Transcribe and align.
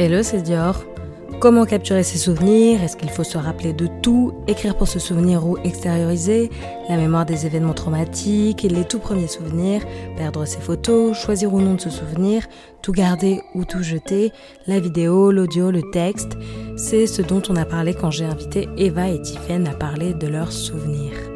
Hello, 0.00 0.22
c'est 0.22 0.42
Dior. 0.42 0.84
Comment 1.40 1.66
capturer 1.66 2.04
ses 2.04 2.18
souvenirs? 2.18 2.84
Est-ce 2.84 2.96
qu'il 2.96 3.10
faut 3.10 3.24
se 3.24 3.36
rappeler 3.36 3.72
de 3.72 3.88
tout 4.00 4.32
Écrire 4.46 4.76
pour 4.76 4.86
se 4.86 5.00
souvenir 5.00 5.44
ou 5.44 5.58
extérioriser? 5.58 6.50
La 6.88 6.96
mémoire 6.96 7.26
des 7.26 7.46
événements 7.46 7.74
traumatiques 7.74 8.62
Les 8.62 8.84
tout 8.84 9.00
premiers 9.00 9.26
souvenirs 9.26 9.82
Perdre 10.16 10.44
ses 10.44 10.60
photos 10.60 11.16
Choisir 11.16 11.52
ou 11.52 11.60
non 11.60 11.74
de 11.74 11.80
se 11.80 11.90
souvenir 11.90 12.46
Tout 12.80 12.92
garder 12.92 13.40
ou 13.56 13.64
tout 13.64 13.82
jeter 13.82 14.30
La 14.68 14.78
vidéo, 14.78 15.32
l'audio, 15.32 15.72
le 15.72 15.82
texte 15.90 16.38
C'est 16.76 17.08
ce 17.08 17.20
dont 17.20 17.42
on 17.48 17.56
a 17.56 17.64
parlé 17.64 17.92
quand 17.92 18.12
j'ai 18.12 18.24
invité 18.24 18.68
Eva 18.76 19.08
et 19.08 19.20
Tiffen 19.20 19.66
à 19.66 19.74
parler 19.74 20.14
de 20.14 20.28
leurs 20.28 20.52
souvenirs. 20.52 21.27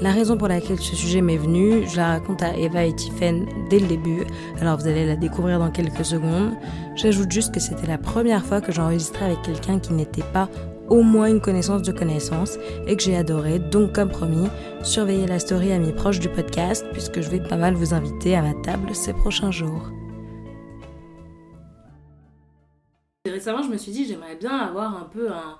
La 0.00 0.12
raison 0.12 0.36
pour 0.36 0.46
laquelle 0.46 0.78
ce 0.78 0.94
sujet 0.94 1.20
m'est 1.20 1.36
venu, 1.36 1.84
je 1.88 1.96
la 1.96 2.06
raconte 2.06 2.44
à 2.44 2.56
Eva 2.56 2.84
et 2.84 2.94
Tiffen 2.94 3.48
dès 3.68 3.80
le 3.80 3.88
début, 3.88 4.22
alors 4.60 4.78
vous 4.78 4.86
allez 4.86 5.04
la 5.04 5.16
découvrir 5.16 5.58
dans 5.58 5.72
quelques 5.72 6.04
secondes. 6.04 6.52
J'ajoute 6.94 7.32
juste 7.32 7.52
que 7.52 7.58
c'était 7.58 7.88
la 7.88 7.98
première 7.98 8.44
fois 8.44 8.60
que 8.60 8.70
j'enregistrais 8.70 9.24
avec 9.24 9.42
quelqu'un 9.42 9.80
qui 9.80 9.94
n'était 9.94 10.22
pas 10.32 10.48
au 10.88 11.02
moins 11.02 11.26
une 11.26 11.40
connaissance 11.40 11.82
de 11.82 11.90
connaissance 11.90 12.58
et 12.86 12.96
que 12.96 13.02
j'ai 13.02 13.16
adoré, 13.16 13.58
donc 13.58 13.92
comme 13.92 14.08
promis, 14.08 14.46
surveiller 14.84 15.26
la 15.26 15.40
story 15.40 15.72
à 15.72 15.80
mes 15.80 15.92
proches 15.92 16.20
du 16.20 16.28
podcast 16.28 16.86
puisque 16.92 17.20
je 17.20 17.28
vais 17.28 17.40
pas 17.40 17.56
mal 17.56 17.74
vous 17.74 17.92
inviter 17.92 18.36
à 18.36 18.42
ma 18.42 18.54
table 18.62 18.94
ces 18.94 19.12
prochains 19.12 19.50
jours. 19.50 19.90
Récemment, 23.26 23.64
je 23.64 23.68
me 23.68 23.76
suis 23.76 23.90
dit, 23.90 24.06
j'aimerais 24.06 24.36
bien 24.36 24.56
avoir 24.58 24.96
un 24.96 25.08
peu 25.12 25.28
un, 25.28 25.58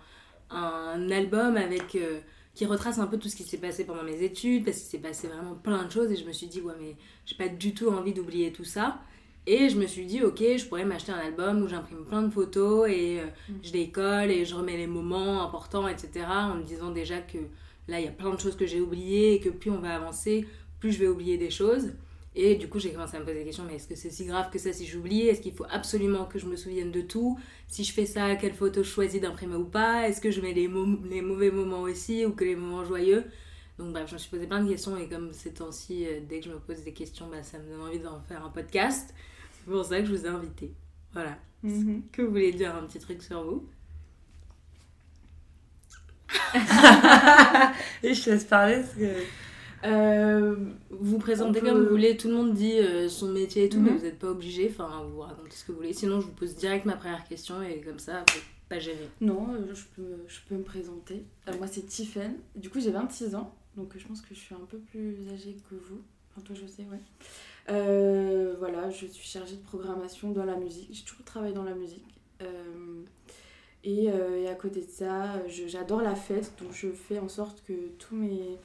un 0.57 1.10
album 1.10 1.57
avec... 1.57 1.96
Euh, 1.96 2.20
qui 2.59 2.67
retrace 2.67 2.98
un 2.98 3.07
peu 3.07 3.19
tout 3.19 3.29
ce 3.29 3.37
qui 3.37 3.45
s'est 3.45 3.59
passé 3.59 3.85
pendant 3.85 4.03
mes 4.03 4.21
études, 4.21 4.65
parce 4.65 4.79
qu'il 4.79 4.89
s'est 4.89 4.99
passé 4.99 5.29
vraiment 5.29 5.55
plein 5.55 5.85
de 5.85 5.93
choses, 5.93 6.11
et 6.11 6.16
je 6.16 6.25
me 6.25 6.33
suis 6.33 6.49
dit, 6.49 6.61
ouais, 6.61 6.75
mais 6.80 6.97
j'ai 7.25 7.37
pas 7.37 7.47
du 7.47 7.73
tout 7.73 7.89
envie 7.89 8.12
d'oublier 8.12 8.51
tout 8.51 8.65
ça. 8.65 8.99
Et 9.47 9.69
je 9.69 9.77
me 9.77 9.87
suis 9.87 10.07
dit, 10.07 10.25
ok, 10.25 10.41
je 10.41 10.66
pourrais 10.66 10.85
m'acheter 10.85 11.13
un 11.13 11.19
album 11.19 11.63
où 11.63 11.69
j'imprime 11.69 12.05
plein 12.05 12.23
de 12.23 12.30
photos 12.30 12.89
et 12.91 13.21
euh, 13.21 13.27
mm. 13.49 13.55
je 13.63 13.71
décolle 13.71 14.33
et 14.33 14.45
je 14.45 14.57
remets 14.57 14.77
les 14.77 14.89
moments 14.89 15.45
importants, 15.45 15.87
etc. 15.87 16.27
En 16.27 16.57
me 16.57 16.65
disant 16.65 16.91
déjà 16.91 17.21
que 17.21 17.38
là, 17.87 18.01
il 18.01 18.07
y 18.07 18.09
a 18.09 18.10
plein 18.10 18.35
de 18.35 18.41
choses 18.41 18.57
que 18.57 18.66
j'ai 18.66 18.80
oubliées 18.80 19.35
et 19.35 19.41
que 19.41 19.51
plus 19.51 19.71
on 19.71 19.79
va 19.79 19.95
avancer, 19.95 20.45
plus 20.80 20.91
je 20.91 20.99
vais 20.99 21.07
oublier 21.07 21.38
des 21.38 21.51
choses. 21.51 21.93
Et 22.34 22.57
du 22.57 22.68
coup, 22.68 22.79
j'ai 22.79 22.93
commencé 22.93 23.16
à 23.16 23.21
me 23.21 23.24
poser 23.24 23.38
la 23.38 23.45
question, 23.45 23.65
mais 23.65 23.76
est-ce 23.76 23.88
que 23.88 23.96
c'est 23.96 24.10
si 24.10 24.26
grave 24.26 24.51
que 24.51 24.59
ça 24.59 24.73
si 24.73 24.87
j'oublie 24.87 25.26
Est-ce 25.26 25.40
qu'il 25.40 25.54
faut 25.54 25.66
absolument 25.71 26.24
que 26.24 26.38
je 26.38 26.46
me 26.46 26.57
souvienne 26.57 26.93
de 26.93 27.01
tout? 27.01 27.38
Si 27.66 27.85
je 27.85 27.93
fais 27.93 28.07
ça, 28.07 28.37
quelle 28.37 28.54
photo 28.54 28.82
je 28.82 28.88
choisis 28.88 29.20
d'imprimer 29.20 29.57
ou 29.57 29.65
pas? 29.65 30.09
Est-ce 30.09 30.20
que 30.20 30.30
je 30.30 30.40
mets 30.40 30.52
les, 30.52 30.70
les, 31.10 31.23
mauvais 31.23 31.51
moments 31.51 31.82
aussi 31.82 32.24
ou 32.24 32.32
que 32.32 32.45
les 32.45 32.54
moments 32.54 32.85
joyeux? 32.85 33.24
Donc 33.79 33.93
bref, 33.93 34.09
je 34.09 34.15
me 34.15 34.18
suis 34.18 34.30
posé 34.30 34.46
plein 34.46 34.62
de 34.62 34.68
questions 34.68 34.96
et 34.96 35.09
comme 35.09 35.32
ces 35.32 35.52
temps-ci, 35.52 36.07
euh, 36.07 36.20
dès 36.29 36.40
que 36.40 36.46
je 36.46 36.51
me 36.51 36.59
pose 36.59 36.82
des 36.85 36.93
questions, 36.93 37.29
bah, 37.29 37.43
ça 37.43 37.59
me 37.59 37.68
donne 37.70 37.80
envie 37.80 38.01
d'en 38.01 38.20
faire 38.20 38.45
un 38.45 38.51
podcast. 38.51 39.15
C'est 39.52 39.70
pour 39.70 39.85
ça 39.85 40.01
que 40.01 40.07
je 40.07 40.15
vous 40.15 40.26
ai 40.26 40.29
invité. 40.29 40.73
Voilà. 41.13 41.38
Mhm. 41.63 42.02
Que 42.13 42.23
vous 42.23 42.30
voulez 42.30 42.52
dire 42.52 42.74
un 42.74 42.82
petit 42.85 42.98
truc 42.98 43.23
sur 43.23 43.42
vous? 43.42 43.68
Et 48.02 48.15
je 48.15 48.24
te 48.24 48.30
laisse 48.30 48.45
parler 48.45 48.80
parce 48.80 48.95
que... 48.95 49.48
Euh, 49.84 50.57
vous 50.90 51.18
présentez 51.18 51.60
comme 51.60 51.82
vous 51.82 51.90
voulez, 51.90 52.16
tout 52.16 52.29
le 52.29 52.34
monde 52.34 52.54
dit 52.54 52.79
euh, 52.79 53.09
son 53.09 53.29
métier 53.29 53.65
et 53.65 53.68
tout, 53.68 53.80
mais 53.80 53.90
mhm. 53.90 53.98
vous 53.98 54.04
n'êtes 54.04 54.18
pas 54.18 54.30
obligé, 54.30 54.68
enfin 54.70 55.04
vous 55.09 55.20
racontez 55.20 55.54
ce 55.54 55.65
que 55.65 55.73
vous 55.73 55.79
voulez. 55.79 55.93
Sinon, 55.93 56.20
je 56.20 56.26
vous 56.26 56.32
pose 56.32 56.57
direct 56.57 56.85
ma 56.85 56.96
première 56.96 57.24
question 57.24 57.62
et 57.62 57.80
comme 57.80 57.98
ça, 57.98 58.24
vous 58.35 58.40
pas 58.68 58.79
gêné. 58.79 59.09
Non, 59.23 59.54
euh, 59.54 59.73
je, 59.73 59.85
peux, 59.96 60.24
je 60.26 60.40
peux 60.46 60.57
me 60.57 60.62
présenter. 60.62 61.24
moi, 61.57 61.66
c'est 61.66 61.87
Tiffen. 61.87 62.35
Du 62.54 62.68
coup, 62.68 62.80
j'ai 62.80 62.90
26 62.90 63.35
ans, 63.35 63.54
donc 63.76 63.93
je 63.96 64.06
pense 64.06 64.20
que 64.20 64.34
je 64.34 64.41
suis 64.41 64.54
un 64.54 64.66
peu 64.69 64.78
plus 64.78 65.16
âgée 65.32 65.56
que 65.70 65.75
vous. 65.75 66.03
Enfin, 66.31 66.42
toi, 66.42 66.54
je 66.54 66.66
sais, 66.66 66.82
ouais. 66.82 68.56
voilà, 68.59 68.91
je 68.91 69.06
suis 69.06 69.26
chargée 69.26 69.56
de 69.56 69.62
programmation 69.62 70.32
dans 70.32 70.44
la 70.44 70.56
musique. 70.56 70.88
J'ai 70.92 71.04
toujours 71.04 71.25
travaillé 71.25 71.54
dans 71.54 71.65
la 71.65 71.75
musique. 71.75 72.04
Et, 73.84 74.04
et, 74.04 74.48
à 74.48 74.54
côté 74.54 74.81
de 74.81 74.91
ça, 74.91 75.41
j'adore 75.48 76.03
la 76.03 76.15
fête, 76.15 76.53
donc 76.60 76.72
je 76.72 76.88
fais 76.88 77.19
en 77.20 77.28
sorte 77.28 77.62
que 77.65 77.72
tous 77.98 78.16
mes 78.16 78.59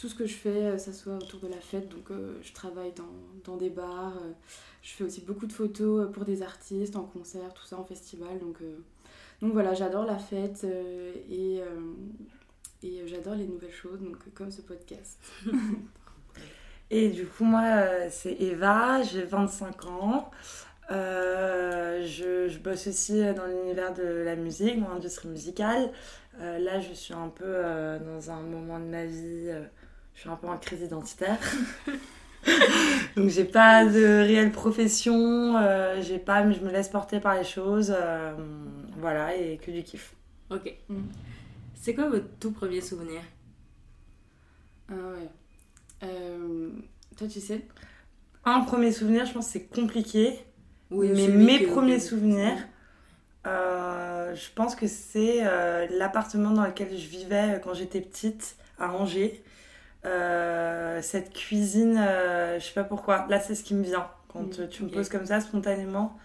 tout 0.00 0.08
ce 0.08 0.14
que 0.14 0.24
je 0.24 0.34
fais, 0.34 0.48
euh, 0.48 0.78
ça 0.78 0.94
soit 0.94 1.16
autour 1.16 1.40
de 1.40 1.48
la 1.48 1.60
fête. 1.60 1.90
Donc, 1.90 2.10
euh, 2.10 2.38
je 2.42 2.54
travaille 2.54 2.92
dans, 2.92 3.12
dans, 3.44 3.58
des 3.58 3.68
bars. 3.68 4.16
Euh, 4.16 4.32
je 4.80 4.92
fais 4.92 5.04
aussi 5.04 5.20
beaucoup 5.20 5.46
de 5.46 5.52
photos 5.52 6.10
pour 6.10 6.24
des 6.24 6.42
artistes, 6.42 6.96
en 6.96 7.04
concert, 7.04 7.52
tout 7.52 7.66
ça, 7.66 7.78
en 7.78 7.84
festival. 7.84 8.38
Donc, 8.38 8.56
donc 9.42 9.52
voilà, 9.52 9.74
j'adore 9.74 10.06
la 10.06 10.18
fête 10.18 10.64
et, 11.30 11.60
et 12.82 13.06
j'adore 13.06 13.34
les 13.34 13.46
nouvelles 13.46 13.72
choses, 13.72 14.00
donc 14.00 14.16
comme 14.32 14.50
ce 14.50 14.62
podcast. 14.62 15.18
et 16.90 17.10
du 17.10 17.26
coup, 17.26 17.44
moi, 17.44 18.08
c'est 18.08 18.32
Eva, 18.40 19.02
j'ai 19.02 19.22
25 19.22 19.84
ans. 19.84 20.30
je, 20.88 22.46
je, 22.48 22.58
bosse 22.58 22.86
aussi 22.86 23.22
dans 23.34 23.46
l'univers 23.46 23.92
de 23.92 24.02
la 24.02 24.36
musique, 24.36 24.80
dans 24.80 24.88
l'industrie 24.88 25.28
musicale. 25.28 25.90
là, 26.38 26.80
je 26.80 26.94
suis 26.94 27.14
un 27.14 27.28
peu 27.28 27.62
dans 28.02 28.30
un 28.30 28.40
moment 28.40 28.80
de 28.80 28.86
ma 28.86 29.04
vie 29.04 29.52
je 30.20 30.24
suis 30.24 30.30
un 30.30 30.36
peu 30.36 30.48
en 30.48 30.58
crise 30.58 30.82
identitaire. 30.82 31.38
Donc 33.16 33.30
j'ai 33.30 33.46
pas 33.46 33.86
de 33.86 34.26
réelle 34.26 34.52
profession, 34.52 35.56
euh, 35.56 36.02
j'ai 36.02 36.18
pas, 36.18 36.42
mais 36.44 36.52
je 36.52 36.60
me 36.60 36.70
laisse 36.70 36.90
porter 36.90 37.20
par 37.20 37.36
les 37.36 37.44
choses, 37.44 37.90
euh, 37.96 38.34
voilà, 38.98 39.34
et 39.34 39.56
que 39.56 39.70
du 39.70 39.82
kiff. 39.82 40.14
Ok. 40.50 40.74
C'est 41.72 41.94
quoi 41.94 42.10
votre 42.10 42.28
tout 42.38 42.50
premier 42.50 42.82
souvenir? 42.82 43.22
Ah 44.90 44.92
ouais. 44.92 45.28
Euh, 46.02 46.68
toi 47.16 47.26
tu 47.26 47.40
sais? 47.40 47.62
Un 48.44 48.60
premier 48.60 48.92
souvenir, 48.92 49.24
je 49.24 49.32
pense 49.32 49.46
que 49.46 49.52
c'est 49.52 49.68
compliqué. 49.68 50.38
Oui, 50.90 51.12
mais 51.14 51.28
mes 51.28 51.66
premiers 51.66 52.00
souvenirs, 52.00 52.58
je 53.46 54.54
pense 54.54 54.74
que 54.74 54.86
c'est 54.86 55.44
l'appartement 55.96 56.50
dans 56.50 56.66
lequel 56.66 56.90
je 56.90 57.06
vivais 57.06 57.58
quand 57.64 57.72
j'étais 57.72 58.02
petite 58.02 58.56
à 58.78 58.92
Angers. 58.92 59.42
Euh, 60.06 61.02
cette 61.02 61.32
cuisine, 61.32 61.98
euh, 61.98 62.58
je 62.58 62.64
sais 62.64 62.74
pas 62.74 62.84
pourquoi. 62.84 63.26
Là, 63.28 63.40
c'est 63.40 63.54
ce 63.54 63.62
qui 63.62 63.74
me 63.74 63.82
vient 63.82 64.10
quand 64.28 64.58
mm, 64.58 64.68
tu 64.68 64.84
me 64.84 64.88
poses 64.88 65.08
comme 65.08 65.26
ça 65.26 65.40
spontanément. 65.40 66.18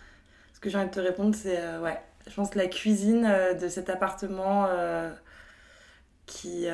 Ce 0.54 0.60
que 0.60 0.70
j'ai 0.70 0.78
envie 0.78 0.88
de 0.88 0.94
te 0.94 1.00
répondre, 1.00 1.36
c'est 1.36 1.60
euh, 1.60 1.82
ouais, 1.82 2.00
je 2.28 2.34
pense 2.34 2.56
la 2.56 2.68
cuisine 2.68 3.30
de 3.60 3.68
cet 3.68 3.90
appartement 3.90 4.68
qui, 6.26 6.68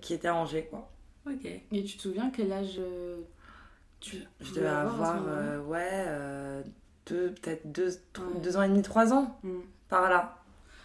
qui 0.00 0.14
était 0.14 0.28
à 0.28 0.34
Angers, 0.34 0.68
quoi. 0.70 0.90
Ok. 1.26 1.46
Et 1.46 1.84
tu 1.84 1.96
te 1.96 2.02
souviens 2.02 2.30
quel 2.30 2.52
âge 2.52 2.78
tu 4.00 4.18
Je 4.40 4.52
devais 4.52 4.68
avoir, 4.68 5.22
ouais, 5.66 6.04
deux, 7.06 7.32
peut-être 7.32 7.70
deux, 7.72 7.90
deux 8.42 8.56
ans 8.56 8.62
et 8.62 8.68
demi, 8.68 8.82
trois 8.82 9.12
ans, 9.12 9.38
mm. 9.42 9.60
par 9.88 10.10
là. 10.10 10.43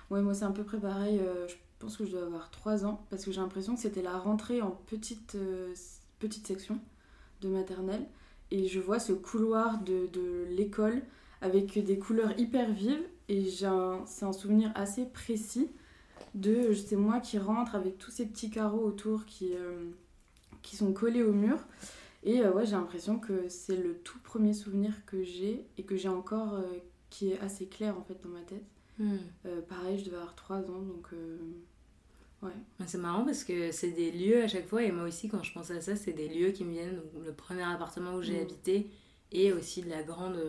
Ouais, 0.09 0.21
moi 0.21 0.33
c'est 0.33 0.45
un 0.45 0.51
peu 0.51 0.63
près 0.63 0.79
pareil. 0.79 1.21
je 1.47 1.55
je 1.79 1.85
pense 1.85 1.95
que 1.95 2.03
je 2.03 2.11
dois 2.11 2.25
avoir 2.25 2.51
3 2.51 2.85
ans, 2.85 3.05
parce 3.09 3.23
que 3.23 3.31
j'ai 3.31 3.39
l'impression 3.39 3.73
que 3.73 3.79
c'était 3.79 4.01
la 4.01 4.17
rentrée 4.17 4.61
en 4.61 4.71
petite, 4.71 5.35
euh, 5.35 5.73
petite 6.19 6.45
section 6.45 6.77
de 7.39 7.47
maternelle. 7.47 8.05
Et 8.51 8.67
je 8.67 8.81
vois 8.81 8.99
ce 8.99 9.13
couloir 9.13 9.79
de, 9.81 10.07
de 10.07 10.45
l'école 10.49 11.01
avec 11.39 11.79
des 11.81 11.97
couleurs 11.97 12.37
hyper 12.37 12.69
vives. 12.73 13.07
Et 13.29 13.49
c'est 13.49 13.65
un 14.25 14.33
souvenir 14.33 14.73
assez 14.75 15.05
précis 15.05 15.71
de 16.35 16.73
c'est 16.73 16.97
moi 16.97 17.21
qui 17.21 17.37
rentre 17.39 17.75
avec 17.75 17.97
tous 17.97 18.11
ces 18.11 18.25
petits 18.25 18.49
carreaux 18.49 18.83
autour 18.83 19.25
qui, 19.25 19.55
euh, 19.55 19.89
qui 20.61 20.75
sont 20.75 20.91
collés 20.91 21.23
au 21.23 21.31
mur. 21.31 21.59
Et 22.23 22.41
euh, 22.41 22.51
ouais, 22.51 22.65
j'ai 22.65 22.73
l'impression 22.73 23.19
que 23.19 23.47
c'est 23.47 23.77
le 23.77 23.99
tout 23.99 24.19
premier 24.21 24.51
souvenir 24.51 25.05
que 25.05 25.23
j'ai 25.23 25.65
et 25.77 25.83
que 25.83 25.95
j'ai 25.95 26.09
encore 26.09 26.61
qui 27.09 27.31
est 27.31 27.39
assez 27.39 27.67
clair 27.67 27.97
en 27.97 28.03
fait 28.03 28.21
dans 28.21 28.29
ma 28.29 28.41
tête. 28.41 28.65
Hmm. 28.99 29.17
pareil, 29.67 29.97
je 29.97 30.05
devais 30.05 30.17
avoir 30.17 30.35
3 30.35 30.57
ans 30.57 30.81
donc 30.81 31.13
Ouais. 32.41 32.51
C'est 32.85 32.97
marrant 32.97 33.25
parce 33.25 33.43
que 33.43 33.71
c'est 33.71 33.91
des 33.91 34.11
lieux 34.11 34.43
à 34.43 34.47
chaque 34.47 34.67
fois, 34.67 34.81
et 34.83 34.91
moi 34.91 35.05
aussi, 35.05 35.27
quand 35.27 35.43
je 35.43 35.51
pense 35.51 35.71
à 35.71 35.81
ça, 35.81 35.95
c'est 35.95 36.13
des 36.13 36.29
lieux 36.29 36.51
qui 36.51 36.63
me 36.63 36.71
viennent. 36.71 36.95
Donc, 36.95 37.25
le 37.25 37.33
premier 37.33 37.63
appartement 37.63 38.13
où 38.13 38.21
j'ai 38.21 38.39
mm. 38.39 38.43
habité, 38.43 38.89
et 39.31 39.53
aussi 39.53 39.81
de 39.81 39.89
la 39.89 40.03
grande. 40.03 40.39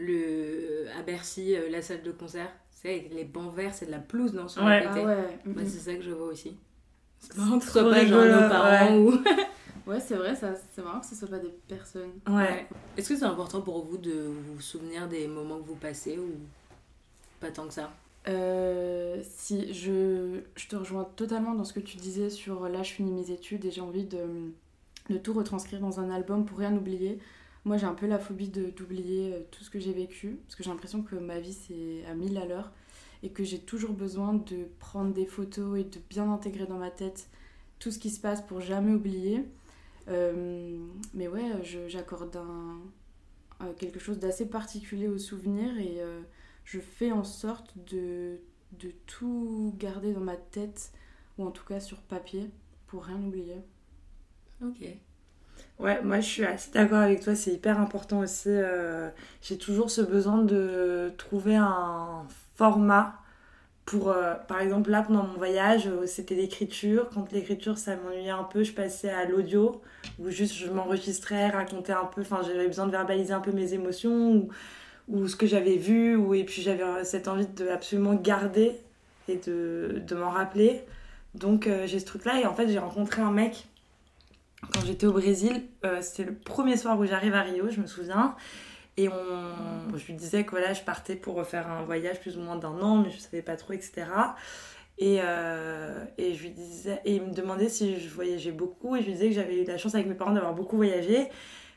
Le, 0.00 0.86
à 0.96 1.02
Bercy, 1.02 1.56
euh, 1.56 1.68
la 1.70 1.82
salle 1.82 2.04
de 2.04 2.12
concert. 2.12 2.52
C'est 2.70 3.08
les 3.12 3.24
bancs 3.24 3.52
verts, 3.52 3.74
c'est 3.74 3.86
de 3.86 3.90
la 3.90 3.98
pelouse 3.98 4.32
dans 4.32 4.46
son 4.46 4.64
ouais. 4.64 4.86
Ah 4.86 4.94
ouais. 4.94 5.64
c'est 5.64 5.80
ça 5.80 5.94
que 5.96 6.02
je 6.02 6.12
vois 6.12 6.28
aussi. 6.28 6.56
C'est 7.18 7.36
marrant 7.36 7.58
que 7.58 7.64
ce 7.64 7.72
soit 7.72 7.82
pas 7.82 8.06
genre 8.06 8.24
nos 8.24 8.48
parents 8.48 8.96
ou. 8.96 9.10
ouais, 9.90 9.98
c'est 9.98 10.14
vrai, 10.14 10.36
c'est 10.36 10.84
marrant 10.84 11.00
que 11.00 11.06
ce 11.06 11.16
soit 11.16 11.26
pas 11.26 11.40
des 11.40 11.52
personnes. 11.66 12.12
Ouais. 12.28 12.68
Est-ce 12.96 13.08
que 13.08 13.16
c'est 13.16 13.24
important 13.24 13.60
pour 13.60 13.84
vous 13.84 13.98
de 13.98 14.30
vous 14.30 14.60
souvenir 14.60 15.08
des 15.08 15.26
moments 15.26 15.58
que 15.58 15.66
vous 15.66 15.74
passez 15.74 16.16
ou 16.16 16.30
pas 17.40 17.50
tant 17.50 17.66
que 17.66 17.74
ça 17.74 17.92
euh, 18.28 19.22
si, 19.22 19.72
je, 19.72 20.40
je, 20.54 20.68
te 20.68 20.76
rejoins 20.76 21.04
totalement 21.04 21.54
dans 21.54 21.64
ce 21.64 21.72
que 21.72 21.80
tu 21.80 21.96
disais 21.96 22.28
sur 22.28 22.68
là, 22.68 22.82
je 22.82 22.92
finis 22.92 23.12
mes 23.12 23.30
études 23.30 23.64
et 23.64 23.70
j'ai 23.70 23.80
envie 23.80 24.04
de, 24.04 24.52
de, 25.08 25.16
tout 25.16 25.32
retranscrire 25.32 25.80
dans 25.80 26.00
un 26.00 26.10
album 26.10 26.44
pour 26.44 26.58
rien 26.58 26.76
oublier. 26.76 27.18
Moi, 27.64 27.78
j'ai 27.78 27.86
un 27.86 27.94
peu 27.94 28.06
la 28.06 28.18
phobie 28.18 28.48
d'oublier 28.48 29.32
euh, 29.32 29.40
tout 29.50 29.64
ce 29.64 29.70
que 29.70 29.78
j'ai 29.78 29.92
vécu 29.92 30.40
parce 30.44 30.56
que 30.56 30.62
j'ai 30.62 30.70
l'impression 30.70 31.02
que 31.02 31.16
ma 31.16 31.38
vie, 31.38 31.54
c'est 31.54 32.04
à 32.06 32.14
mille 32.14 32.36
à 32.36 32.44
l'heure 32.44 32.70
et 33.22 33.30
que 33.30 33.44
j'ai 33.44 33.58
toujours 33.58 33.94
besoin 33.94 34.34
de 34.34 34.68
prendre 34.78 35.12
des 35.14 35.26
photos 35.26 35.78
et 35.78 35.84
de 35.84 35.98
bien 36.10 36.30
intégrer 36.30 36.66
dans 36.66 36.78
ma 36.78 36.90
tête 36.90 37.28
tout 37.78 37.90
ce 37.90 37.98
qui 37.98 38.10
se 38.10 38.20
passe 38.20 38.42
pour 38.42 38.60
jamais 38.60 38.92
oublier. 38.92 39.44
Euh, 40.08 40.78
mais 41.14 41.28
ouais, 41.28 41.50
j'accorde 41.88 42.38
quelque 43.76 43.98
chose 43.98 44.18
d'assez 44.18 44.48
particulier 44.48 45.08
au 45.08 45.18
souvenir 45.18 45.76
et 45.78 46.00
je 46.70 46.80
fais 46.80 47.12
en 47.12 47.24
sorte 47.24 47.72
de, 47.90 48.40
de 48.72 48.90
tout 49.06 49.74
garder 49.78 50.12
dans 50.12 50.20
ma 50.20 50.36
tête, 50.36 50.92
ou 51.38 51.46
en 51.46 51.50
tout 51.50 51.64
cas 51.64 51.80
sur 51.80 51.98
papier, 51.98 52.50
pour 52.86 53.04
rien 53.04 53.16
oublier. 53.16 53.62
Ok. 54.62 54.86
Ouais, 55.78 56.02
moi 56.02 56.20
je 56.20 56.26
suis 56.26 56.44
assez 56.44 56.70
d'accord 56.70 56.98
avec 56.98 57.22
toi, 57.22 57.34
c'est 57.34 57.52
hyper 57.52 57.80
important 57.80 58.20
aussi. 58.20 58.50
Euh, 58.50 59.08
j'ai 59.40 59.56
toujours 59.56 59.90
ce 59.90 60.02
besoin 60.02 60.42
de 60.42 61.10
trouver 61.16 61.56
un 61.56 62.26
format 62.56 63.18
pour, 63.86 64.10
euh, 64.10 64.34
par 64.34 64.60
exemple, 64.60 64.90
là 64.90 65.02
pendant 65.02 65.22
mon 65.22 65.38
voyage, 65.38 65.86
euh, 65.86 66.04
c'était 66.06 66.34
l'écriture. 66.34 67.08
Quand 67.14 67.32
l'écriture 67.32 67.78
ça 67.78 67.96
m'ennuyait 67.96 68.28
un 68.28 68.44
peu, 68.44 68.62
je 68.62 68.72
passais 68.74 69.08
à 69.08 69.24
l'audio, 69.24 69.80
où 70.18 70.28
juste 70.28 70.54
je 70.54 70.68
m'enregistrais, 70.70 71.48
racontais 71.48 71.92
un 71.92 72.04
peu, 72.04 72.20
enfin 72.20 72.40
j'avais 72.46 72.66
besoin 72.66 72.86
de 72.86 72.90
verbaliser 72.92 73.32
un 73.32 73.40
peu 73.40 73.52
mes 73.52 73.72
émotions 73.72 74.32
ou, 74.32 74.48
ou 75.08 75.26
ce 75.26 75.36
que 75.36 75.46
j'avais 75.46 75.76
vu, 75.76 76.16
ou, 76.16 76.34
et 76.34 76.44
puis 76.44 76.62
j'avais 76.62 77.04
cette 77.04 77.28
envie 77.28 77.46
de 77.46 77.68
absolument 77.68 78.14
garder 78.14 78.72
et 79.28 79.36
de, 79.36 80.02
de 80.06 80.14
m'en 80.14 80.30
rappeler. 80.30 80.82
Donc 81.34 81.68
j'ai 81.86 82.00
ce 82.00 82.06
truc-là, 82.06 82.40
et 82.40 82.46
en 82.46 82.54
fait 82.54 82.68
j'ai 82.68 82.78
rencontré 82.78 83.22
un 83.22 83.30
mec 83.32 83.66
quand 84.72 84.84
j'étais 84.84 85.06
au 85.06 85.12
Brésil, 85.12 85.62
euh, 85.84 86.02
c'était 86.02 86.24
le 86.24 86.34
premier 86.34 86.76
soir 86.76 86.98
où 86.98 87.04
j'arrive 87.04 87.34
à 87.34 87.42
Rio, 87.42 87.70
je 87.70 87.80
me 87.80 87.86
souviens. 87.86 88.34
Et 88.96 89.08
on, 89.08 89.96
je 89.96 90.06
lui 90.06 90.14
disais 90.14 90.44
que 90.44 90.50
voilà, 90.50 90.72
je 90.72 90.82
partais 90.82 91.14
pour 91.14 91.44
faire 91.46 91.70
un 91.70 91.84
voyage 91.84 92.20
plus 92.20 92.36
ou 92.36 92.40
moins 92.40 92.56
d'un 92.56 92.80
an, 92.80 92.96
mais 92.96 93.10
je 93.10 93.18
savais 93.18 93.42
pas 93.42 93.56
trop, 93.56 93.72
etc. 93.72 94.06
Et, 94.98 95.18
euh, 95.22 96.04
et, 96.18 96.34
je 96.34 96.42
lui 96.42 96.50
disais, 96.50 97.00
et 97.04 97.14
il 97.14 97.22
me 97.22 97.32
demandait 97.32 97.68
si 97.68 98.00
je 98.00 98.08
voyageais 98.08 98.50
beaucoup, 98.50 98.96
et 98.96 99.00
je 99.00 99.06
lui 99.06 99.12
disais 99.12 99.28
que 99.28 99.34
j'avais 99.34 99.62
eu 99.62 99.64
la 99.64 99.78
chance 99.78 99.94
avec 99.94 100.08
mes 100.08 100.14
parents 100.14 100.32
d'avoir 100.32 100.54
beaucoup 100.54 100.76
voyagé, 100.76 101.28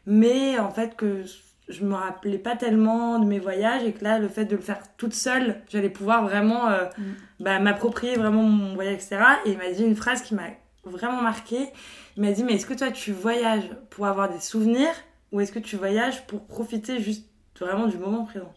mais 0.07 0.57
en 0.57 0.71
fait 0.71 0.95
que 0.95 1.23
je 1.71 1.83
me 1.83 1.95
rappelais 1.95 2.37
pas 2.37 2.55
tellement 2.55 3.19
de 3.19 3.25
mes 3.25 3.39
voyages, 3.39 3.83
et 3.83 3.93
que 3.93 4.03
là, 4.03 4.19
le 4.19 4.27
fait 4.27 4.45
de 4.45 4.55
le 4.55 4.61
faire 4.61 4.81
toute 4.97 5.13
seule, 5.13 5.61
j'allais 5.69 5.89
pouvoir 5.89 6.23
vraiment 6.23 6.69
euh, 6.69 6.85
mm. 6.97 7.03
bah, 7.39 7.59
m'approprier 7.59 8.15
vraiment 8.15 8.43
mon 8.43 8.75
voyage, 8.75 8.95
etc. 8.95 9.17
Et 9.45 9.51
il 9.51 9.57
m'a 9.57 9.71
dit 9.71 9.83
une 9.83 9.95
phrase 9.95 10.21
qui 10.21 10.35
m'a 10.35 10.49
vraiment 10.83 11.21
marquée. 11.21 11.69
Il 12.17 12.23
m'a 12.23 12.31
dit, 12.31 12.43
mais 12.43 12.53
est-ce 12.53 12.65
que 12.65 12.73
toi 12.73 12.91
tu 12.91 13.11
voyages 13.11 13.69
pour 13.89 14.05
avoir 14.05 14.29
des 14.29 14.39
souvenirs 14.39 14.93
ou 15.31 15.39
est-ce 15.39 15.51
que 15.51 15.59
tu 15.59 15.77
voyages 15.77 16.25
pour 16.27 16.45
profiter 16.45 16.99
juste 16.99 17.25
vraiment 17.59 17.87
du 17.87 17.97
moment 17.97 18.25
présent? 18.25 18.53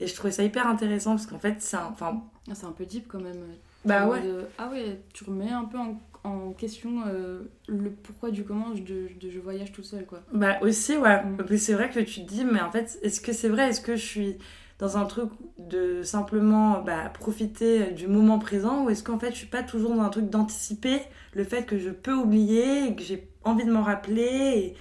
Et 0.00 0.06
je 0.06 0.14
trouvais 0.14 0.32
ça 0.32 0.42
hyper 0.42 0.66
intéressant 0.66 1.12
parce 1.12 1.26
qu'en 1.26 1.38
fait, 1.38 1.56
c'est 1.60 1.76
un, 1.76 1.86
enfin... 1.86 2.22
Ah, 2.50 2.54
c'est 2.54 2.66
un 2.66 2.72
peu 2.72 2.84
deep 2.84 3.08
quand 3.08 3.20
même. 3.20 3.42
Bah 3.84 4.06
ouais. 4.06 4.20
Ah 4.58 4.68
ouais, 4.68 5.00
tu 5.12 5.24
remets 5.24 5.50
un 5.50 5.64
peu 5.64 5.78
en, 5.78 5.98
en 6.24 6.52
question 6.52 7.04
euh, 7.06 7.42
le 7.68 7.90
pourquoi 7.90 8.30
du 8.30 8.44
comment 8.44 8.70
de, 8.70 8.80
de, 9.20 9.30
je 9.30 9.38
voyage 9.38 9.72
tout 9.72 9.82
seul 9.82 10.06
quoi. 10.06 10.22
Bah 10.32 10.58
aussi, 10.62 10.96
ouais. 10.96 11.22
Mm. 11.22 11.56
C'est 11.58 11.74
vrai 11.74 11.90
que 11.90 12.00
tu 12.00 12.24
te 12.24 12.28
dis, 12.28 12.44
mais 12.44 12.60
en 12.60 12.70
fait, 12.70 12.98
est-ce 13.02 13.20
que 13.20 13.32
c'est 13.32 13.48
vrai? 13.48 13.68
Est-ce 13.68 13.82
que 13.82 13.94
je 13.94 14.04
suis 14.04 14.38
dans 14.78 14.96
un 14.96 15.04
truc 15.04 15.30
de 15.58 16.02
simplement 16.02 16.80
bah, 16.80 17.10
profiter 17.12 17.92
du 17.92 18.08
moment 18.08 18.38
présent? 18.38 18.84
Ou 18.84 18.90
est-ce 18.90 19.04
qu'en 19.04 19.18
fait 19.18 19.30
je 19.30 19.36
suis 19.36 19.46
pas 19.46 19.62
toujours 19.62 19.94
dans 19.94 20.02
un 20.02 20.08
truc 20.08 20.30
d'anticiper 20.30 21.02
le 21.34 21.44
fait 21.44 21.64
que 21.64 21.78
je 21.78 21.90
peux 21.90 22.14
oublier 22.14 22.88
et 22.88 22.96
que 22.96 23.02
j'ai 23.02 23.28
envie 23.44 23.64
de 23.64 23.72
m'en 23.72 23.82
rappeler? 23.82 24.74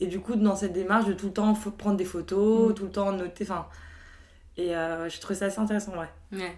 Et, 0.00 0.04
et, 0.04 0.06
du 0.06 0.20
coup 0.20 0.36
dans 0.36 0.56
cette 0.56 0.72
démarche 0.72 1.06
de 1.06 1.14
tout 1.14 1.26
le 1.26 1.32
temps 1.32 1.54
prendre 1.54 1.96
des 1.96 2.04
photos, 2.04 2.70
mm. 2.70 2.74
tout 2.74 2.84
le 2.84 2.90
temps 2.90 3.12
noter, 3.12 3.44
enfin 3.44 3.66
et 4.58 4.76
euh, 4.76 5.08
je 5.08 5.18
trouve 5.18 5.34
ça 5.34 5.46
assez 5.46 5.58
intéressant 5.58 5.92
ouais. 5.92 6.38
Ouais, 6.38 6.54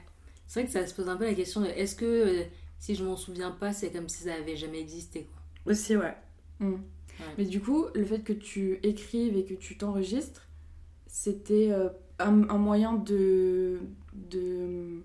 c'est 0.49 0.61
vrai 0.61 0.67
que 0.67 0.73
ça 0.73 0.85
se 0.85 0.95
pose 0.95 1.09
un 1.09 1.17
peu 1.17 1.25
la 1.25 1.35
question 1.35 1.61
de 1.61 1.67
est-ce 1.67 1.95
que 1.95 2.05
euh, 2.05 2.43
si 2.85 2.95
je 2.95 3.03
m'en 3.03 3.17
souviens 3.17 3.51
pas 3.51 3.73
c'est 3.73 3.91
comme 3.91 4.11
si 4.11 4.25
ça 4.25 4.35
avait 4.35 4.57
jamais 4.57 4.79
existé 4.79 5.27
quoi. 5.33 5.73
Aussi 5.73 5.97
ouais. 5.97 6.15
Mm. 6.59 6.75
Mais 7.39 7.45
du 7.47 7.61
coup 7.61 7.87
le 7.95 8.05
fait 8.05 8.21
que 8.21 8.35
tu 8.35 8.79
écrives 8.83 9.39
et 9.39 9.45
que 9.45 9.55
tu 9.55 9.79
t'enregistres 9.79 10.49
c'était 11.07 11.71
euh, 11.71 11.89
un, 12.19 12.31
moyen 12.31 12.93
de, 12.93 13.79
de 14.13 15.01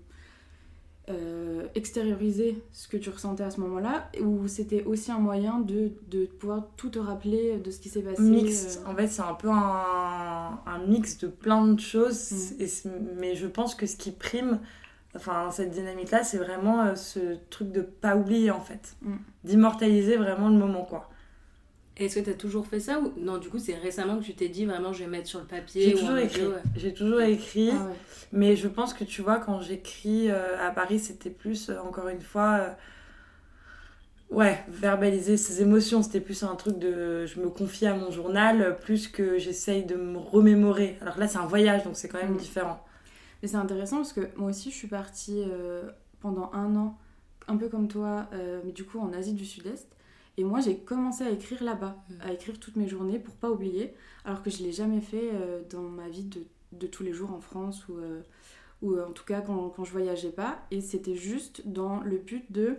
euh, 1.08 1.68
extérioriser 1.74 2.62
ce 2.72 2.86
que 2.86 2.98
tu 2.98 3.08
ressentais 3.08 3.44
à 3.44 3.50
ce 3.50 3.60
moment-là 3.60 4.10
ou 4.20 4.46
c'était 4.46 4.84
aussi 4.84 5.10
un 5.10 5.18
moyen 5.18 5.60
de, 5.60 5.92
de, 6.08 6.26
pouvoir 6.26 6.66
tout 6.76 6.90
te 6.90 6.98
rappeler 6.98 7.56
de 7.56 7.70
ce 7.70 7.80
qui 7.80 7.88
s'est 7.88 8.02
passé 8.02 8.20
mix 8.20 8.76
euh, 8.76 8.90
en 8.90 8.94
fait 8.94 9.08
c'est 9.08 9.22
un 9.22 9.34
peu 9.34 9.48
un, 9.48 10.60
un, 10.66 10.78
mix 10.86 11.16
de 11.16 11.28
plein 11.28 11.66
de 11.66 11.80
choses 11.80 12.30
mm. 12.30 12.62
et 12.62 12.68
mais 13.18 13.34
je 13.36 13.46
pense 13.46 13.74
que 13.74 13.86
ce 13.86 13.96
qui 13.96 14.10
prime 14.10 14.60
enfin 15.16 15.50
cette 15.50 15.70
dynamique 15.70 16.10
là 16.10 16.22
c'est 16.22 16.38
vraiment 16.38 16.82
euh, 16.82 16.94
ce 16.94 17.36
truc 17.50 17.72
de 17.72 17.82
pas 17.82 18.16
oublier 18.16 18.50
en 18.50 18.60
fait 18.60 18.96
mm. 19.02 19.16
d'immortaliser 19.44 20.16
vraiment 20.16 20.48
le 20.48 20.56
moment 20.56 20.84
quoi 20.84 21.10
est-ce 22.00 22.18
que 22.18 22.24
tu 22.24 22.30
as 22.30 22.34
toujours 22.34 22.66
fait 22.66 22.80
ça 22.80 22.98
ou 22.98 23.12
non 23.18 23.38
du 23.38 23.48
coup 23.48 23.58
c'est 23.58 23.74
récemment 23.74 24.18
que 24.18 24.24
tu 24.24 24.34
t'es 24.34 24.48
dit 24.48 24.64
vraiment 24.64 24.92
je 24.92 25.04
vais 25.04 25.10
mettre 25.10 25.28
sur 25.28 25.40
le 25.40 25.44
papier 25.44 25.82
J'ai 25.82 25.94
toujours 25.94 26.16
écrit. 26.16 26.42
J'ai 26.76 26.94
toujours 26.94 27.20
écrit. 27.20 27.70
Ah 27.72 27.88
mais 28.32 28.56
je 28.56 28.68
pense 28.68 28.94
que 28.94 29.04
tu 29.04 29.22
vois 29.22 29.38
quand 29.38 29.60
j'écris 29.60 30.30
euh, 30.30 30.56
à 30.66 30.70
Paris 30.70 30.98
c'était 30.98 31.30
plus 31.30 31.68
euh, 31.68 31.78
encore 31.80 32.08
une 32.08 32.20
fois 32.20 32.58
euh, 32.60 32.70
ouais 34.30 34.64
verbaliser 34.68 35.36
ses 35.36 35.60
émotions 35.62 36.02
c'était 36.02 36.20
plus 36.20 36.42
un 36.42 36.54
truc 36.54 36.78
de 36.78 37.26
je 37.26 37.40
me 37.40 37.48
confie 37.48 37.86
à 37.86 37.94
mon 37.94 38.10
journal 38.10 38.78
plus 38.80 39.08
que 39.08 39.38
j'essaye 39.38 39.84
de 39.84 39.96
me 39.96 40.18
remémorer. 40.18 40.96
Alors 41.02 41.18
là 41.18 41.28
c'est 41.28 41.38
un 41.38 41.46
voyage 41.46 41.84
donc 41.84 41.96
c'est 41.96 42.08
quand 42.08 42.20
même 42.22 42.34
mm. 42.34 42.38
différent. 42.38 42.82
Mais 43.42 43.48
c'est 43.48 43.56
intéressant 43.56 43.96
parce 43.96 44.12
que 44.12 44.28
moi 44.36 44.50
aussi 44.50 44.70
je 44.70 44.76
suis 44.76 44.88
partie 44.88 45.42
pendant 46.20 46.50
un 46.52 46.76
an 46.76 46.98
un 47.48 47.56
peu 47.56 47.68
comme 47.68 47.88
toi 47.88 48.28
mais 48.64 48.72
du 48.72 48.84
coup 48.84 48.98
en 48.98 49.12
Asie 49.12 49.32
du 49.32 49.46
Sud-Est. 49.46 49.88
Et 50.40 50.44
moi, 50.44 50.60
j'ai 50.60 50.78
commencé 50.78 51.22
à 51.22 51.30
écrire 51.30 51.62
là-bas, 51.62 52.02
mm. 52.08 52.14
à 52.22 52.32
écrire 52.32 52.58
toutes 52.58 52.76
mes 52.76 52.88
journées 52.88 53.18
pour 53.18 53.34
pas 53.34 53.50
oublier, 53.50 53.92
alors 54.24 54.42
que 54.42 54.48
je 54.48 54.62
l'ai 54.62 54.72
jamais 54.72 55.02
fait 55.02 55.30
euh, 55.34 55.60
dans 55.70 55.82
ma 55.82 56.08
vie 56.08 56.24
de, 56.24 56.42
de, 56.72 56.86
tous 56.86 57.02
les 57.02 57.12
jours 57.12 57.32
en 57.32 57.40
France 57.40 57.86
ou, 57.88 57.98
euh, 57.98 58.22
ou 58.80 58.94
euh, 58.94 59.06
en 59.06 59.12
tout 59.12 59.24
cas 59.24 59.42
quand, 59.42 59.68
quand 59.68 59.84
je 59.84 59.92
voyageais 59.92 60.30
pas. 60.30 60.62
Et 60.70 60.80
c'était 60.80 61.14
juste 61.14 61.66
dans 61.66 62.00
le 62.00 62.16
but 62.16 62.50
de 62.50 62.78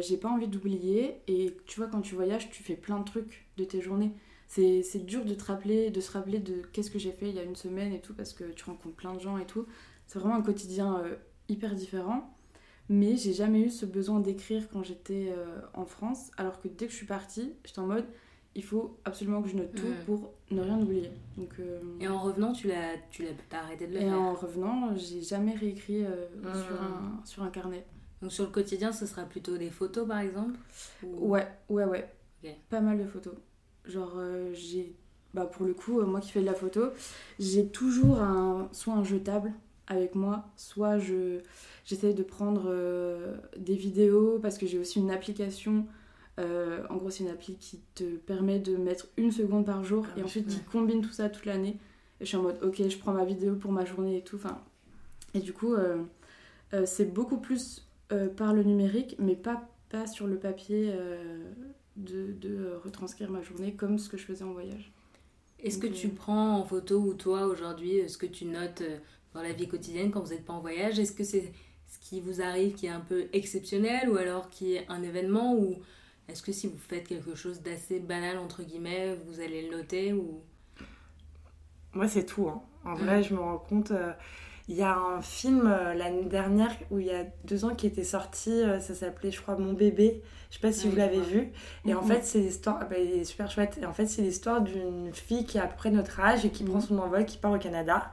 j'ai 0.00 0.18
pas 0.18 0.28
envie 0.28 0.46
d'oublier. 0.46 1.22
Et 1.26 1.56
tu 1.66 1.80
vois, 1.80 1.88
quand 1.88 2.02
tu 2.02 2.14
voyages, 2.14 2.50
tu 2.50 2.62
fais 2.62 2.74
plein 2.74 2.98
de 2.98 3.04
trucs 3.04 3.46
de 3.56 3.64
tes 3.64 3.80
journées. 3.80 4.10
C'est 4.50 5.06
dur 5.06 5.24
de 5.24 5.34
te 5.34 5.44
rappeler, 5.44 5.90
de 5.90 6.00
se 6.00 6.12
rappeler 6.12 6.38
de 6.40 6.62
qu'est-ce 6.72 6.90
que 6.90 6.98
j'ai 6.98 7.12
fait 7.12 7.28
il 7.28 7.36
y 7.36 7.38
a 7.38 7.44
une 7.44 7.56
semaine 7.56 7.92
et 7.92 8.00
tout, 8.00 8.14
parce 8.14 8.32
que 8.32 8.44
tu 8.44 8.64
rencontres 8.64 8.96
plein 8.96 9.14
de 9.14 9.20
gens 9.20 9.38
et 9.38 9.46
tout. 9.46 9.64
C'est 10.06 10.18
vraiment 10.18 10.34
un 10.34 10.42
quotidien 10.42 11.02
hyper 11.48 11.74
différent. 11.74 12.36
Mais 12.88 13.16
j'ai 13.16 13.32
jamais 13.32 13.60
eu 13.60 13.70
ce 13.70 13.86
besoin 13.86 14.18
d'écrire 14.18 14.68
quand 14.72 14.82
j'étais 14.82 15.28
euh, 15.30 15.60
en 15.74 15.84
France, 15.84 16.32
alors 16.36 16.60
que 16.60 16.66
dès 16.66 16.86
que 16.86 16.90
je 16.90 16.96
suis 16.96 17.06
partie, 17.06 17.52
j'étais 17.64 17.78
en 17.78 17.86
mode 17.86 18.04
il 18.56 18.64
faut 18.64 18.98
absolument 19.04 19.42
que 19.42 19.48
je 19.48 19.54
note 19.54 19.72
tout 19.76 19.86
pour 20.06 20.34
ne 20.50 20.60
rien 20.60 20.76
oublier. 20.76 21.08
Donc, 21.36 21.50
euh, 21.60 21.80
Et 22.00 22.08
en 22.08 22.18
revenant, 22.18 22.52
tu 22.52 22.66
l'as, 22.66 22.96
tu 23.12 23.22
l'as 23.22 23.58
arrêté 23.60 23.86
de 23.86 23.92
le 23.92 23.98
et 23.98 24.00
faire? 24.00 24.12
Et 24.12 24.16
en 24.16 24.34
revenant, 24.34 24.96
j'ai 24.96 25.22
jamais 25.22 25.54
réécrit 25.54 26.04
euh, 26.04 26.26
sur, 26.42 26.82
un, 26.82 27.20
sur 27.24 27.42
un 27.44 27.50
carnet. 27.50 27.86
Donc 28.20 28.32
sur 28.32 28.44
le 28.44 28.50
quotidien, 28.50 28.90
ce 28.90 29.06
sera 29.06 29.22
plutôt 29.22 29.56
des 29.56 29.70
photos 29.70 30.08
par 30.08 30.18
exemple? 30.18 30.58
Ouais, 31.04 31.46
ouais, 31.68 31.84
ouais. 31.84 32.10
Pas 32.68 32.80
mal 32.80 32.98
de 32.98 33.06
photos. 33.06 33.34
Genre, 33.90 34.14
j'ai. 34.52 34.94
Bah, 35.34 35.44
pour 35.44 35.64
le 35.64 35.74
coup, 35.74 36.00
moi 36.02 36.20
qui 36.20 36.32
fais 36.32 36.40
de 36.40 36.46
la 36.46 36.54
photo, 36.54 36.86
j'ai 37.38 37.68
toujours 37.68 38.20
un, 38.20 38.68
soit 38.72 38.94
un 38.94 39.04
jetable 39.04 39.52
avec 39.86 40.14
moi, 40.14 40.44
soit 40.56 40.98
je 40.98 41.40
J'essaye 41.90 42.14
de 42.14 42.22
prendre 42.22 42.66
euh, 42.66 43.36
des 43.56 43.74
vidéos 43.74 44.38
parce 44.40 44.58
que 44.58 44.66
j'ai 44.66 44.78
aussi 44.78 45.00
une 45.00 45.10
application. 45.10 45.86
Euh, 46.38 46.84
en 46.88 46.94
gros, 46.94 47.10
c'est 47.10 47.24
une 47.24 47.30
appli 47.30 47.56
qui 47.56 47.80
te 47.96 48.04
permet 48.04 48.60
de 48.60 48.76
mettre 48.76 49.08
une 49.16 49.32
seconde 49.32 49.66
par 49.66 49.82
jour 49.82 50.06
ah 50.08 50.20
et 50.20 50.22
ensuite 50.22 50.46
qui 50.46 50.60
combine 50.60 51.00
tout 51.00 51.10
ça 51.10 51.28
toute 51.28 51.46
l'année. 51.46 51.78
Et 52.20 52.24
je 52.24 52.26
suis 52.26 52.36
en 52.36 52.42
mode, 52.42 52.62
ok, 52.62 52.80
je 52.88 52.96
prends 52.96 53.12
ma 53.12 53.24
vidéo 53.24 53.56
pour 53.56 53.72
ma 53.72 53.84
journée 53.84 54.18
et 54.18 54.22
tout. 54.22 54.36
Enfin, 54.36 54.60
et 55.34 55.40
du 55.40 55.52
coup, 55.52 55.74
euh, 55.74 56.04
c'est 56.84 57.12
beaucoup 57.12 57.38
plus 57.38 57.88
par 58.36 58.54
le 58.54 58.62
numérique, 58.62 59.16
mais 59.18 59.34
pas, 59.34 59.68
pas 59.88 60.06
sur 60.06 60.28
le 60.28 60.36
papier 60.36 60.92
de, 62.00 62.32
de 62.32 62.74
retranscrire 62.84 63.30
ma 63.30 63.42
journée 63.42 63.74
comme 63.74 63.98
ce 63.98 64.08
que 64.08 64.16
je 64.16 64.24
faisais 64.24 64.44
en 64.44 64.52
voyage. 64.52 64.92
Est-ce 65.62 65.78
que 65.78 65.86
tu 65.86 66.08
prends 66.08 66.56
en 66.56 66.64
photo 66.64 66.98
ou 66.98 67.14
toi 67.14 67.46
aujourd'hui 67.46 68.08
ce 68.08 68.16
que 68.16 68.26
tu 68.26 68.46
notes 68.46 68.82
dans 69.34 69.42
la 69.42 69.52
vie 69.52 69.68
quotidienne 69.68 70.10
quand 70.10 70.20
vous 70.20 70.30
n'êtes 70.30 70.44
pas 70.44 70.54
en 70.54 70.60
voyage? 70.60 70.98
Est-ce 70.98 71.12
que 71.12 71.24
c'est 71.24 71.52
ce 71.86 71.98
qui 72.00 72.20
vous 72.20 72.40
arrive 72.40 72.74
qui 72.74 72.86
est 72.86 72.90
un 72.90 73.00
peu 73.00 73.26
exceptionnel 73.32 74.08
ou 74.08 74.16
alors 74.16 74.48
qui 74.48 74.74
est 74.74 74.86
un 74.88 75.02
événement 75.02 75.54
ou 75.54 75.76
est-ce 76.28 76.42
que 76.42 76.52
si 76.52 76.68
vous 76.68 76.78
faites 76.78 77.08
quelque 77.08 77.34
chose 77.34 77.60
d'assez 77.60 77.98
banal 77.98 78.38
entre 78.38 78.62
guillemets, 78.62 79.16
vous 79.26 79.40
allez 79.40 79.68
le 79.68 79.76
noter 79.76 80.12
ou? 80.12 80.40
Moi 81.92 82.08
c'est 82.08 82.24
tout. 82.24 82.48
Hein. 82.48 82.62
En 82.84 82.94
vrai, 82.94 83.22
je 83.22 83.34
me 83.34 83.40
rends 83.40 83.58
compte. 83.58 83.90
Euh, 83.90 84.12
il 84.68 84.76
y 84.76 84.82
a 84.82 84.96
un 84.96 85.20
film 85.20 85.66
euh, 85.66 85.94
l'année 85.94 86.24
dernière 86.24 86.70
où 86.90 86.98
il 86.98 87.06
y 87.06 87.10
a 87.10 87.24
deux 87.44 87.64
ans 87.64 87.74
qui 87.74 87.86
était 87.86 88.04
sorti, 88.04 88.50
euh, 88.50 88.80
ça 88.80 88.94
s'appelait 88.94 89.30
je 89.30 89.40
crois 89.40 89.56
Mon 89.56 89.72
bébé. 89.72 90.22
Je 90.50 90.56
sais 90.56 90.60
pas 90.60 90.72
si 90.72 90.88
vous 90.88 90.96
l'avez 90.96 91.20
vu. 91.20 91.52
Et 91.86 91.94
en 91.94 92.02
fait, 92.02 92.24
c'est 92.24 92.40
l'histoire, 92.40 92.78
ah 92.80 92.84
bah, 92.84 92.98
il 92.98 93.20
est 93.20 93.24
super 93.24 93.48
chouette. 93.48 93.78
Et 93.80 93.86
en 93.86 93.92
fait, 93.92 94.06
c'est 94.06 94.22
l'histoire 94.22 94.60
d'une 94.60 95.14
fille 95.14 95.46
qui 95.46 95.60
a 95.60 95.62
à 95.62 95.66
peu 95.68 95.76
près 95.76 95.90
notre 95.90 96.18
âge 96.18 96.44
et 96.44 96.50
qui 96.50 96.64
prend 96.64 96.80
son 96.80 96.98
envol, 96.98 97.24
qui 97.24 97.38
part 97.38 97.52
au 97.52 97.58
Canada. 97.58 98.10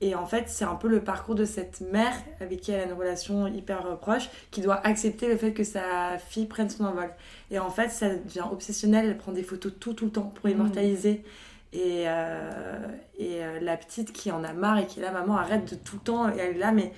Et 0.00 0.14
en 0.14 0.24
fait, 0.24 0.44
c'est 0.48 0.64
un 0.64 0.76
peu 0.76 0.86
le 0.86 1.02
parcours 1.02 1.34
de 1.34 1.44
cette 1.44 1.80
mère 1.80 2.12
avec 2.40 2.60
qui 2.60 2.70
elle 2.70 2.80
a 2.80 2.84
une 2.84 2.92
relation 2.92 3.48
hyper 3.48 3.86
euh, 3.86 3.96
proche, 3.96 4.30
qui 4.52 4.60
doit 4.60 4.86
accepter 4.86 5.26
le 5.26 5.36
fait 5.36 5.52
que 5.52 5.64
sa 5.64 6.16
fille 6.18 6.46
prenne 6.46 6.70
son 6.70 6.84
envol. 6.84 7.10
Et 7.50 7.58
en 7.58 7.70
fait, 7.70 7.88
ça 7.88 8.08
devient 8.08 8.44
obsessionnel. 8.52 9.06
Elle 9.06 9.18
prend 9.18 9.32
des 9.32 9.42
photos 9.42 9.72
tout, 9.80 9.92
tout 9.92 10.04
le 10.04 10.12
temps 10.12 10.32
pour 10.32 10.48
immortaliser. 10.48 11.24
Et, 11.72 12.04
euh, 12.06 12.80
et 13.18 13.44
euh, 13.44 13.60
la 13.60 13.76
petite 13.76 14.12
qui 14.12 14.32
en 14.32 14.42
a 14.42 14.52
marre 14.52 14.78
et 14.78 14.86
qui 14.86 15.00
est 15.00 15.02
là, 15.02 15.12
maman, 15.12 15.36
arrête 15.36 15.70
de 15.70 15.76
tout 15.76 15.96
le 15.96 16.02
temps. 16.02 16.28
Et 16.28 16.38
elle 16.38 16.56
est 16.56 16.58
là, 16.58 16.72
mais 16.72 16.92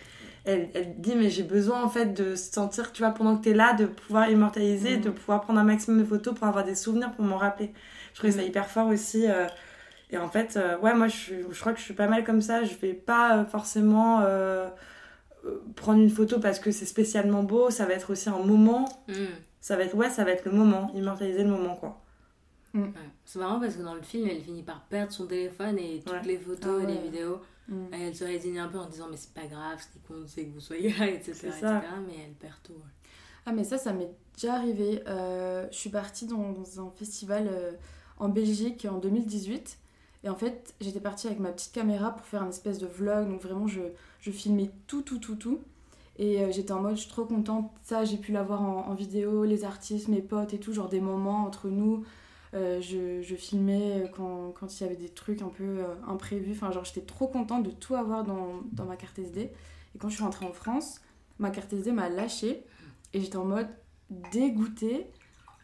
elle, 0.45 0.71
elle 0.75 0.95
dit, 1.01 1.15
mais 1.15 1.31
j'ai 1.31 1.43
besoin 1.43 1.83
en 1.83 1.89
fait 1.89 2.07
de 2.15 2.35
sentir, 2.35 2.93
tu 2.93 3.03
vois, 3.03 3.13
pendant 3.13 3.37
que 3.37 3.45
tu 3.45 3.51
es 3.51 3.55
là, 3.55 3.75
de 3.75 3.87
pouvoir 3.87 4.31
immortaliser, 4.31 4.97
de 4.97 5.11
pouvoir 5.11 5.43
prendre 5.43 5.61
un 5.61 5.65
maximum 5.65 6.01
de 6.01 6.05
photos 6.07 6.35
pour 6.35 6.47
avoir 6.47 6.65
des 6.65 6.75
souvenirs, 6.75 7.13
pour 7.13 7.25
m'en 7.25 7.37
rappeler. 7.37 7.73
Je 8.13 8.19
trouvais 8.19 8.33
ça 8.33 8.43
hyper 8.43 8.67
fort 8.67 8.89
aussi. 8.89 9.27
et 10.11 10.19
en 10.19 10.29
fait, 10.29 10.59
ouais, 10.83 10.95
moi, 10.95 11.09
je, 11.09 11.35
je, 11.51 11.61
crois 11.61 11.73
que 11.73 11.79
je 11.79 11.85
suis 11.85 11.95
pas 11.95 12.09
mal 12.09 12.25
comme 12.25 12.41
ça. 12.41 12.65
Je 12.65 12.75
vais 12.75 12.95
pas 12.95 13.45
forcément 13.45 14.23
prendre 15.77 16.01
une 16.01 16.11
photo 16.11 16.39
parce 16.39 16.59
que 16.59 16.71
c'est 16.71 16.87
spécialement 16.87 17.43
beau, 17.43 17.71
ça 17.71 17.85
va 17.87 17.95
être 17.95 18.11
aussi 18.11 18.29
un 18.29 18.39
moment. 18.39 18.89
Mm. 19.09 19.15
Ça 19.61 19.77
va 19.77 19.85
être 19.85 19.95
ouais, 19.95 20.11
ça 20.11 20.25
va 20.25 20.33
être 20.33 20.45
le 20.45 20.51
moment, 20.51 20.91
immortaliser 20.95 21.45
le 21.45 21.51
moment 21.51 21.77
quoi. 21.77 22.02
Mm. 22.75 22.87
C'est 23.25 23.39
marrant 23.39 23.61
parce 23.61 23.77
que 23.77 23.83
dans 23.83 23.95
le 23.95 24.03
film, 24.03 24.29
elle 24.29 24.41
finit 24.41 24.63
par 24.63 24.83
perdre 24.83 25.13
son 25.13 25.27
téléphone 25.27 25.79
et 25.79 26.03
toutes 26.05 26.27
les 26.27 26.39
photos 26.39 26.83
et 26.83 26.87
ah 26.87 26.91
les 26.91 26.99
vidéos. 26.99 27.41
Mm. 27.69 27.87
elle 27.93 28.15
se 28.15 28.25
résigne 28.25 28.59
un 28.59 28.69
peu 28.69 28.79
en 28.79 28.87
disant 28.87 29.07
mais 29.09 29.17
c'est 29.17 29.33
pas 29.33 29.47
grave, 29.47 29.81
ce 29.81 29.87
qui 29.93 30.01
compte 30.01 30.27
c'est 30.27 30.45
que 30.45 30.53
vous 30.53 30.61
soyez 30.61 30.93
là, 30.99 31.09
etc. 31.09 31.49
mais 32.07 32.15
elle 32.27 32.35
perd 32.35 32.57
tout. 32.65 32.75
Ah 33.47 33.53
mais 33.53 33.65
ça, 33.65 33.79
ça 33.79 33.93
m'est 33.93 34.11
déjà 34.35 34.55
arrivé. 34.55 35.03
Euh, 35.07 35.67
je 35.71 35.77
suis 35.77 35.91
partie 35.91 36.27
dans, 36.27 36.55
un 36.79 36.91
festival 36.97 37.49
euh, 37.51 37.73
en 38.19 38.29
Belgique 38.29 38.87
en 38.91 38.99
2018 38.99 39.79
et 40.25 40.29
en 40.29 40.37
fait, 40.37 40.75
j'étais 40.81 41.01
partie 41.01 41.27
avec 41.27 41.41
ma 41.41 41.51
petite 41.51 41.73
caméra 41.73 42.13
pour 42.13 42.27
faire 42.27 42.43
un 42.43 42.49
espèce 42.49 42.79
de 42.79 42.87
vlog. 42.87 43.29
Donc 43.29 43.43
vraiment, 43.43 43.67
je, 43.67 43.81
je 44.21 44.31
filmais 44.31 44.71
tout, 44.87 45.03
tout, 45.03 45.19
tout, 45.19 45.35
tout. 45.35 45.61
Et 46.19 46.43
euh, 46.43 46.53
j'étais 46.53 46.73
en 46.73 46.81
mode, 46.81 46.97
je 46.97 47.03
suis 47.03 47.11
trop 47.11 47.25
contente. 47.25 47.71
Ça, 47.83 48.05
j'ai 48.05 48.19
pu 48.19 48.33
l'avoir 48.33 48.63
en, 48.63 48.87
en, 48.89 48.95
vidéo, 48.95 49.45
les 49.45 49.65
artistes, 49.65 50.09
mes 50.09 50.23
potes 50.23 50.55
et 50.55 50.59
tout, 50.59 50.73
genre 50.73 50.89
des 50.89 51.01
moments 51.01 51.45
entre 51.45 51.69
nous. 51.69 52.05
Euh, 52.55 52.81
je, 52.83 53.35
filmais 53.35 54.11
quand, 54.15 54.53
quand, 54.53 54.79
il 54.79 54.83
y 54.83 54.87
avait 54.87 54.97
des 54.97 55.09
trucs 55.09 55.41
un 55.41 55.49
peu 55.49 55.65
euh, 55.65 55.95
imprévus. 56.07 56.53
Enfin, 56.53 56.71
genre, 56.71 56.85
j'étais 56.85 57.01
trop 57.01 57.27
contente 57.27 57.63
de 57.63 57.71
tout 57.71 57.95
avoir 57.95 58.25
dans, 58.25 58.61
dans, 58.73 58.85
ma 58.85 58.97
carte 58.97 59.19
SD. 59.19 59.41
Et 59.95 59.99
quand 59.99 60.09
je 60.09 60.17
suis 60.17 60.25
rentrée 60.25 60.45
en 60.47 60.53
France, 60.53 61.01
ma 61.39 61.51
carte 61.51 61.73
SD 61.73 61.93
m'a 61.93 62.09
lâché. 62.09 62.65
Et 63.15 63.21
j'étais 63.21 63.37
en 63.37 63.45
mode 63.45 63.69
dégoûtée 64.33 65.07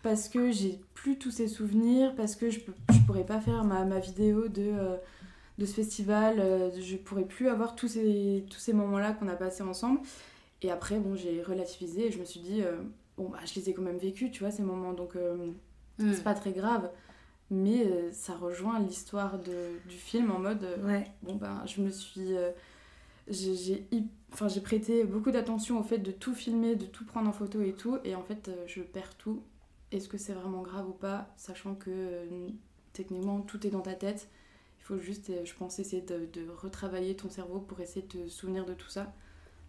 parce 0.02 0.28
que 0.28 0.50
j'ai 0.52 0.80
plus 0.94 1.18
tous 1.18 1.30
ces 1.30 1.48
souvenirs, 1.48 2.14
parce 2.14 2.36
que 2.36 2.50
je, 2.50 2.60
je 2.60 2.98
pourrais 3.06 3.26
pas 3.26 3.40
faire 3.40 3.64
ma, 3.64 3.84
ma 3.84 3.98
vidéo 3.98 4.48
de, 4.48 4.62
euh, 4.62 4.96
de 5.58 5.66
ce 5.66 5.74
festival, 5.74 6.38
euh, 6.38 6.70
je 6.80 6.96
pourrais 6.96 7.24
plus 7.24 7.48
avoir 7.48 7.74
tous 7.74 7.88
ces, 7.88 8.44
tous 8.50 8.58
ces 8.58 8.72
moments-là 8.72 9.12
qu'on 9.12 9.28
a 9.28 9.34
passés 9.34 9.62
ensemble. 9.62 10.00
Et 10.62 10.70
après, 10.70 10.98
bon, 10.98 11.14
j'ai 11.14 11.42
relativisé 11.42 12.06
et 12.06 12.10
je 12.10 12.18
me 12.18 12.24
suis 12.24 12.40
dit, 12.40 12.62
euh, 12.62 12.76
bon, 13.16 13.28
bah, 13.28 13.38
je 13.44 13.58
les 13.60 13.70
ai 13.70 13.74
quand 13.74 13.82
même 13.82 13.98
vécus, 13.98 14.30
tu 14.30 14.40
vois, 14.40 14.50
ces 14.50 14.62
moments, 14.62 14.92
donc 14.92 15.14
mm. 15.98 16.12
c'est 16.12 16.24
pas 16.24 16.34
très 16.34 16.52
grave. 16.52 16.90
Mais 17.50 18.12
ça 18.12 18.36
rejoint 18.36 18.78
l'histoire 18.78 19.38
du 19.38 19.96
film 19.96 20.30
en 20.30 20.38
mode, 20.38 20.66
ouais. 20.84 21.06
bon, 21.22 21.36
ben, 21.36 21.62
je 21.64 21.80
me 21.80 21.88
suis. 21.88 22.34
j'ai 23.26 23.86
enfin, 24.34 24.48
prêté 24.60 25.04
beaucoup 25.04 25.30
d'attention 25.30 25.80
au 25.80 25.82
fait 25.82 25.96
de 25.96 26.12
tout 26.12 26.34
filmer, 26.34 26.76
de 26.76 26.84
tout 26.84 27.06
prendre 27.06 27.26
en 27.26 27.32
photo 27.32 27.62
et 27.62 27.72
tout, 27.72 27.96
et 28.04 28.14
en 28.14 28.22
fait, 28.22 28.50
je 28.66 28.82
perds 28.82 29.14
tout 29.16 29.42
est-ce 29.90 30.08
que 30.08 30.18
c'est 30.18 30.34
vraiment 30.34 30.62
grave 30.62 30.88
ou 30.88 30.92
pas, 30.92 31.32
sachant 31.36 31.74
que 31.74 31.90
euh, 31.90 32.48
techniquement 32.92 33.40
tout 33.40 33.66
est 33.66 33.70
dans 33.70 33.80
ta 33.80 33.94
tête. 33.94 34.28
Il 34.80 34.84
faut 34.84 34.98
juste, 34.98 35.30
euh, 35.30 35.44
je 35.44 35.54
pense, 35.54 35.78
essayer 35.78 36.02
de, 36.02 36.48
retravailler 36.50 37.16
ton 37.16 37.30
cerveau 37.30 37.60
pour 37.60 37.80
essayer 37.80 38.02
de 38.02 38.24
te 38.24 38.28
souvenir 38.28 38.64
de 38.66 38.74
tout 38.74 38.88
ça. 38.88 39.12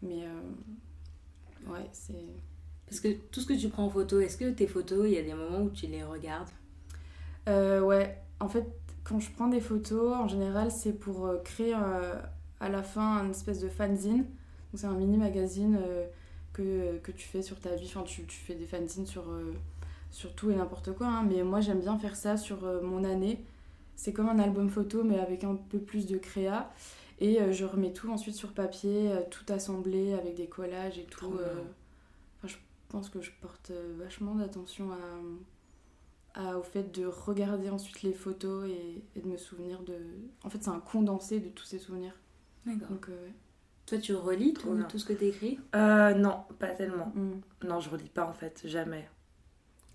Mais 0.01 0.25
euh, 0.25 1.71
ouais, 1.71 1.89
c'est. 1.93 2.25
Parce 2.89 2.99
que 2.99 3.09
tout 3.31 3.39
ce 3.39 3.45
que 3.45 3.53
tu 3.53 3.69
prends 3.69 3.85
en 3.85 3.89
photo, 3.89 4.19
est-ce 4.19 4.37
que 4.37 4.49
tes 4.49 4.67
photos, 4.67 5.05
il 5.07 5.13
y 5.13 5.17
a 5.17 5.21
des 5.21 5.33
moments 5.33 5.61
où 5.61 5.69
tu 5.69 5.87
les 5.87 6.03
regardes? 6.03 6.49
Ouais, 7.47 8.17
en 8.39 8.47
fait, 8.47 8.65
quand 9.03 9.19
je 9.19 9.31
prends 9.31 9.47
des 9.47 9.61
photos, 9.61 10.15
en 10.15 10.27
général, 10.27 10.69
c'est 10.69 10.93
pour 10.93 11.31
créer 11.43 11.73
à 11.73 12.69
la 12.69 12.83
fin 12.83 13.23
une 13.23 13.31
espèce 13.31 13.59
de 13.59 13.69
fanzine. 13.69 14.25
c'est 14.75 14.85
un 14.85 14.93
mini 14.93 15.17
magazine 15.17 15.79
que, 16.53 16.97
que, 16.99 17.11
tu 17.11 17.27
fais 17.27 17.41
sur 17.41 17.59
ta 17.59 17.75
vie. 17.75 17.87
Enfin, 17.87 18.03
tu, 18.03 18.23
tu 18.25 18.37
fais 18.37 18.53
des 18.53 18.67
fanzines 18.67 19.07
sur 19.07 19.23
sur 20.11 20.33
tout 20.33 20.51
et 20.51 20.55
n'importe 20.55 20.93
quoi. 20.93 21.07
Hein. 21.07 21.23
Mais 21.29 21.43
moi, 21.43 21.61
j'aime 21.61 21.79
bien 21.79 21.97
faire 21.97 22.15
ça 22.15 22.37
sur 22.37 22.65
euh, 22.65 22.81
mon 22.81 23.03
année. 23.03 23.43
C'est 23.95 24.13
comme 24.13 24.29
un 24.29 24.39
album 24.39 24.69
photo, 24.69 25.03
mais 25.03 25.19
avec 25.19 25.43
un 25.43 25.55
peu 25.55 25.79
plus 25.79 26.05
de 26.07 26.17
créa. 26.17 26.71
Et 27.19 27.41
euh, 27.41 27.51
je 27.51 27.65
remets 27.65 27.91
tout 27.91 28.09
ensuite 28.11 28.35
sur 28.35 28.53
papier, 28.53 29.11
euh, 29.11 29.21
tout 29.29 29.51
assemblé 29.51 30.13
avec 30.13 30.35
des 30.35 30.47
collages 30.47 30.97
et 30.97 31.05
tout. 31.05 31.33
Pense 32.89 33.09
que 33.09 33.21
je 33.21 33.31
porte 33.41 33.71
vachement 33.97 34.35
d'attention 34.35 34.89
à, 36.35 36.57
au 36.57 36.63
fait 36.63 36.91
de 36.91 37.05
regarder 37.05 37.69
ensuite 37.69 38.01
les 38.03 38.13
photos 38.13 38.69
et, 38.69 39.03
de 39.19 39.27
me 39.27 39.37
souvenir 39.37 39.81
de. 39.83 39.95
En 40.43 40.49
fait, 40.49 40.63
c'est 40.63 40.69
un 40.69 40.79
condensé 40.79 41.39
de 41.39 41.49
tous 41.49 41.65
ces 41.65 41.79
souvenirs. 41.79 42.13
D'accord. 42.65 42.89
Donc, 42.89 43.07
Toi, 43.85 43.97
tu 43.97 44.13
relis 44.15 44.53
tout, 44.53 44.77
tout 44.87 44.99
ce 44.99 45.05
que 45.05 45.13
tu 45.13 45.25
écris 45.25 45.59
Non, 45.73 46.43
pas 46.59 46.69
tellement. 46.69 47.11
Mm. 47.15 47.41
Non, 47.67 47.79
je 47.79 47.89
relis 47.89 48.09
pas 48.09 48.25
en 48.25 48.33
fait, 48.33 48.61
jamais. 48.65 49.09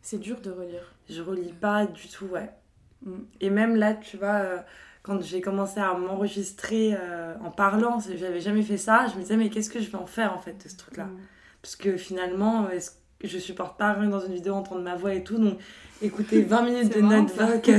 C'est 0.05 0.19
dur 0.19 0.41
de 0.43 0.51
relire. 0.51 0.93
Je 1.09 1.23
relis 1.23 1.55
pas 1.55 1.87
du 1.87 2.09
tout, 2.09 2.27
ouais. 2.27 2.51
Mm. 3.05 3.23
Et 3.41 3.51
même 3.51 3.77
là, 3.77 3.95
tu 3.95 4.17
vois, 4.17 4.35
euh, 4.35 4.59
quand 5.03 5.21
j'ai 5.23 5.41
commencé 5.41 5.81
à 5.81 5.95
m'enregistrer 5.95 6.95
euh, 6.95 7.35
en 7.43 7.51
parlant, 7.51 7.99
j'avais 8.01 8.41
jamais 8.41 8.63
fait 8.63 8.77
ça, 8.77 9.07
je 9.07 9.17
me 9.17 9.23
disais, 9.23 9.37
mais 9.37 9.49
qu'est-ce 9.51 9.71
que 9.71 9.81
je 9.81 9.91
vais 9.91 9.99
en 9.99 10.07
faire 10.07 10.35
en 10.35 10.39
fait 10.39 10.63
de 10.63 10.69
ce 10.69 10.77
truc-là? 10.77 11.07
Mm. 11.07 11.19
Parce 11.65 11.77
que 11.77 11.97
finalement, 11.97 12.69
je 13.23 13.39
supporte 13.39 13.79
pas 13.79 13.95
rien 13.95 14.11
dans 14.11 14.21
une 14.21 14.35
vidéo 14.35 14.53
entendre 14.53 14.83
ma 14.83 14.97
voix 14.97 15.15
et 15.15 15.25
tout, 15.25 15.39
donc 15.39 15.59
écouter 16.03 16.43
20 16.43 16.63
minutes 16.71 16.95
de 16.95 17.01
notes 17.01 17.33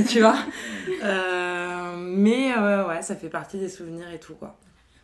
tu 0.08 0.20
vois. 0.20 0.38
Euh, 1.04 1.94
mais 1.96 2.52
ouais, 2.56 3.02
ça 3.02 3.14
fait 3.14 3.28
partie 3.28 3.58
des 3.58 3.68
souvenirs 3.68 4.10
et 4.10 4.18
tout, 4.18 4.34
quoi. 4.34 4.58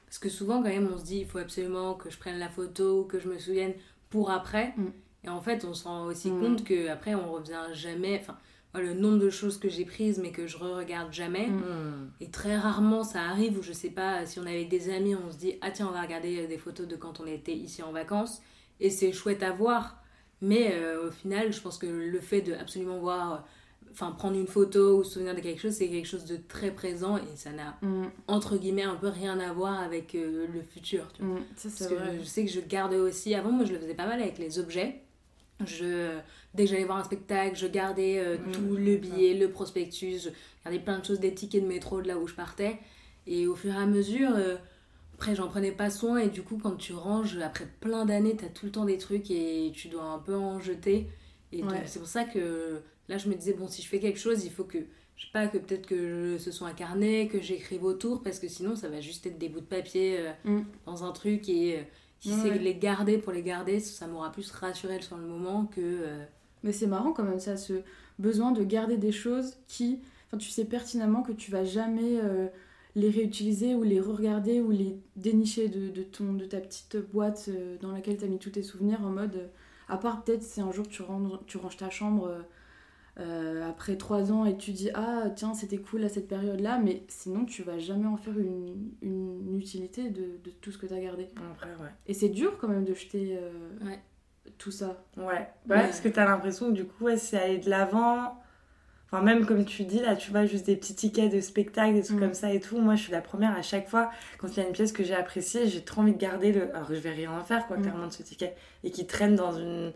Parce 0.06 0.18
que 0.18 0.28
souvent, 0.28 0.62
quand 0.62 0.68
même, 0.68 0.90
on 0.92 0.98
se 0.98 1.04
dit, 1.04 1.18
il 1.20 1.26
faut 1.26 1.38
absolument 1.38 1.94
que 1.94 2.10
je 2.10 2.18
prenne 2.18 2.40
la 2.40 2.48
photo, 2.48 3.04
que 3.04 3.20
je 3.20 3.28
me 3.28 3.38
souvienne 3.38 3.74
pour 4.10 4.32
après. 4.32 4.74
Mm. 4.76 4.86
Et 5.24 5.28
en 5.28 5.40
fait, 5.40 5.64
on 5.64 5.74
se 5.74 5.84
rend 5.84 6.06
aussi 6.06 6.32
mm. 6.32 6.40
compte 6.40 6.64
que 6.64 6.88
après 6.88 7.14
on 7.14 7.30
revient 7.30 7.66
jamais. 7.72 8.18
Enfin, 8.20 8.36
le 8.80 8.94
nombre 8.94 9.18
de 9.18 9.30
choses 9.30 9.58
que 9.58 9.68
j'ai 9.68 9.84
prises 9.84 10.18
mais 10.18 10.32
que 10.32 10.46
je 10.48 10.56
re-regarde 10.56 11.12
jamais. 11.12 11.46
Mm. 11.46 12.10
Et 12.20 12.30
très 12.30 12.56
rarement 12.56 13.04
ça 13.04 13.22
arrive 13.22 13.58
où 13.58 13.62
je 13.62 13.72
sais 13.72 13.90
pas, 13.90 14.26
si 14.26 14.40
on 14.40 14.46
est 14.46 14.54
avec 14.54 14.68
des 14.68 14.90
amis, 14.92 15.14
on 15.14 15.30
se 15.30 15.36
dit 15.36 15.54
Ah 15.60 15.70
tiens, 15.70 15.88
on 15.88 15.92
va 15.92 16.02
regarder 16.02 16.46
des 16.46 16.58
photos 16.58 16.88
de 16.88 16.96
quand 16.96 17.20
on 17.20 17.26
était 17.26 17.54
ici 17.54 17.82
en 17.82 17.92
vacances. 17.92 18.42
Et 18.82 18.90
c'est 18.90 19.12
chouette 19.12 19.42
à 19.42 19.52
voir. 19.52 20.02
Mais 20.42 20.72
euh, 20.74 21.08
au 21.08 21.10
final, 21.10 21.52
je 21.52 21.60
pense 21.60 21.78
que 21.78 21.86
le 21.86 22.20
fait 22.20 22.42
de 22.42 22.52
absolument 22.52 22.98
voir, 22.98 23.46
enfin 23.92 24.10
prendre 24.10 24.36
une 24.36 24.48
photo 24.48 24.98
ou 24.98 25.04
se 25.04 25.12
souvenir 25.14 25.34
de 25.34 25.40
quelque 25.40 25.60
chose, 25.60 25.72
c'est 25.72 25.88
quelque 25.88 26.08
chose 26.08 26.24
de 26.24 26.36
très 26.36 26.72
présent 26.72 27.16
et 27.16 27.36
ça 27.36 27.52
n'a 27.52 27.78
mm. 27.80 28.06
entre 28.26 28.56
guillemets 28.56 28.82
un 28.82 28.96
peu 28.96 29.08
rien 29.08 29.38
à 29.38 29.52
voir 29.52 29.80
avec 29.80 30.14
euh, 30.14 30.46
le 30.52 30.62
futur. 30.62 31.06
Tu 31.14 31.22
vois. 31.22 31.38
Parce 31.62 31.86
que 31.86 31.94
je 32.18 32.24
sais 32.24 32.44
que 32.44 32.50
je 32.50 32.60
garde 32.60 32.92
aussi, 32.94 33.34
avant 33.34 33.52
moi 33.52 33.64
je 33.64 33.72
le 33.72 33.78
faisais 33.78 33.94
pas 33.94 34.06
mal 34.06 34.20
avec 34.20 34.38
les 34.38 34.58
objets. 34.58 35.00
Je, 35.64 36.18
dès 36.54 36.64
que 36.64 36.70
j'allais 36.70 36.84
voir 36.84 36.98
un 36.98 37.04
spectacle, 37.04 37.56
je 37.56 37.66
gardais 37.66 38.18
euh, 38.18 38.36
tout 38.52 38.76
le 38.76 38.96
billet, 38.96 39.34
le 39.34 39.48
prospectus, 39.50 40.24
je 40.24 40.30
gardais 40.64 40.80
plein 40.80 40.98
de 40.98 41.04
choses, 41.04 41.20
des 41.20 41.34
tickets 41.34 41.62
de 41.62 41.68
métro 41.68 42.02
de 42.02 42.08
là 42.08 42.18
où 42.18 42.26
je 42.26 42.34
partais. 42.34 42.78
Et 43.26 43.46
au 43.46 43.54
fur 43.54 43.72
et 43.72 43.76
à 43.76 43.86
mesure, 43.86 44.32
euh, 44.34 44.56
après, 45.22 45.36
j'en 45.36 45.46
prenais 45.46 45.70
pas 45.70 45.88
soin. 45.88 46.18
Et 46.18 46.28
du 46.28 46.42
coup, 46.42 46.58
quand 46.60 46.76
tu 46.76 46.94
ranges, 46.94 47.38
après 47.38 47.68
plein 47.78 48.04
d'années, 48.04 48.36
tu 48.36 48.44
as 48.44 48.48
tout 48.48 48.66
le 48.66 48.72
temps 48.72 48.84
des 48.84 48.98
trucs 48.98 49.30
et 49.30 49.70
tu 49.72 49.86
dois 49.86 50.02
un 50.02 50.18
peu 50.18 50.34
en 50.34 50.58
jeter. 50.58 51.06
Et 51.52 51.62
c'est 51.86 52.00
pour 52.00 52.08
ça 52.08 52.24
que 52.24 52.80
là, 53.08 53.18
je 53.18 53.28
me 53.28 53.34
disais, 53.34 53.52
bon, 53.52 53.68
si 53.68 53.82
je 53.82 53.88
fais 53.88 54.00
quelque 54.00 54.18
chose, 54.18 54.44
il 54.44 54.50
faut 54.50 54.64
que, 54.64 54.78
je 55.14 55.26
sais 55.26 55.32
pas, 55.32 55.46
que 55.46 55.58
peut-être 55.58 55.86
que 55.86 56.38
ce 56.38 56.50
soit 56.50 56.66
un 56.66 56.72
carnet, 56.72 57.28
que 57.28 57.40
j'écrive 57.40 57.84
autour, 57.84 58.24
parce 58.24 58.40
que 58.40 58.48
sinon, 58.48 58.74
ça 58.74 58.88
va 58.88 59.00
juste 59.00 59.24
être 59.24 59.38
des 59.38 59.48
bouts 59.48 59.60
de 59.60 59.66
papier 59.66 60.18
euh, 60.18 60.32
mm. 60.44 60.64
dans 60.86 61.04
un 61.04 61.12
truc 61.12 61.48
et 61.48 61.84
si 62.18 62.32
c'est 62.32 62.58
les 62.58 62.74
garder 62.74 63.18
pour 63.18 63.32
les 63.32 63.42
garder, 63.42 63.78
ça 63.78 64.08
m'aura 64.08 64.32
plus 64.32 64.50
rassuré 64.50 65.00
sur 65.02 65.16
le 65.16 65.26
moment 65.26 65.66
que. 65.66 65.80
Euh, 65.80 66.24
Mais 66.64 66.72
c'est 66.72 66.86
marrant 66.86 67.12
quand 67.12 67.24
même, 67.24 67.40
ça, 67.40 67.56
ce 67.56 67.82
besoin 68.18 68.50
de 68.50 68.64
garder 68.64 68.96
des 68.96 69.12
choses 69.12 69.56
qui. 69.68 70.00
Enfin, 70.26 70.38
tu 70.38 70.48
sais 70.48 70.64
pertinemment 70.64 71.22
que 71.22 71.32
tu 71.32 71.50
vas 71.50 71.64
jamais 71.64 72.18
euh, 72.22 72.48
les 72.94 73.10
réutiliser 73.10 73.74
ou 73.74 73.82
les 73.82 74.00
re-regarder 74.00 74.60
ou 74.60 74.70
les 74.70 74.98
dénicher 75.16 75.68
de, 75.68 75.88
de, 75.90 76.02
ton, 76.02 76.34
de 76.34 76.44
ta 76.44 76.60
petite 76.60 76.96
boîte 77.12 77.46
euh, 77.48 77.76
dans 77.80 77.92
laquelle 77.92 78.18
tu 78.18 78.24
as 78.24 78.28
mis 78.28 78.38
tous 78.38 78.50
tes 78.50 78.62
souvenirs 78.62 79.00
en 79.02 79.10
mode. 79.10 79.50
à 79.88 79.96
part 79.96 80.24
peut-être 80.24 80.42
si 80.42 80.60
un 80.60 80.70
jour 80.72 80.86
tu, 80.88 81.02
ranges, 81.02 81.38
tu 81.46 81.56
ranges 81.56 81.76
ta 81.76 81.90
chambre 81.90 82.44
euh, 83.18 83.68
après 83.68 83.96
trois 83.96 84.32
ans 84.32 84.46
et 84.46 84.56
tu 84.56 84.72
dis 84.72 84.90
ah 84.94 85.24
tiens 85.36 85.52
c'était 85.52 85.76
cool 85.76 86.02
à 86.04 86.08
cette 86.08 86.28
période 86.28 86.60
là 86.60 86.78
mais 86.78 87.02
sinon 87.08 87.44
tu 87.44 87.62
vas 87.62 87.78
jamais 87.78 88.06
en 88.06 88.16
faire 88.16 88.38
une, 88.38 88.90
une 89.02 89.58
utilité 89.58 90.08
de, 90.08 90.38
de, 90.42 90.50
tout 90.62 90.70
ce 90.72 90.78
que 90.78 90.86
tu 90.86 90.94
as 90.94 91.00
gardé 91.00 91.28
et 92.06 92.14
c'est 92.14 92.30
dur 92.30 92.56
quand 92.58 92.68
même 92.68 92.84
de 92.84 92.94
jeter 92.94 93.36
euh, 93.38 93.96
tout 94.56 94.70
ça. 94.70 95.04
Ouais, 95.16 95.46
parce 95.68 96.00
que 96.00 96.08
tu 96.08 96.18
as 96.18 96.24
l'impression 96.24 96.68
que 96.68 96.72
du 96.74 96.86
coup 96.86 97.06
c'est 97.16 97.36
aller 97.36 97.58
de 97.58 97.68
l'avant 97.68 98.41
enfin 99.12 99.22
même 99.22 99.44
comme 99.44 99.64
tu 99.64 99.84
dis 99.84 100.00
là 100.00 100.16
tu 100.16 100.30
vois 100.30 100.46
juste 100.46 100.66
des 100.66 100.76
petits 100.76 100.94
tickets 100.94 101.32
de 101.32 101.40
spectacle 101.40 101.94
des 101.94 102.02
trucs 102.02 102.16
mm. 102.16 102.20
comme 102.20 102.34
ça 102.34 102.52
et 102.52 102.60
tout 102.60 102.78
moi 102.78 102.94
je 102.94 103.02
suis 103.02 103.12
la 103.12 103.20
première 103.20 103.54
à 103.56 103.62
chaque 103.62 103.88
fois 103.88 104.10
quand 104.38 104.48
il 104.48 104.56
y 104.56 104.60
a 104.60 104.66
une 104.66 104.72
pièce 104.72 104.92
que 104.92 105.04
j'ai 105.04 105.14
appréciée 105.14 105.68
j'ai 105.68 105.82
trop 105.82 106.00
envie 106.00 106.14
de 106.14 106.18
garder 106.18 106.52
le 106.52 106.74
alors 106.74 106.88
je 106.88 106.94
vais 106.94 107.12
rien 107.12 107.30
en 107.30 107.44
faire 107.44 107.66
quoi 107.66 107.76
mm. 107.76 107.82
clairement 107.82 108.06
de 108.06 108.12
ce 108.12 108.22
ticket 108.22 108.54
et 108.84 108.90
qui 108.90 109.06
traîne 109.06 109.36
dans 109.36 109.52
une 109.52 109.92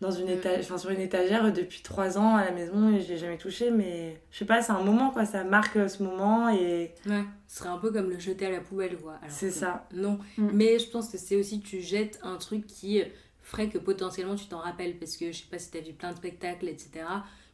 dans 0.00 0.10
une 0.10 0.28
étagère, 0.28 0.80
sur 0.80 0.90
une 0.90 1.00
étagère 1.00 1.52
depuis 1.52 1.80
trois 1.80 2.18
ans 2.18 2.34
à 2.34 2.44
la 2.44 2.50
maison 2.50 2.92
et 2.92 3.00
je 3.00 3.08
l'ai 3.08 3.18
jamais 3.18 3.38
touché. 3.38 3.70
Mais 3.70 4.20
je 4.32 4.38
sais 4.38 4.44
pas, 4.44 4.60
c'est 4.60 4.72
un 4.72 4.82
moment, 4.82 5.10
quoi. 5.10 5.24
Ça 5.24 5.44
marque 5.44 5.88
ce 5.88 6.02
moment 6.02 6.48
et. 6.48 6.92
Ouais, 7.06 7.22
ce 7.46 7.58
serait 7.58 7.68
un 7.68 7.78
peu 7.78 7.92
comme 7.92 8.10
le 8.10 8.18
jeter 8.18 8.46
à 8.46 8.50
la 8.50 8.58
poubelle, 8.58 8.96
quoi. 8.96 9.20
C'est 9.28 9.52
ça. 9.52 9.86
Non. 9.94 10.18
Mm. 10.38 10.50
Mais 10.54 10.80
je 10.80 10.90
pense 10.90 11.08
que 11.08 11.18
c'est 11.18 11.36
aussi 11.36 11.60
tu 11.60 11.80
jettes 11.80 12.18
un 12.24 12.36
truc 12.36 12.66
qui 12.66 13.00
ferait 13.42 13.68
que 13.68 13.78
potentiellement 13.78 14.34
tu 14.34 14.46
t'en 14.46 14.58
rappelles 14.58 14.98
parce 14.98 15.16
que 15.16 15.30
je 15.30 15.38
sais 15.38 15.46
pas 15.48 15.60
si 15.60 15.70
tu 15.70 15.78
as 15.78 15.82
vu 15.82 15.92
plein 15.92 16.10
de 16.10 16.16
spectacles, 16.16 16.68
etc 16.68 17.04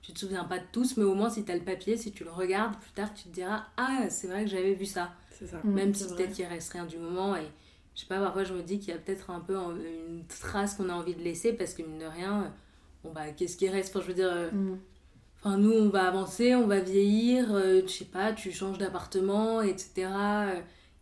tu 0.02 0.12
te 0.12 0.18
souviens 0.18 0.44
pas 0.44 0.58
de 0.58 0.64
tous, 0.72 0.96
mais 0.96 1.04
au 1.04 1.14
moins 1.14 1.30
si 1.30 1.44
tu 1.44 1.52
as 1.52 1.56
le 1.56 1.64
papier, 1.64 1.96
si 1.96 2.12
tu 2.12 2.24
le 2.24 2.30
regardes 2.30 2.78
plus 2.78 2.92
tard, 2.92 3.12
tu 3.14 3.24
te 3.24 3.28
diras 3.28 3.66
Ah, 3.76 4.08
c'est 4.10 4.28
vrai 4.28 4.44
que 4.44 4.50
j'avais 4.50 4.74
vu 4.74 4.86
ça. 4.86 5.12
ça. 5.30 5.60
Même 5.64 5.94
si 5.94 6.06
peut-être 6.08 6.32
qu'il 6.32 6.46
reste 6.46 6.72
rien 6.72 6.86
du 6.86 6.98
moment. 6.98 7.36
Et 7.36 7.46
je 7.94 8.00
sais 8.00 8.06
pas, 8.06 8.20
parfois 8.20 8.44
je 8.44 8.54
me 8.54 8.62
dis 8.62 8.78
qu'il 8.78 8.88
y 8.88 8.96
a 8.96 8.98
peut-être 8.98 9.30
un 9.30 9.40
peu 9.40 9.56
une 9.56 10.24
trace 10.26 10.74
qu'on 10.74 10.88
a 10.88 10.94
envie 10.94 11.14
de 11.14 11.22
laisser 11.22 11.52
parce 11.52 11.74
que 11.74 11.82
mine 11.82 11.98
de 11.98 12.06
rien, 12.06 12.52
bon 13.02 13.12
bah 13.12 13.30
qu'est-ce 13.32 13.56
qui 13.56 13.68
reste? 13.68 13.94
Enfin, 13.94 14.04
je 14.04 14.08
veux 14.08 14.14
dire. 14.14 14.32
Euh, 14.32 14.50
mm. 14.50 14.78
Enfin, 15.40 15.56
nous, 15.56 15.72
on 15.72 15.88
va 15.88 16.08
avancer, 16.08 16.56
on 16.56 16.66
va 16.66 16.80
vieillir, 16.80 17.54
euh, 17.54 17.82
je 17.82 17.92
sais 17.92 18.04
pas, 18.04 18.32
tu 18.32 18.50
changes 18.50 18.78
d'appartement, 18.78 19.62
etc. 19.62 20.08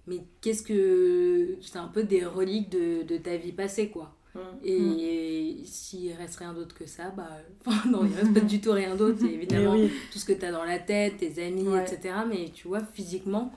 Mais 0.07 0.25
qu'est-ce 0.41 0.63
que. 0.63 1.57
C'est 1.63 1.79
un 1.79 1.89
peu 1.89 2.05
des 2.05 2.25
reliques 2.25 2.71
de, 2.71 3.03
de 3.03 3.17
ta 3.17 3.37
vie 3.37 3.53
passée, 3.53 3.89
quoi. 3.91 4.16
Et 4.65 5.57
s'il 5.65 6.13
reste 6.13 6.37
rien 6.37 6.53
d'autre 6.53 6.75
que 6.75 6.87
ça, 6.87 7.11
bah, 7.11 7.29
non, 7.89 8.05
il 8.05 8.15
reste 8.15 8.35
pas 8.35 8.41
du 8.41 8.61
tout 8.61 8.73
rien 8.73 8.95
d'autre. 8.95 9.25
évidemment 9.31 9.77
tout 10.13 10.19
ce 10.19 10.25
que 10.25 10.33
tu 10.33 10.45
as 10.45 10.53
dans 10.53 10.65
la 10.65 10.79
tête, 10.79 11.19
tes 11.19 11.45
amis, 11.45 11.67
etc. 11.77 12.15
Mais 12.29 12.51
tu 12.55 12.69
vois, 12.69 12.81
physiquement. 12.81 13.53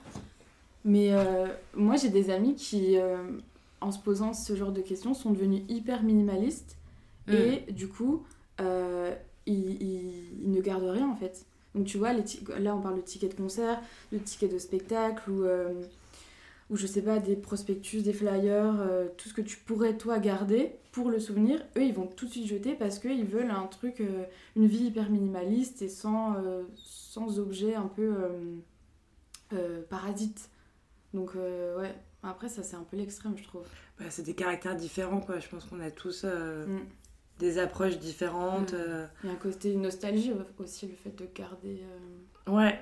Mais 0.85 1.11
euh, 1.11 1.47
moi, 1.75 1.95
j'ai 1.97 2.09
des 2.09 2.29
amis 2.29 2.55
qui, 2.55 2.97
euh, 2.97 3.17
en 3.81 3.91
se 3.91 3.99
posant 3.99 4.33
ce 4.33 4.55
genre 4.55 4.71
de 4.71 4.81
questions, 4.81 5.13
sont 5.13 5.31
devenus 5.31 5.63
hyper 5.67 6.03
minimalistes. 6.03 6.77
Mm. 7.27 7.33
Et 7.33 7.71
du 7.71 7.87
coup, 7.87 8.23
euh, 8.61 9.13
ils, 9.45 10.29
ne 10.43 10.61
gardent 10.61 10.89
rien 10.89 11.09
en 11.09 11.15
fait. 11.15 11.45
Donc 11.75 11.85
tu 11.85 11.97
vois, 11.97 12.13
les 12.13 12.23
là 12.59 12.75
on 12.75 12.81
parle 12.81 12.97
de 12.97 13.01
tickets 13.01 13.31
de 13.31 13.41
concert, 13.41 13.79
de 14.11 14.17
tickets 14.17 14.51
de 14.51 14.57
spectacle 14.57 15.29
ou 15.29 15.43
ou 16.69 16.77
je 16.77 16.85
sais 16.85 17.01
pas, 17.01 17.19
des 17.19 17.35
prospectus, 17.35 18.03
des 18.03 18.13
flyers, 18.13 18.79
euh, 18.79 19.07
tout 19.17 19.29
ce 19.29 19.33
que 19.33 19.41
tu 19.41 19.57
pourrais 19.57 19.97
toi 19.97 20.19
garder 20.19 20.73
pour 20.91 21.09
le 21.09 21.19
souvenir, 21.19 21.59
eux 21.77 21.83
ils 21.83 21.93
vont 21.93 22.05
tout 22.05 22.27
de 22.27 22.31
suite 22.31 22.47
jeter 22.47 22.75
parce 22.75 22.99
qu'ils 22.99 23.25
veulent 23.25 23.51
un 23.51 23.65
truc, 23.65 24.01
euh, 24.01 24.25
une 24.55 24.67
vie 24.67 24.85
hyper 24.85 25.09
minimaliste 25.09 25.81
et 25.81 25.89
sans, 25.89 26.35
euh, 26.35 26.63
sans 26.75 27.39
objet 27.39 27.75
un 27.75 27.87
peu 27.87 28.13
parasite. 29.89 30.49
Donc 31.13 31.33
ouais, 31.33 31.95
après 32.21 32.49
ça 32.49 32.61
c'est 32.61 32.75
un 32.75 32.83
peu 32.83 32.97
l'extrême 32.97 33.35
je 33.35 33.43
trouve. 33.43 33.63
Bah, 33.97 34.05
c'est 34.09 34.23
des 34.23 34.35
caractères 34.35 34.75
différents 34.75 35.21
quoi, 35.21 35.39
je 35.39 35.49
pense 35.49 35.65
qu'on 35.65 35.79
a 35.79 35.89
tous 35.89 36.23
mm. 36.23 36.79
des 37.39 37.57
approches 37.57 37.97
différentes. 37.97 38.73
Mm. 38.73 39.07
Il 39.23 39.27
y 39.27 39.31
a 39.31 39.33
un 39.33 39.37
côté 39.37 39.75
nostalgie 39.75 40.33
aussi, 40.59 40.87
le 40.87 40.93
fait 40.93 41.17
de 41.17 41.27
garder... 41.33 41.81
Ouais. 42.47 42.79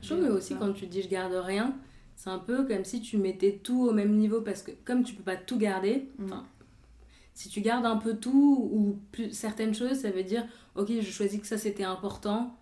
Je 0.00 0.14
trouve 0.14 0.28
aussi 0.30 0.54
quand 0.54 0.72
tu 0.72 0.86
dis 0.86 1.02
je 1.02 1.08
garde 1.08 1.32
rien, 1.32 1.74
c'est 2.16 2.30
un 2.30 2.38
peu 2.38 2.66
comme 2.66 2.84
si 2.84 3.00
tu 3.00 3.18
mettais 3.18 3.60
tout 3.62 3.86
au 3.86 3.92
même 3.92 4.16
niveau 4.16 4.40
parce 4.40 4.62
que 4.62 4.72
comme 4.84 5.04
tu 5.04 5.14
peux 5.14 5.22
pas 5.22 5.36
tout 5.36 5.58
garder, 5.58 6.08
mm. 6.18 6.32
si 7.34 7.50
tu 7.50 7.60
gardes 7.60 7.84
un 7.84 7.98
peu 7.98 8.16
tout 8.16 8.70
ou 8.72 8.98
plus, 9.12 9.30
certaines 9.32 9.74
choses, 9.74 10.00
ça 10.00 10.10
veut 10.10 10.24
dire 10.24 10.44
ok, 10.74 10.90
je 11.00 11.10
choisis 11.10 11.38
que 11.40 11.46
ça 11.46 11.58
c'était 11.58 11.84
important, 11.84 12.58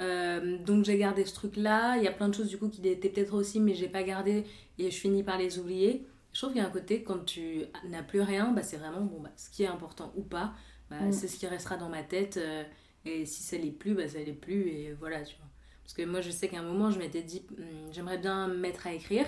euh, 0.00 0.58
donc 0.58 0.84
j'ai 0.84 0.96
gardé 0.96 1.24
ce 1.26 1.34
truc 1.34 1.56
là. 1.56 1.96
Il 1.98 2.02
y 2.02 2.08
a 2.08 2.12
plein 2.12 2.28
de 2.28 2.34
choses 2.34 2.48
du 2.48 2.58
coup 2.58 2.68
qui 2.68 2.86
étaient 2.88 3.10
peut-être 3.10 3.34
aussi, 3.34 3.60
mais 3.60 3.74
j'ai 3.74 3.88
pas 3.88 4.02
gardé 4.02 4.44
et 4.78 4.90
je 4.90 4.96
finis 4.96 5.22
par 5.22 5.38
les 5.38 5.58
oublier. 5.58 6.06
Je 6.32 6.40
trouve 6.40 6.52
qu'il 6.52 6.62
y 6.62 6.64
a 6.64 6.66
un 6.66 6.72
côté 6.72 7.04
quand 7.04 7.24
tu 7.26 7.62
n'as 7.88 8.02
plus 8.02 8.22
rien, 8.22 8.52
bah, 8.52 8.62
c'est 8.62 8.78
vraiment 8.78 9.02
bon, 9.02 9.20
bah, 9.20 9.30
ce 9.36 9.50
qui 9.50 9.62
est 9.62 9.68
important 9.68 10.12
ou 10.16 10.22
pas, 10.22 10.54
bah, 10.90 11.00
mm. 11.00 11.12
c'est 11.12 11.28
ce 11.28 11.38
qui 11.38 11.46
restera 11.46 11.76
dans 11.76 11.90
ma 11.90 12.02
tête. 12.02 12.38
Euh, 12.38 12.64
et 13.04 13.26
si 13.26 13.42
ça 13.42 13.58
l'est 13.58 13.70
plus, 13.70 13.94
bah, 13.94 14.08
ça 14.08 14.18
l'est 14.18 14.32
plus 14.32 14.68
et 14.68 14.94
voilà, 14.98 15.22
tu 15.22 15.36
vois. 15.36 15.46
Parce 15.84 15.94
que 15.94 16.02
moi, 16.02 16.22
je 16.22 16.30
sais 16.30 16.48
qu'à 16.48 16.58
un 16.58 16.62
moment, 16.62 16.90
je 16.90 16.98
m'étais 16.98 17.22
dit, 17.22 17.42
hmm, 17.50 17.92
j'aimerais 17.92 18.18
bien 18.18 18.48
me 18.48 18.56
mettre 18.56 18.86
à 18.86 18.94
écrire. 18.94 19.26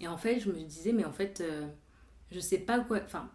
Et 0.00 0.08
en 0.08 0.16
fait, 0.16 0.40
je 0.40 0.50
me 0.50 0.60
disais, 0.60 0.92
mais 0.92 1.04
en 1.04 1.12
fait, 1.12 1.40
euh, 1.40 1.66
je 2.30 2.40
sais 2.40 2.58
pas 2.58 2.80
quoi. 2.80 3.00
Enfin, 3.04 3.28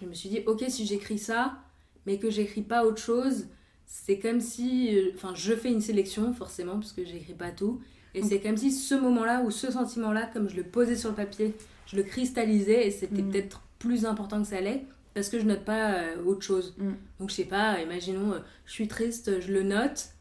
je 0.00 0.06
me 0.06 0.14
suis 0.14 0.28
dit, 0.28 0.40
ok, 0.46 0.64
si 0.68 0.86
j'écris 0.86 1.18
ça, 1.18 1.58
mais 2.06 2.18
que 2.18 2.30
j'écris 2.30 2.62
pas 2.62 2.84
autre 2.84 3.02
chose, 3.02 3.46
c'est 3.86 4.18
comme 4.18 4.40
si. 4.40 4.96
Euh, 4.96 5.12
enfin, 5.14 5.34
je 5.34 5.52
fais 5.52 5.70
une 5.70 5.80
sélection, 5.80 6.32
forcément, 6.32 6.74
parce 6.74 6.92
que 6.92 7.04
j'écris 7.04 7.34
pas 7.34 7.50
tout. 7.50 7.80
Et 8.14 8.22
c'est 8.22 8.38
comme 8.40 8.56
si 8.56 8.70
ce 8.70 8.94
moment-là, 8.94 9.42
ou 9.42 9.50
ce 9.50 9.72
sentiment-là, 9.72 10.30
comme 10.32 10.48
je 10.48 10.54
le 10.54 10.62
posais 10.62 10.94
sur 10.94 11.10
le 11.10 11.16
papier, 11.16 11.52
je 11.86 11.96
le 11.96 12.04
cristallisais, 12.04 12.86
et 12.86 12.90
c'était 12.92 13.22
mm. 13.22 13.30
peut-être 13.30 13.62
plus 13.80 14.06
important 14.06 14.40
que 14.40 14.46
ça 14.46 14.58
allait, 14.58 14.84
parce 15.14 15.28
que 15.28 15.40
je 15.40 15.44
note 15.44 15.64
pas 15.64 15.94
euh, 15.94 16.24
autre 16.24 16.42
chose. 16.42 16.76
Mm. 16.78 16.92
Donc, 17.18 17.30
je 17.30 17.34
sais 17.34 17.44
pas, 17.44 17.80
imaginons, 17.80 18.40
je 18.66 18.72
suis 18.72 18.86
triste, 18.86 19.40
je 19.40 19.52
le 19.52 19.64
note 19.64 20.13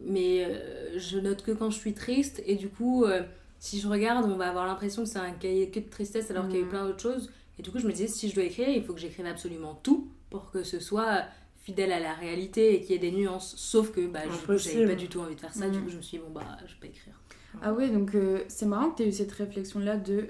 mais 0.00 0.44
euh, 0.44 0.98
je 0.98 1.18
note 1.18 1.42
que 1.42 1.50
quand 1.50 1.70
je 1.70 1.78
suis 1.78 1.94
triste 1.94 2.42
et 2.46 2.54
du 2.54 2.68
coup 2.68 3.04
euh, 3.04 3.22
si 3.58 3.80
je 3.80 3.88
regarde 3.88 4.30
on 4.30 4.36
va 4.36 4.48
avoir 4.48 4.66
l'impression 4.66 5.02
que 5.02 5.08
c'est 5.08 5.18
un 5.18 5.32
cahier 5.32 5.70
que 5.70 5.80
de 5.80 5.88
tristesse 5.88 6.30
alors 6.30 6.46
qu'il 6.46 6.56
y 6.56 6.58
a 6.58 6.62
eu 6.62 6.66
mm. 6.66 6.68
plein 6.68 6.86
d'autres 6.86 7.00
choses. 7.00 7.30
Et 7.58 7.62
du 7.62 7.70
coup 7.70 7.78
je 7.78 7.86
me 7.86 7.92
disais 7.92 8.06
si 8.06 8.28
je 8.28 8.34
dois 8.34 8.44
écrire 8.44 8.68
il 8.68 8.84
faut 8.84 8.94
que 8.94 9.00
j'écrive 9.00 9.26
absolument 9.26 9.78
tout 9.82 10.08
pour 10.30 10.50
que 10.50 10.62
ce 10.62 10.78
soit 10.78 11.24
fidèle 11.56 11.92
à 11.92 12.00
la 12.00 12.14
réalité 12.14 12.74
et 12.74 12.80
qu'il 12.80 12.92
y 12.92 12.94
ait 12.94 12.98
des 12.98 13.10
nuances. 13.10 13.54
Sauf 13.56 13.90
que 13.90 14.06
bah, 14.06 14.20
j'avais 14.56 14.86
pas 14.86 14.94
du 14.94 15.08
tout 15.08 15.20
envie 15.20 15.34
de 15.34 15.40
faire 15.40 15.54
ça. 15.54 15.68
Du 15.68 15.78
mm. 15.78 15.84
coup 15.84 15.90
je 15.90 15.96
me 15.96 16.02
suis 16.02 16.18
dit 16.18 16.24
bon 16.24 16.32
bah 16.32 16.56
je 16.66 16.74
vais 16.74 16.80
pas 16.80 16.86
écrire. 16.86 17.20
Ah 17.62 17.72
oui 17.72 17.90
donc 17.90 18.14
euh, 18.14 18.42
c'est 18.48 18.66
marrant 18.66 18.90
que 18.90 18.98
tu 18.98 19.02
aies 19.02 19.08
eu 19.08 19.12
cette 19.12 19.32
réflexion 19.32 19.80
là 19.80 19.96
de 19.96 20.28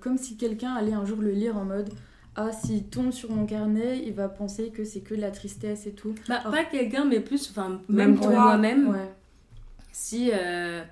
comme 0.00 0.18
si 0.18 0.36
quelqu'un 0.36 0.72
allait 0.72 0.94
un 0.94 1.04
jour 1.04 1.18
le 1.18 1.30
lire 1.30 1.56
en 1.56 1.64
mode 1.64 1.90
ah, 2.40 2.52
s'il 2.52 2.84
tombe 2.84 3.10
sur 3.10 3.32
mon 3.32 3.46
carnet, 3.46 4.00
il 4.06 4.12
va 4.12 4.28
penser 4.28 4.68
que 4.68 4.84
c'est 4.84 5.00
que 5.00 5.12
de 5.12 5.20
la 5.20 5.32
tristesse 5.32 5.88
et 5.88 5.90
tout. 5.90 6.14
Bah, 6.28 6.40
pas 6.48 6.62
quelqu'un, 6.62 7.04
mais 7.04 7.18
plus, 7.18 7.50
enfin, 7.50 7.80
même, 7.88 8.14
pour 8.14 8.30
moi-même. 8.30 8.96
Si. 9.90 10.30
Euh, 10.32 10.84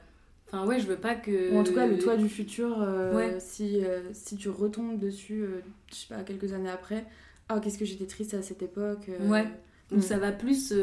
enfin, 0.48 0.66
ouais, 0.66 0.80
je 0.80 0.88
veux 0.88 0.96
pas 0.96 1.14
que. 1.14 1.56
en 1.56 1.62
tout 1.62 1.72
cas, 1.72 1.86
le 1.86 1.98
toi 1.98 2.16
du 2.16 2.28
futur, 2.28 2.82
euh, 2.82 3.36
si, 3.38 3.84
euh, 3.84 4.12
si 4.12 4.36
tu 4.36 4.48
retombes 4.48 4.98
dessus, 4.98 5.44
je 5.88 5.94
sais 5.94 6.12
pas, 6.12 6.22
quelques 6.22 6.52
années 6.52 6.68
après, 6.68 7.04
ah, 7.48 7.60
qu'est-ce 7.60 7.78
que 7.78 7.84
j'étais 7.84 8.06
triste 8.06 8.34
à 8.34 8.42
cette 8.42 8.62
époque. 8.62 9.08
Ouais. 9.28 9.46
Donc, 9.92 10.02
ça 10.02 10.18
va 10.18 10.32
plus 10.32 10.74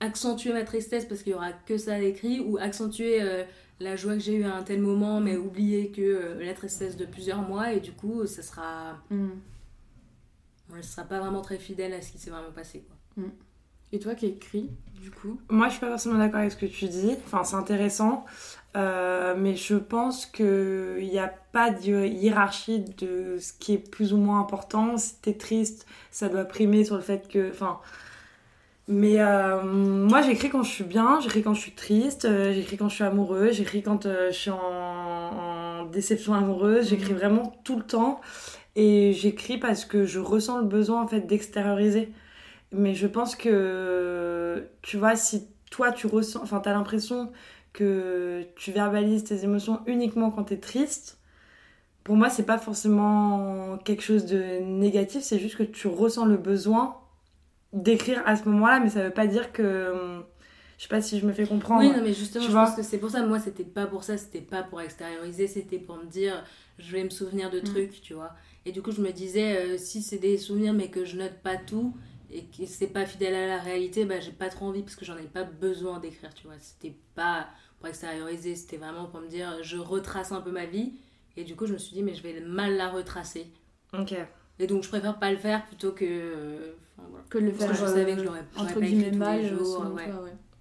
accentuer 0.00 0.52
ma 0.52 0.64
tristesse 0.64 1.06
parce 1.06 1.22
qu'il 1.22 1.32
y 1.32 1.34
aura 1.34 1.52
que 1.52 1.78
ça 1.78 1.94
à 1.94 1.98
l'écrit 1.98 2.38
ou 2.38 2.58
accentuer 2.58 3.22
la 3.80 3.96
joie 3.96 4.12
que 4.12 4.20
j'ai 4.20 4.34
eue 4.34 4.44
à 4.44 4.56
un 4.56 4.62
tel 4.62 4.82
moment, 4.82 5.22
mais 5.22 5.38
oublier 5.38 5.88
que 5.88 6.36
la 6.38 6.52
tristesse 6.52 6.98
de 6.98 7.06
plusieurs 7.06 7.40
mois, 7.40 7.72
et 7.72 7.80
du 7.80 7.92
coup, 7.92 8.26
ça 8.26 8.42
sera. 8.42 8.98
Mm 9.08 9.30
ne 10.72 10.82
sera 10.82 11.04
pas 11.04 11.20
vraiment 11.20 11.42
très 11.42 11.58
fidèle 11.58 11.92
à 11.92 12.02
ce 12.02 12.12
qui 12.12 12.18
s'est 12.18 12.30
vraiment 12.30 12.52
passé. 12.52 12.84
Quoi. 12.86 13.24
Mm. 13.24 13.30
Et 13.92 13.98
toi 14.00 14.14
qui 14.16 14.26
écris, 14.26 14.70
du 15.00 15.10
coup 15.12 15.38
Moi, 15.48 15.68
je 15.68 15.72
suis 15.72 15.80
pas 15.80 15.88
forcément 15.88 16.18
d'accord 16.18 16.40
avec 16.40 16.50
ce 16.50 16.56
que 16.56 16.66
tu 16.66 16.86
dis. 16.86 17.14
Enfin, 17.26 17.44
c'est 17.44 17.54
intéressant. 17.54 18.24
Euh, 18.76 19.36
mais 19.38 19.54
je 19.54 19.76
pense 19.76 20.26
qu'il 20.26 21.08
n'y 21.08 21.18
a 21.20 21.32
pas 21.52 21.70
de 21.70 22.06
hiérarchie 22.06 22.80
de 22.80 23.38
ce 23.38 23.52
qui 23.52 23.74
est 23.74 23.78
plus 23.78 24.12
ou 24.12 24.16
moins 24.16 24.40
important. 24.40 24.96
Si 24.96 25.20
t'es 25.20 25.34
triste, 25.34 25.86
ça 26.10 26.28
doit 26.28 26.44
primer 26.44 26.84
sur 26.84 26.96
le 26.96 27.02
fait 27.02 27.28
que. 27.28 27.50
Enfin. 27.50 27.78
Mais 28.88 29.20
euh, 29.20 29.62
moi, 29.62 30.22
j'écris 30.22 30.50
quand 30.50 30.62
je 30.64 30.70
suis 30.70 30.84
bien, 30.84 31.20
j'écris 31.20 31.42
quand 31.42 31.54
je 31.54 31.60
suis 31.60 31.72
triste, 31.72 32.24
euh, 32.26 32.52
j'écris 32.52 32.76
quand 32.76 32.88
je 32.88 32.96
suis 32.96 33.04
amoureuse, 33.04 33.54
j'écris 33.54 33.82
quand 33.82 34.02
je 34.02 34.32
suis 34.32 34.50
en, 34.50 34.58
en, 34.58 35.84
déception 35.86 36.34
amoureuse, 36.34 36.88
j'écris 36.88 37.12
mm. 37.12 37.16
vraiment 37.16 37.52
tout 37.62 37.76
le 37.76 37.84
temps. 37.84 38.20
Et 38.76 39.12
j'écris 39.12 39.58
parce 39.58 39.84
que 39.84 40.04
je 40.04 40.18
ressens 40.18 40.58
le 40.58 40.66
besoin 40.66 41.02
en 41.02 41.06
fait 41.06 41.22
d'extérioriser. 41.22 42.12
Mais 42.72 42.94
je 42.94 43.06
pense 43.06 43.36
que, 43.36 44.66
tu 44.82 44.96
vois, 44.96 45.14
si 45.14 45.46
toi 45.70 45.92
tu 45.92 46.06
ressens, 46.06 46.42
enfin 46.42 46.60
t'as 46.60 46.72
l'impression 46.72 47.30
que 47.72 48.44
tu 48.56 48.72
verbalises 48.72 49.24
tes 49.24 49.44
émotions 49.44 49.80
uniquement 49.86 50.30
quand 50.30 50.44
t'es 50.44 50.58
triste, 50.58 51.18
pour 52.04 52.16
moi 52.16 52.30
c'est 52.30 52.44
pas 52.44 52.58
forcément 52.58 53.78
quelque 53.84 54.02
chose 54.02 54.26
de 54.26 54.60
négatif, 54.60 55.22
c'est 55.22 55.38
juste 55.38 55.56
que 55.56 55.64
tu 55.64 55.88
ressens 55.88 56.26
le 56.26 56.36
besoin 56.36 56.96
d'écrire 57.72 58.22
à 58.26 58.36
ce 58.36 58.48
moment-là, 58.48 58.80
mais 58.80 58.88
ça 58.88 59.02
veut 59.02 59.10
pas 59.10 59.26
dire 59.26 59.52
que 59.52 60.22
je 60.78 60.82
sais 60.82 60.88
pas 60.88 61.00
si 61.00 61.18
je 61.18 61.26
me 61.26 61.32
fais 61.32 61.46
comprendre. 61.46 61.80
Oui, 61.80 61.90
non, 61.90 62.02
mais 62.02 62.12
justement, 62.12 62.44
je 62.44 62.52
pense 62.52 62.74
que 62.74 62.82
c'est 62.82 62.98
pour 62.98 63.10
ça. 63.10 63.24
Moi, 63.24 63.38
c'était 63.38 63.64
pas 63.64 63.86
pour 63.86 64.02
ça, 64.02 64.16
c'était 64.18 64.40
pas 64.40 64.62
pour 64.62 64.80
extérioriser, 64.80 65.46
c'était 65.46 65.78
pour 65.78 65.96
me 65.96 66.04
dire, 66.04 66.44
je 66.78 66.92
vais 66.92 67.04
me 67.04 67.10
souvenir 67.10 67.50
de 67.50 67.60
mm. 67.60 67.64
trucs, 67.64 68.02
tu 68.02 68.14
vois. 68.14 68.32
Et 68.66 68.72
du 68.72 68.82
coup, 68.82 68.92
je 68.92 69.00
me 69.00 69.10
disais, 69.10 69.56
euh, 69.56 69.78
si 69.78 70.02
c'est 70.02 70.18
des 70.18 70.38
souvenirs 70.38 70.72
mais 70.72 70.88
que 70.88 71.04
je 71.04 71.16
note 71.16 71.38
pas 71.42 71.56
tout 71.56 71.94
et 72.30 72.44
que 72.44 72.66
c'est 72.66 72.86
pas 72.88 73.06
fidèle 73.06 73.34
à 73.34 73.46
la 73.46 73.58
réalité, 73.58 74.04
bah 74.04 74.20
j'ai 74.20 74.32
pas 74.32 74.48
trop 74.48 74.66
envie 74.66 74.82
parce 74.82 74.96
que 74.96 75.04
j'en 75.04 75.16
ai 75.16 75.26
pas 75.26 75.44
besoin 75.44 76.00
d'écrire, 76.00 76.32
tu 76.34 76.46
vois. 76.46 76.56
C'était 76.58 76.96
pas 77.14 77.48
pour 77.78 77.88
extérioriser, 77.88 78.56
c'était 78.56 78.76
vraiment 78.76 79.04
pour 79.06 79.20
me 79.20 79.28
dire, 79.28 79.58
je 79.62 79.76
retrace 79.76 80.32
un 80.32 80.40
peu 80.40 80.50
ma 80.50 80.66
vie. 80.66 80.94
Et 81.36 81.44
du 81.44 81.56
coup, 81.56 81.66
je 81.66 81.72
me 81.72 81.78
suis 81.78 81.94
dit, 81.94 82.02
mais 82.02 82.14
je 82.14 82.22
vais 82.22 82.40
mal 82.40 82.76
la 82.76 82.88
retracer. 82.88 83.46
Ok. 83.92 84.14
Et 84.58 84.66
donc, 84.66 84.84
je 84.84 84.88
préfère 84.88 85.18
pas 85.18 85.30
le 85.30 85.36
faire 85.36 85.64
plutôt 85.66 85.92
que. 85.92 86.04
Euh, 86.04 86.72
que 87.28 87.38
le 87.38 87.50
faire. 87.50 87.68
Parce 87.68 87.80
que 87.80 87.86
je 87.86 87.92
savais 87.92 88.14
que 88.14 88.20
je 88.20 88.24
l'aurais 88.24 88.44
entre 88.56 88.80
guillemets 88.80 89.10
mal. 89.10 89.44
Jours, 89.44 89.92
ouais. 89.94 90.10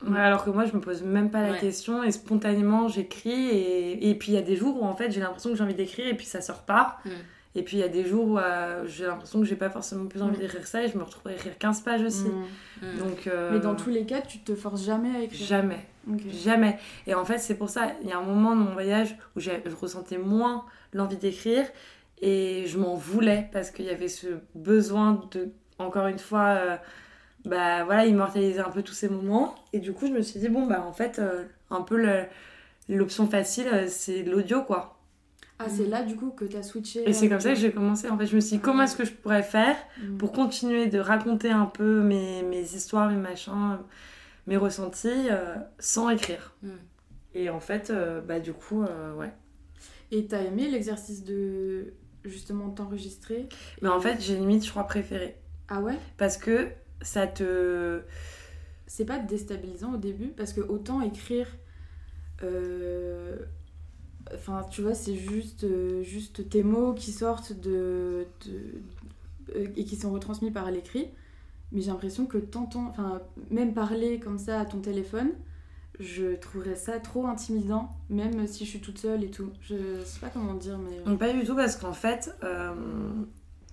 ouais. 0.10 0.20
alors 0.20 0.44
que 0.44 0.50
moi, 0.50 0.66
je 0.66 0.74
me 0.74 0.82
pose 0.82 1.04
même 1.04 1.30
pas 1.30 1.48
la 1.48 1.58
question 1.58 2.04
et 2.04 2.12
spontanément, 2.12 2.88
j'écrie. 2.88 3.50
Et, 3.50 4.10
et 4.10 4.16
puis, 4.16 4.32
il 4.32 4.36
y 4.36 4.40
a 4.40 4.42
des 4.42 4.56
jours 4.56 4.82
où 4.82 4.86
en 4.86 4.96
fait, 4.96 5.12
j'ai 5.12 5.22
l'impression 5.22 5.52
que 5.52 5.56
j'ai 5.56 5.64
envie 5.64 5.76
d'écrire 5.76 6.08
et 6.08 6.18
puis 6.18 6.26
ça 6.26 6.42
sort 6.42 6.64
pas. 6.64 6.98
Mm. 7.06 7.10
Et 7.56 7.62
puis 7.62 7.78
il 7.78 7.80
y 7.82 7.84
a 7.84 7.88
des 7.90 8.06
jours 8.06 8.30
où 8.30 8.40
euh, 8.40 8.84
j'ai 8.88 9.06
l'impression 9.06 9.40
que 9.40 9.46
j'ai 9.46 9.56
pas 9.56 9.70
forcément 9.70 10.06
plus 10.08 10.22
envie 10.22 10.38
d'écrire 10.38 10.66
ça 10.66 10.84
et 10.84 10.88
je 10.88 10.98
me 10.98 11.04
retrouve 11.04 11.32
à 11.32 11.36
écrire 11.36 11.58
15 11.58 11.82
pages 11.82 12.02
aussi. 12.02 12.26
Mm. 12.26 12.88
Mm. 12.88 12.98
Donc, 12.98 13.28
euh, 13.28 13.52
Mais 13.54 13.60
dans 13.60 13.76
tous 13.76 13.92
les 13.92 14.06
cas, 14.06 14.22
tu 14.22 14.40
te 14.40 14.56
forces 14.56 14.84
jamais 14.84 15.16
à 15.16 15.22
écrire 15.22 15.48
Jamais. 15.48 15.88
Jamais. 16.30 16.80
Et 17.06 17.14
en 17.14 17.26
fait, 17.26 17.38
c'est 17.38 17.56
pour 17.56 17.70
ça, 17.70 17.92
il 18.02 18.10
y 18.10 18.12
a 18.12 18.18
un 18.18 18.24
moment 18.24 18.56
dans 18.56 18.64
mon 18.64 18.74
voyage 18.74 19.16
où 19.36 19.40
je 19.40 19.52
ressentais 19.80 20.18
moins 20.18 20.66
l'envie 20.94 21.18
d'écrire 21.18 21.66
et 22.22 22.66
je 22.66 22.78
m'en 22.78 22.96
voulais 22.96 23.50
parce 23.54 23.70
qu'il 23.70 23.86
y 23.86 23.90
avait 23.90 24.10
ce 24.10 24.28
besoin 24.56 25.22
de, 25.32 25.52
encore 25.78 26.08
une 26.08 26.20
fois, 26.20 26.58
euh, 26.58 26.76
bah 27.46 27.84
voilà, 27.84 28.06
immortaliser 28.06 28.60
un 28.60 28.70
peu 28.70 28.82
tous 28.82 28.94
ces 28.94 29.10
moments. 29.10 29.54
Et 29.74 29.80
du 29.80 29.94
coup, 29.94 30.08
je 30.08 30.12
me 30.12 30.22
suis 30.22 30.40
dit, 30.40 30.50
bon, 30.50 30.66
bah 30.66 30.84
en 30.86 30.92
fait, 30.92 31.22
un 31.70 31.82
peu 31.82 32.04
l'option 32.90 33.28
facile, 33.28 33.86
c'est 33.90 34.24
l'audio 34.24 34.64
quoi. 34.64 34.93
Ah, 35.66 35.70
c'est 35.70 35.88
là 35.88 36.04
du 36.04 36.16
coup 36.16 36.32
que 36.32 36.46
tu 36.46 36.58
as 36.58 36.64
switché. 36.64 37.08
Et 37.08 37.14
c'est 37.14 37.30
comme 37.30 37.40
ça 37.40 37.50
que 37.50 37.60
j'ai 37.60 37.72
commencé. 37.72 38.10
En 38.10 38.18
fait, 38.18 38.26
je 38.26 38.36
me 38.36 38.42
suis 38.42 38.58
dit, 38.58 38.62
comment 38.62 38.84
est-ce 38.84 38.96
que 38.96 39.06
je 39.06 39.12
pourrais 39.12 39.44
faire 39.44 39.76
mm. 40.02 40.18
pour 40.18 40.32
continuer 40.32 40.88
de 40.88 41.00
raconter 41.00 41.50
un 41.52 41.66
peu 41.66 42.02
mes, 42.02 42.44
mes 42.44 42.62
histoires, 42.62 43.10
mes 43.10 43.18
machins, 43.18 43.78
mes 44.48 44.58
ressentis 44.58 45.30
euh, 45.30 45.56
sans 45.80 46.10
écrire. 46.10 46.56
Mm. 46.62 46.70
Et 47.36 47.50
en 47.50 47.60
fait, 47.60 47.90
euh, 47.90 48.22
bah 48.22 48.40
du 48.40 48.54
coup, 48.54 48.84
euh, 48.84 49.16
ouais. 49.16 49.32
Et 50.12 50.28
t'as 50.28 50.42
aimé 50.42 50.70
l'exercice 50.70 51.24
de 51.24 51.94
justement 52.24 52.70
t'enregistrer 52.70 53.50
Mais 53.82 53.90
en 53.90 54.00
fait, 54.00 54.22
j'ai 54.22 54.36
limite, 54.36 54.66
je 54.66 54.70
crois, 54.70 54.84
préférée. 54.84 55.36
Ah 55.68 55.82
ouais? 55.82 55.98
Parce 56.18 56.38
que 56.38 56.68
ça 57.02 57.26
te. 57.26 58.02
C'est 58.86 59.06
pas 59.06 59.18
déstabilisant 59.18 59.94
au 59.94 59.98
début? 59.98 60.28
Parce 60.28 60.54
que 60.54 60.62
autant 60.62 61.02
écrire. 61.02 61.48
Enfin, 64.34 64.66
tu 64.70 64.82
vois, 64.82 64.94
c'est 64.94 65.16
juste, 65.16 65.64
euh, 65.64 66.04
juste 66.04 66.50
tes 66.50 66.64
mots 66.64 66.94
qui 66.94 67.12
sortent 67.12 67.54
de, 67.54 68.26
euh, 68.50 69.68
et 69.76 69.86
qui 69.86 69.96
sont 69.96 70.12
retransmis 70.12 70.52
par 70.52 70.72
l'écrit. 70.72 71.08
Mais 71.72 71.82
j'ai 71.82 71.92
l'impression 71.92 72.26
que 72.26 72.38
t'entends, 72.38 72.88
enfin, 72.90 73.22
même 73.50 73.74
parler 73.74 74.20
comme 74.20 74.38
ça 74.38 74.60
à 74.60 74.66
ton 74.66 74.80
téléphone, 74.80 75.32
je 76.00 76.36
trouverais 76.36 76.76
ça 76.76 77.00
trop 77.00 77.26
intimidant, 77.28 77.92
même 78.10 78.48
si 78.48 78.66
je 78.66 78.70
suis 78.70 78.80
toute 78.80 78.98
seule 79.00 79.24
et 79.24 79.32
tout. 79.32 79.52
Je 79.62 79.76
sais 80.06 80.20
pas 80.20 80.30
comment 80.30 80.54
dire, 80.54 80.78
mais. 80.78 81.18
Pas 81.18 81.34
du 81.34 81.44
tout, 81.44 81.56
parce 81.56 81.76
qu'en 81.76 81.94
fait, 81.94 82.36
euh, 82.44 82.74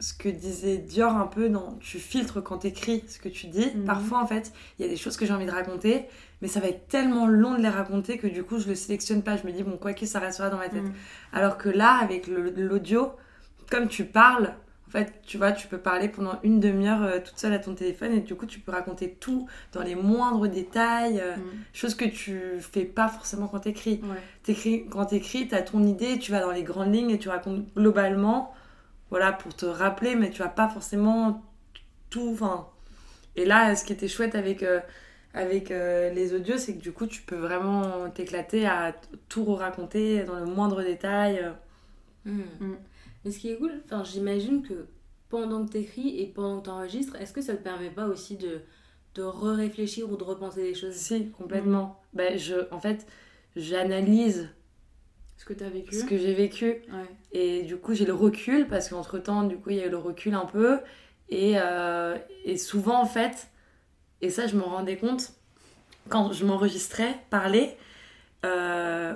ce 0.01 0.15
que 0.15 0.29
disait 0.29 0.79
Dior 0.79 1.15
un 1.15 1.27
peu 1.27 1.49
dans 1.49 1.75
tu 1.81 1.99
filtres 1.99 2.43
quand 2.43 2.59
t'écris 2.59 3.05
ce 3.07 3.19
que 3.19 3.29
tu 3.29 3.47
dis. 3.47 3.71
Mhm. 3.75 3.85
Parfois, 3.85 4.21
en 4.21 4.27
fait, 4.27 4.53
il 4.79 4.85
y 4.85 4.89
a 4.89 4.91
des 4.91 4.97
choses 4.97 5.17
que 5.17 5.27
j'ai 5.27 5.33
envie 5.33 5.47
de 5.47 5.51
raconter, 5.51 6.07
mais 6.41 6.49
ça 6.49 6.59
va 6.59 6.69
être 6.69 6.89
tellement 6.89 7.27
long 7.27 7.57
de 7.57 7.63
les 7.63 7.69
raconter 7.69 8.17
que 8.19 8.27
du 8.27 8.43
coup, 8.43 8.59
je 8.59 8.69
le 8.69 8.75
sélectionne 8.75 9.23
pas. 9.23 9.37
Je 9.37 9.47
me 9.47 9.53
dis, 9.53 9.63
bon, 9.63 9.77
quoi 9.77 9.93
qu'il, 9.93 10.09
ça 10.09 10.19
restera 10.19 10.49
dans 10.49 10.57
ma 10.57 10.69
tête. 10.69 10.83
Mhm. 10.83 10.93
Alors 11.33 11.59
que 11.59 11.69
là, 11.69 11.99
avec 12.01 12.27
l'audio, 12.27 13.13
comme 13.71 13.89
tu 13.89 14.07
parles, 14.07 14.55
en 14.89 14.91
fait, 14.91 15.21
tu 15.25 15.37
vois, 15.37 15.53
tu 15.53 15.69
peux 15.69 15.79
parler 15.79 16.09
pendant 16.09 16.41
une 16.43 16.59
demi-heure 16.59 17.03
euh, 17.03 17.19
toute 17.25 17.39
seule 17.39 17.53
à 17.53 17.61
ton 17.61 17.75
téléphone 17.75 18.13
et 18.13 18.21
du 18.21 18.35
coup, 18.35 18.47
tu 18.47 18.59
peux 18.59 18.73
raconter 18.73 19.17
tout 19.21 19.47
dans 19.73 19.83
les 19.83 19.95
moindres 19.95 20.49
détails, 20.49 21.21
euh, 21.21 21.37
mhm. 21.37 21.43
choses 21.75 21.95
que 21.95 22.07
tu 22.07 22.41
fais 22.59 22.87
pas 22.87 23.07
forcément 23.07 23.47
quand 23.47 23.61
t'écris. 23.61 24.01
écris 24.49 24.87
Quand 24.91 25.05
t'écris, 25.05 25.47
t'as 25.47 25.63
ton 25.63 25.85
idée, 25.85 26.19
tu 26.19 26.33
vas 26.33 26.41
dans 26.41 26.51
les 26.51 26.65
grandes 26.65 26.93
lignes 26.93 27.11
et 27.11 27.19
tu 27.19 27.29
racontes 27.29 27.73
globalement 27.77 28.53
voilà, 29.11 29.33
pour 29.33 29.55
te 29.55 29.67
rappeler, 29.67 30.15
mais 30.15 30.31
tu 30.31 30.39
vas 30.41 30.49
pas 30.49 30.69
forcément 30.69 31.43
tout. 32.11 32.31
Enfin, 32.33 32.69
et 33.37 33.45
là, 33.45 33.75
ce 33.77 33.85
qui 33.85 33.93
était 33.93 34.09
chouette 34.09 34.35
avec, 34.35 34.63
euh, 34.63 34.81
avec 35.35 35.71
euh, 35.71 36.11
les 36.11 36.35
audios, 36.35 36.59
c'est 36.59 36.75
que 36.75 36.81
du 36.81 36.93
coup, 36.93 37.07
tu 37.07 37.23
peux 37.23 37.37
vraiment 37.37 38.09
t'éclater 38.11 38.67
à 38.67 38.95
tout 39.29 39.55
raconter 39.55 40.25
dans 40.25 40.39
le 40.39 40.47
moindre 40.47 40.83
détail. 40.83 41.53
Hmm. 42.25 42.43
Hmm. 42.61 42.77
Mais 43.25 43.31
ce 43.31 43.39
qui 43.39 43.51
est 43.51 43.57
cool, 43.57 43.83
enfin, 43.85 44.05
j'imagine 44.05 44.63
que 44.63 44.87
pendant 45.29 45.65
que 45.65 45.73
tu 45.73 45.79
écris 45.79 46.21
et 46.21 46.27
pendant 46.27 46.61
que 46.61 46.65
tu 46.65 46.71
enregistres, 46.71 47.17
est-ce 47.17 47.33
que 47.33 47.41
ça 47.41 47.55
te 47.57 47.63
permet 47.63 47.91
pas 47.91 48.07
aussi 48.07 48.37
de, 48.37 48.61
de 49.15 49.23
re-réfléchir 49.23 50.11
ou 50.11 50.17
de 50.17 50.25
repenser 50.25 50.63
des 50.63 50.75
choses? 50.75 50.95
Si, 50.95 51.31
complètement. 51.31 52.01
Ben, 52.13 52.39
je, 52.39 52.73
en 52.73 52.81
fait, 52.81 53.07
j'analyse 53.57 54.49
ce 55.41 55.47
que 55.47 55.55
tu 55.55 55.65
as 55.65 55.71
vécu 55.71 55.95
Ce 55.95 56.05
que 56.05 56.19
j'ai 56.19 56.35
vécu. 56.35 56.83
Et 57.33 57.63
du 57.63 57.79
coup, 57.79 57.95
j'ai 57.95 58.05
le 58.05 58.13
recul, 58.13 58.67
parce 58.69 58.91
qu'entre-temps, 58.91 59.45
du 59.45 59.57
coup, 59.57 59.71
il 59.71 59.77
y 59.77 59.81
a 59.81 59.87
eu 59.87 59.91
le 59.91 59.97
recul 59.97 60.35
un 60.35 60.45
peu. 60.45 60.81
Et, 61.31 61.55
euh, 61.57 62.19
et 62.45 62.59
souvent, 62.59 63.01
en 63.01 63.07
fait, 63.07 63.49
et 64.21 64.29
ça, 64.29 64.47
je 64.47 64.57
me 64.57 64.63
rendais 64.63 64.99
compte, 64.99 65.33
quand 66.11 66.33
je 66.33 66.45
m'enregistrais 66.45 67.15
parler, 67.31 67.71
euh, 68.45 69.15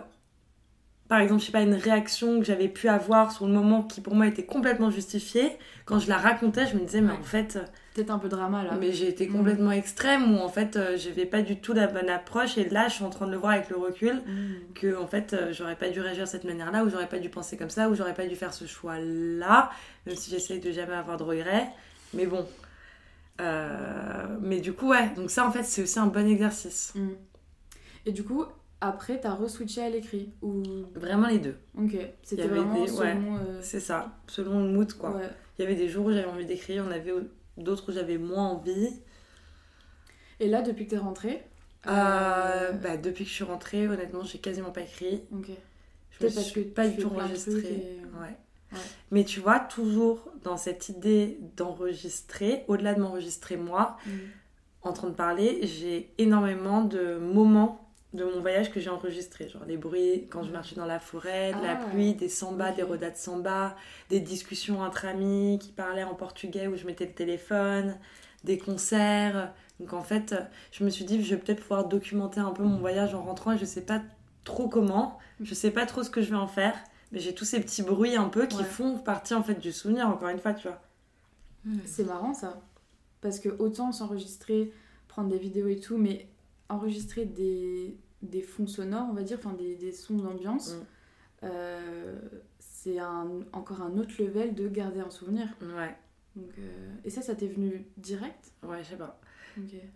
par 1.09 1.21
exemple, 1.21 1.43
je 1.43 1.47
sais 1.47 1.53
pas, 1.53 1.61
une 1.61 1.75
réaction 1.75 2.39
que 2.39 2.47
j'avais 2.47 2.69
pu 2.69 2.89
avoir 2.89 3.31
sur 3.31 3.47
le 3.47 3.53
moment 3.53 3.83
qui 3.83 4.01
pour 4.01 4.15
moi 4.15 4.27
était 4.27 4.47
complètement 4.47 4.91
justifiée, 4.91 5.59
quand 5.85 5.99
je 5.99 6.09
la 6.09 6.17
racontais, 6.17 6.67
je 6.67 6.77
me 6.77 6.87
disais, 6.87 7.03
mais 7.03 7.13
en 7.13 7.23
fait 7.23 7.59
peut-être 7.95 8.11
un 8.11 8.19
peu 8.19 8.29
drama 8.29 8.65
là. 8.65 8.77
Mais 8.79 8.93
j'ai 8.93 9.09
été 9.09 9.29
complètement 9.29 9.71
extrême 9.71 10.35
où 10.35 10.41
en 10.41 10.49
fait 10.49 10.77
euh, 10.77 10.97
je 10.97 11.11
vais 11.11 11.27
pas 11.27 11.43
du 11.43 11.61
tout 11.61 11.73
la 11.73 11.87
bonne 11.87 12.11
approche 12.11 12.59
et 12.59 12.69
là 12.69 12.89
je 12.89 12.95
suis 12.95 13.05
en 13.05 13.11
train 13.11 13.27
de 13.27 13.31
le 13.31 13.39
voir 13.39 13.53
avec 13.53 13.71
le 13.71 13.77
recul 13.77 14.17
mm. 14.17 14.75
que 14.75 14.97
en 14.97 15.07
fait 15.07 15.33
euh, 15.33 15.53
j'aurais 15.53 15.77
pas 15.77 15.89
dû 15.89 16.01
réagir 16.01 16.25
de 16.25 16.29
cette 16.29 16.45
manière 16.45 16.73
là 16.73 16.85
ou 16.85 16.91
j'aurais 16.91 17.09
pas 17.09 17.21
dû 17.21 17.31
penser 17.31 17.57
comme 17.57 17.71
ça 17.71 17.89
ou 17.89 17.95
j'aurais 17.95 18.15
pas 18.15 18.27
dû 18.27 18.35
faire 18.35 18.53
ce 18.53 18.67
choix 18.67 18.99
là 18.99 19.71
même 20.07 20.17
si 20.17 20.31
j'essaye 20.31 20.61
de 20.61 20.73
jamais 20.73 20.95
avoir 20.95 21.17
de 21.17 21.23
regrets. 21.23 21.69
Mais 22.13 22.27
bon. 22.27 22.47
Euh, 23.41 24.27
mais 24.41 24.61
du 24.61 24.73
coup 24.73 24.89
ouais 24.89 25.11
donc 25.17 25.31
ça 25.31 25.47
en 25.47 25.51
fait 25.51 25.63
c'est 25.63 25.83
aussi 25.83 25.99
un 25.99 26.07
bon 26.07 26.29
exercice. 26.29 26.93
Mm. 26.97 27.09
et 28.07 28.13
du 28.13 28.25
coup 28.25 28.45
après 28.81 29.21
t'as 29.21 29.35
re-switché 29.35 29.83
à 29.83 29.89
l'écrit 29.89 30.33
ou? 30.43 30.63
Vraiment 30.97 31.29
les 31.29 31.39
deux. 31.39 31.57
Ok 31.79 31.97
c'était 32.25 32.49
vraiment 32.49 32.87
selon 32.89 33.39
c'est 33.61 33.81
ça 33.81 34.19
selon 34.27 34.65
le 34.65 34.71
mood 34.71 34.93
quoi. 34.95 35.21
Il 35.59 35.63
y 35.63 35.65
avait 35.65 35.77
des 35.77 35.89
jours 35.89 36.07
où 36.07 36.13
j'avais 36.13 36.27
envie 36.27 36.47
d'écrire 36.47 36.85
on 36.87 36.91
avait 36.91 37.13
d'autres 37.57 37.91
où 37.91 37.93
j'avais 37.93 38.19
moins 38.19 38.49
envie. 38.49 38.91
Et 40.41 40.49
là, 40.49 40.63
depuis 40.63 40.85
que 40.85 40.91
tu 40.91 40.97
es 40.97 40.99
rentrée 40.99 41.45
euh, 41.87 41.91
euh... 41.91 42.73
Bah, 42.73 42.97
Depuis 42.97 43.25
que 43.25 43.31
je 43.31 43.35
suis 43.35 43.45
rentrée, 43.45 43.89
honnêtement, 43.89 44.25
j'ai 44.25 44.39
quasiment 44.39 44.71
pas 44.71 44.83
écrit. 44.83 45.23
Ok. 45.33 45.51
Je 46.11 46.27
me 46.27 46.31
suis 46.31 46.65
que 46.65 46.69
pas 46.69 46.89
du 46.89 46.97
tout 46.97 47.09
enregistrée. 47.09 47.99
Ouais. 48.21 48.79
Mais 49.11 49.25
tu 49.25 49.41
vois, 49.41 49.61
toujours 49.61 50.29
dans 50.43 50.57
cette 50.57 50.89
idée 50.89 51.39
d'enregistrer, 51.57 52.65
au-delà 52.69 52.95
de 52.95 53.01
m'enregistrer 53.01 53.57
moi, 53.57 53.97
mm. 54.07 54.11
en 54.83 54.93
train 54.93 55.09
de 55.09 55.15
parler, 55.15 55.61
j'ai 55.63 56.13
énormément 56.19 56.83
de 56.83 57.17
moments 57.17 57.84
de 58.15 58.25
mon 58.25 58.41
voyage 58.41 58.71
que 58.71 58.81
j'ai 58.81 58.91
enregistré. 58.91 59.49
Genre 59.49 59.65
les 59.67 59.77
bruits 59.77 60.27
quand 60.31 60.45
je 60.45 60.51
marchais 60.51 60.77
dans 60.77 60.87
la 60.87 61.01
forêt, 61.01 61.53
de 61.53 61.63
la 61.63 61.73
ah, 61.73 61.87
pluie, 61.87 62.15
des 62.15 62.29
sambas, 62.29 62.73
des 62.73 62.83
rodas 62.83 63.11
de 63.11 63.17
samba, 63.17 63.77
des 64.09 64.21
discussions 64.21 64.81
entre 64.81 65.05
amis 65.05 65.59
qui 65.61 65.73
parlaient 65.73 66.05
en 66.05 66.15
portugais 66.15 66.69
où 66.69 66.77
je 66.77 66.87
mettais 66.87 67.07
le 67.07 67.13
téléphone, 67.13 67.99
des 68.45 68.57
concerts. 68.57 69.53
Donc 69.81 69.93
en 69.93 70.03
fait, 70.03 70.35
je 70.71 70.85
me 70.85 70.91
suis 70.91 71.05
dit, 71.05 71.23
je 71.23 71.35
vais 71.35 71.41
peut-être 71.41 71.61
pouvoir 71.61 71.89
documenter 71.89 72.41
un 72.41 72.53
peu 72.53 72.63
mon 72.63 72.79
voyage 72.79 73.15
en 73.15 73.23
rentrant 73.23 73.53
et 73.53 73.59
je 73.59 73.65
sais 73.65 73.85
pas 73.85 74.01
trop 74.45 74.69
comment, 74.69 75.19
je 75.41 75.55
sais 75.55 75.71
pas 75.71 75.85
trop 75.85 76.03
ce 76.03 76.11
que 76.11 76.23
je 76.23 76.31
vais 76.31 76.37
en 76.37 76.47
faire, 76.47 76.77
mais 77.11 77.19
j'ai 77.19 77.35
tous 77.35 77.45
ces 77.45 77.61
petits 77.61 77.83
bruits 77.83 78.15
un 78.15 78.29
peu 78.29 78.47
qui 78.47 78.63
font 78.63 78.99
partie 78.99 79.35
en 79.35 79.43
fait 79.43 79.59
du 79.59 79.73
souvenir, 79.73 80.09
encore 80.09 80.29
une 80.29 80.39
fois, 80.39 80.55
tu 80.55 80.69
vois. 80.69 80.81
Hmm. 81.65 81.79
C'est 81.85 82.05
marrant 82.05 82.35
ça. 82.35 82.63
Parce 83.23 83.41
que 83.41 83.49
autant 83.59 83.91
s'enregistrer, 83.91 84.73
prendre 85.09 85.31
des 85.31 85.39
vidéos 85.39 85.69
et 85.69 85.81
tout, 85.81 85.97
mais 85.97 86.29
enregistrer 86.69 87.25
des, 87.25 87.97
des 88.25 88.43
fonds 88.43 88.67
sonores, 88.67 89.07
on 89.11 89.15
va 89.15 89.23
dire, 89.23 89.39
enfin 89.39 89.55
des, 89.55 89.77
des 89.77 89.93
sons 89.93 90.17
d'ambiance, 90.17 90.75
mm. 90.75 90.87
euh, 91.45 92.19
c'est 92.59 92.99
un, 92.99 93.29
encore 93.53 93.83
un 93.83 93.97
autre 93.99 94.15
level 94.19 94.55
de 94.55 94.69
garder 94.69 95.01
un 95.01 95.11
souvenir. 95.11 95.49
Ouais. 95.63 95.95
Donc, 96.37 96.51
euh, 96.59 96.95
et 97.05 97.11
ça, 97.11 97.23
ça 97.23 97.35
t'est 97.35 97.47
venu 97.47 97.87
direct? 97.97 98.53
Ouais, 98.63 98.83
je 98.83 98.91
sais 98.91 98.97
pas. 98.97 99.21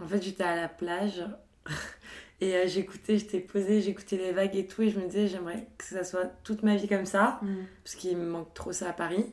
En 0.00 0.06
fait, 0.06 0.22
j'étais 0.22 0.44
à 0.44 0.54
la 0.54 0.68
plage 0.68 1.24
et 2.40 2.54
euh, 2.54 2.66
j'écoutais, 2.66 3.18
j'étais 3.18 3.40
posée, 3.40 3.80
j'écoutais 3.80 4.16
les 4.16 4.32
vagues 4.32 4.54
et 4.54 4.66
tout, 4.66 4.82
et 4.82 4.90
je 4.90 5.00
me 5.00 5.06
disais, 5.06 5.26
j'aimerais 5.26 5.66
que 5.76 5.84
ça 5.84 6.04
soit 6.04 6.26
toute 6.44 6.62
ma 6.62 6.76
vie 6.76 6.88
comme 6.88 7.06
ça, 7.06 7.40
mm. 7.42 7.56
parce 7.82 7.96
qu'il 7.96 8.16
me 8.16 8.26
manque 8.26 8.54
trop 8.54 8.72
ça 8.72 8.90
à 8.90 8.92
Paris. 8.92 9.24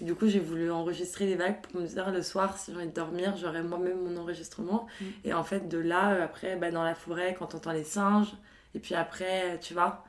Du 0.00 0.14
coup, 0.14 0.26
j'ai 0.26 0.40
voulu 0.40 0.70
enregistrer 0.70 1.26
les 1.26 1.36
vagues 1.36 1.60
pour 1.60 1.80
me 1.80 1.86
dire 1.86 2.10
le 2.10 2.22
soir, 2.22 2.56
si 2.56 2.72
j'ai 2.72 2.76
envie 2.78 2.88
de 2.88 2.92
dormir, 2.92 3.36
j'aurai 3.36 3.62
moi-même 3.62 4.00
mon 4.02 4.16
enregistrement. 4.16 4.86
Mm. 5.00 5.04
Et 5.24 5.34
en 5.34 5.44
fait, 5.44 5.68
de 5.68 5.78
là, 5.78 6.22
après, 6.22 6.56
bah, 6.56 6.70
dans 6.70 6.84
la 6.84 6.94
forêt, 6.94 7.36
quand 7.38 7.46
t'entends 7.46 7.72
les 7.72 7.84
singes, 7.84 8.34
et 8.74 8.80
puis 8.80 8.94
après, 8.94 9.58
tu 9.60 9.74
vois. 9.74 10.04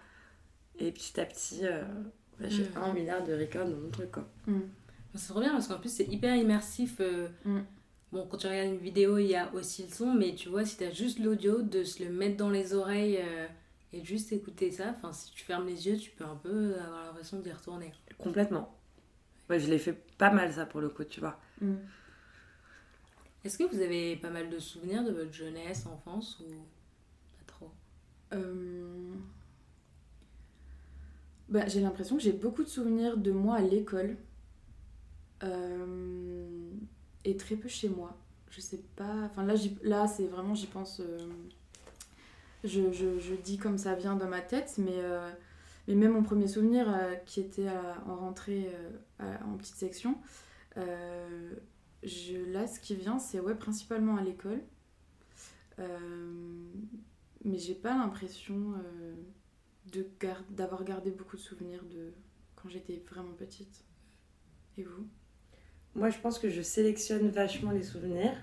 Et 0.80 0.92
petit 0.92 1.20
à 1.20 1.26
petit, 1.26 1.62
euh, 1.64 1.84
j'ai 2.48 2.64
mm. 2.64 2.78
un 2.78 2.94
milliard 2.94 3.24
de 3.24 3.34
records 3.34 3.68
dans 3.68 3.78
mon 3.78 3.90
truc, 3.90 4.12
quoi. 4.12 4.28
Mm. 4.48 4.62
C'est 5.16 5.28
trop 5.28 5.42
bien 5.42 5.52
parce 5.52 5.68
qu'en 5.68 5.78
plus, 5.78 5.92
c'est 5.92 6.08
hyper 6.08 6.36
immersif. 6.36 6.98
Euh, 7.02 7.28
mm. 7.44 7.62
Bon, 8.14 8.28
quand 8.28 8.38
tu 8.38 8.48
regardes 8.48 8.70
une 8.70 8.78
vidéo, 8.78 9.18
il 9.18 9.28
y 9.28 9.36
a 9.36 9.54
aussi 9.54 9.84
le 9.84 9.90
son, 9.90 10.14
mais 10.14 10.36
tu 10.36 10.50
vois, 10.50 10.66
si 10.66 10.78
tu 10.78 10.84
as 10.84 10.92
juste 10.92 11.20
l'audio, 11.20 11.62
de 11.62 11.84
se 11.84 12.04
le 12.04 12.10
mettre 12.10 12.38
dans 12.38 12.50
les 12.50 12.74
oreilles 12.74 13.18
euh, 13.18 13.48
et 13.94 14.04
juste 14.04 14.32
écouter 14.32 14.72
ça, 14.72 14.96
enfin, 14.98 15.12
si 15.12 15.32
tu 15.32 15.44
fermes 15.44 15.68
les 15.68 15.88
yeux, 15.88 15.98
tu 15.98 16.12
peux 16.12 16.26
un 16.26 16.36
peu 16.36 16.76
avoir 16.76 17.06
l'impression 17.08 17.40
d'y 17.40 17.52
retourner. 17.52 17.94
Complètement. 18.18 18.74
Ouais, 19.52 19.60
je 19.60 19.70
l'ai 19.70 19.80
fait 19.80 19.92
pas 20.18 20.32
mal, 20.32 20.54
ça, 20.54 20.66
pour 20.66 20.80
le 20.80 20.88
coup, 20.88 21.04
tu 21.04 21.20
vois. 21.20 21.38
Est-ce 23.44 23.58
que 23.58 23.66
vous 23.66 23.82
avez 23.82 24.16
pas 24.16 24.30
mal 24.30 24.50
de 24.50 24.60
souvenirs 24.60 25.04
de 25.04 25.12
votre 25.12 25.34
jeunesse, 25.34 25.86
enfance 25.88 26.40
ou 26.40 26.46
euh, 28.34 29.14
bah, 31.50 31.68
j'ai 31.68 31.82
l'impression 31.82 32.16
que 32.16 32.22
j'ai 32.22 32.32
beaucoup 32.32 32.64
de 32.64 32.70
souvenirs 32.70 33.18
de 33.18 33.32
moi 33.32 33.58
à 33.58 33.62
l'école. 33.62 34.16
et 37.26 37.36
très 37.36 37.58
peu 37.58 37.68
chez 37.68 37.90
moi. 37.90 38.18
Je 38.52 38.62
sais 38.62 38.82
pas. 38.96 39.26
Enfin, 39.26 39.44
là, 39.44 39.56
là 39.84 40.08
c'est 40.08 40.28
vraiment, 40.28 40.56
j'y 40.56 40.68
pense. 40.68 41.02
Je, 42.64 42.94
je, 42.94 43.20
je, 43.20 43.34
dis 43.34 43.58
comme 43.58 43.78
ça 43.78 43.96
vient 43.96 44.16
dans 44.16 44.30
ma 44.30 44.40
tête, 44.40 44.76
mais, 44.78 45.02
mais 45.88 45.96
même 45.96 46.14
mon 46.14 46.24
premier 46.24 46.48
souvenir, 46.48 46.88
qui 47.26 47.40
était 47.40 47.70
en 48.06 48.16
rentrée 48.16 48.70
en 49.20 49.58
petite 49.58 49.76
section, 49.76 50.18
là, 50.76 52.68
ce 52.68 52.80
qui 52.80 52.96
vient, 52.96 53.20
c'est 53.20 53.40
ouais, 53.40 53.56
principalement 53.56 54.18
à 54.18 54.22
l'école. 54.22 54.62
Euh, 55.80 56.74
mais 57.44 57.58
j'ai 57.58 57.76
pas 57.76 57.96
l'impression 57.96 58.74
euh, 58.76 60.04
d'avoir 60.52 60.84
gardé 60.84 61.12
beaucoup 61.12 61.38
de 61.38 61.42
souvenirs 61.42 61.84
de 61.86 62.14
quand 62.56 62.70
j'étais 62.70 63.04
vraiment 63.10 63.34
petite. 63.34 63.84
Et 64.78 64.84
vous? 64.84 65.08
Moi, 65.96 66.10
je 66.10 66.20
pense 66.20 66.40
que 66.40 66.50
je 66.50 66.62
sélectionne 66.62 67.30
vachement 67.30 67.72
les 67.72 67.84
souvenirs. 67.84 68.38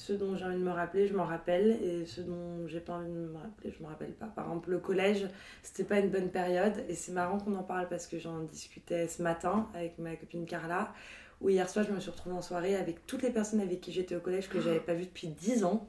Ceux 0.00 0.16
dont 0.16 0.34
j'ai 0.34 0.46
envie 0.46 0.56
de 0.56 0.62
me 0.62 0.70
rappeler, 0.70 1.06
je 1.06 1.14
m'en 1.14 1.26
rappelle. 1.26 1.78
Et 1.82 2.06
ceux 2.06 2.22
dont 2.22 2.66
j'ai 2.66 2.80
pas 2.80 2.94
envie 2.94 3.12
de 3.12 3.18
me 3.18 3.36
rappeler, 3.36 3.70
je 3.70 3.82
me 3.82 3.88
rappelle 3.88 4.12
pas. 4.12 4.26
Par 4.26 4.46
exemple, 4.46 4.70
le 4.70 4.78
collège, 4.78 5.28
c'était 5.62 5.84
pas 5.84 5.98
une 5.98 6.08
bonne 6.08 6.30
période. 6.30 6.72
Et 6.88 6.94
c'est 6.94 7.12
marrant 7.12 7.38
qu'on 7.38 7.54
en 7.54 7.62
parle 7.62 7.86
parce 7.86 8.06
que 8.06 8.18
j'en 8.18 8.38
discutais 8.44 9.08
ce 9.08 9.22
matin 9.22 9.68
avec 9.74 9.98
ma 9.98 10.16
copine 10.16 10.46
Carla 10.46 10.94
où 11.42 11.50
hier 11.50 11.68
soir, 11.68 11.84
je 11.86 11.92
me 11.92 12.00
suis 12.00 12.10
retrouvée 12.10 12.34
en 12.34 12.40
soirée 12.42 12.76
avec 12.76 13.06
toutes 13.06 13.22
les 13.22 13.30
personnes 13.30 13.60
avec 13.60 13.82
qui 13.82 13.92
j'étais 13.92 14.16
au 14.16 14.20
collège 14.20 14.48
que 14.48 14.60
j'avais 14.60 14.80
pas 14.80 14.94
vues 14.94 15.04
depuis 15.04 15.28
10 15.28 15.64
ans, 15.64 15.86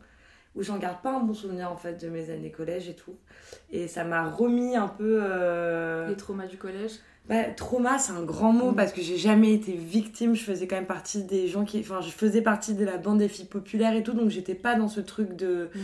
où 0.55 0.63
j'en 0.63 0.77
garde 0.77 1.01
pas 1.01 1.13
un 1.13 1.19
bon 1.21 1.33
souvenir 1.33 1.71
en 1.71 1.77
fait 1.77 2.01
de 2.01 2.09
mes 2.09 2.29
années 2.29 2.51
collège 2.51 2.89
et 2.89 2.95
tout. 2.95 3.15
Et 3.69 3.87
ça 3.87 4.03
m'a 4.03 4.29
remis 4.29 4.75
un 4.75 4.87
peu. 4.87 5.19
Euh, 5.21 6.07
les 6.07 6.17
traumas 6.17 6.47
du 6.47 6.57
collège 6.57 6.99
bah, 7.29 7.43
trauma, 7.55 7.97
c'est 7.99 8.11
un 8.13 8.23
grand 8.23 8.51
mot 8.51 8.71
mm. 8.71 8.75
parce 8.75 8.93
que 8.93 9.01
j'ai 9.01 9.17
jamais 9.17 9.53
été 9.53 9.73
victime. 9.73 10.35
Je 10.35 10.43
faisais 10.43 10.67
quand 10.67 10.75
même 10.75 10.85
partie 10.85 11.23
des 11.23 11.47
gens 11.47 11.65
qui. 11.65 11.79
Enfin, 11.79 12.01
je 12.01 12.09
faisais 12.09 12.41
partie 12.41 12.73
de 12.73 12.85
la 12.85 12.97
bande 12.97 13.19
des 13.19 13.27
filles 13.27 13.45
populaires 13.45 13.95
et 13.95 14.03
tout, 14.03 14.13
donc 14.13 14.29
j'étais 14.29 14.55
pas 14.55 14.75
dans 14.75 14.87
ce 14.87 15.01
truc 15.01 15.35
de. 15.35 15.69
Mm. 15.73 15.79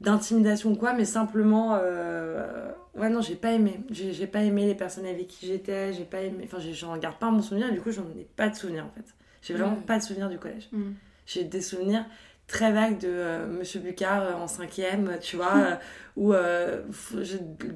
d'intimidation 0.00 0.72
ou 0.72 0.76
quoi, 0.76 0.92
mais 0.92 1.04
simplement. 1.04 1.78
Euh, 1.80 2.70
Ouais, 2.96 3.08
non, 3.08 3.20
j'ai 3.20 3.36
pas 3.36 3.52
aimé. 3.52 3.80
J'ai 3.90 4.26
pas 4.26 4.42
aimé 4.42 4.66
les 4.66 4.74
personnes 4.74 5.06
avec 5.06 5.28
qui 5.28 5.46
j'étais. 5.46 5.92
J'ai 5.92 6.04
pas 6.04 6.22
aimé. 6.22 6.42
Enfin, 6.44 6.58
j'en 6.72 6.96
garde 6.98 7.18
pas 7.18 7.30
mon 7.30 7.40
souvenir. 7.40 7.70
Du 7.72 7.80
coup, 7.80 7.92
j'en 7.92 8.02
ai 8.18 8.26
pas 8.36 8.48
de 8.48 8.56
souvenir 8.56 8.84
en 8.84 8.90
fait. 8.90 9.14
J'ai 9.42 9.54
vraiment 9.54 9.76
pas 9.76 9.98
de 9.98 10.02
souvenir 10.02 10.28
du 10.28 10.38
collège. 10.38 10.68
Mm. 10.72 10.92
J'ai 11.24 11.44
des 11.44 11.60
souvenirs 11.60 12.04
très 12.46 12.72
vagues 12.72 12.98
de 12.98 13.08
euh, 13.08 13.46
Monsieur 13.46 13.80
Bucard 13.80 14.22
euh, 14.22 14.34
en 14.34 14.48
cinquième, 14.48 15.18
tu 15.20 15.36
vois, 15.36 15.78
euh, 16.18 16.82
ou 16.82 17.14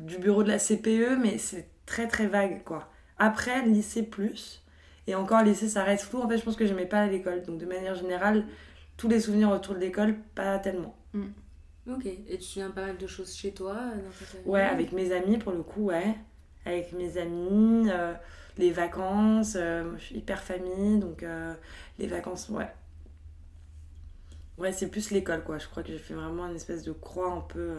du 0.07 0.19
bureau 0.19 0.43
de 0.43 0.49
la 0.49 0.59
CPE, 0.59 1.17
mais 1.23 1.39
c'est 1.39 1.69
très 1.87 2.09
très 2.09 2.27
vague 2.27 2.65
quoi. 2.65 2.91
Après, 3.19 3.65
lycée 3.67 4.03
plus. 4.03 4.63
Et 5.07 5.15
encore, 5.15 5.43
lycée, 5.43 5.69
ça 5.69 5.85
reste 5.85 6.05
flou. 6.05 6.21
En 6.21 6.29
fait, 6.29 6.39
je 6.39 6.45
pense 6.45 6.57
que 6.57 6.67
j'aimais 6.67 6.87
pas 6.87 7.07
l'école. 7.07 7.43
Donc, 7.43 7.59
de 7.59 7.67
manière 7.67 7.95
générale, 7.95 8.45
tous 8.97 9.09
les 9.09 9.21
souvenirs 9.21 9.51
autour 9.51 9.75
de 9.75 9.81
l'école, 9.81 10.17
pas 10.35 10.59
tellement. 10.59 10.97
Mm. 11.13 11.27
Ok, 11.91 12.07
et 12.07 12.25
tu 12.31 12.39
te 12.39 12.43
souviens 12.43 12.71
pas 12.71 12.87
mal 12.87 12.97
de 12.97 13.07
choses 13.07 13.35
chez 13.35 13.53
toi 13.53 13.75
dans 13.75 14.51
Ouais, 14.51 14.63
avec 14.63 14.93
mes 14.93 15.13
amis 15.13 15.37
pour 15.37 15.53
le 15.53 15.63
coup, 15.63 15.87
ouais. 15.87 16.17
Avec 16.65 16.93
mes 16.93 17.19
amis, 17.19 17.91
euh, 17.91 18.15
les 18.57 18.73
vacances, 18.73 19.55
euh, 19.57 19.93
je 19.99 20.05
suis 20.05 20.17
hyper 20.17 20.43
famille, 20.43 20.99
donc 20.99 21.23
euh, 21.23 21.53
les 21.99 22.07
vacances, 22.07 22.49
ouais. 22.49 22.71
Ouais, 24.57 24.73
c'est 24.73 24.89
plus 24.89 25.11
l'école, 25.11 25.45
quoi. 25.45 25.59
Je 25.59 25.67
crois 25.69 25.83
que 25.83 25.91
j'ai 25.91 25.99
fait 25.99 26.15
vraiment 26.15 26.47
une 26.47 26.57
espèce 26.57 26.85
de 26.85 26.93
croix 26.93 27.31
un 27.31 27.41
peu. 27.41 27.77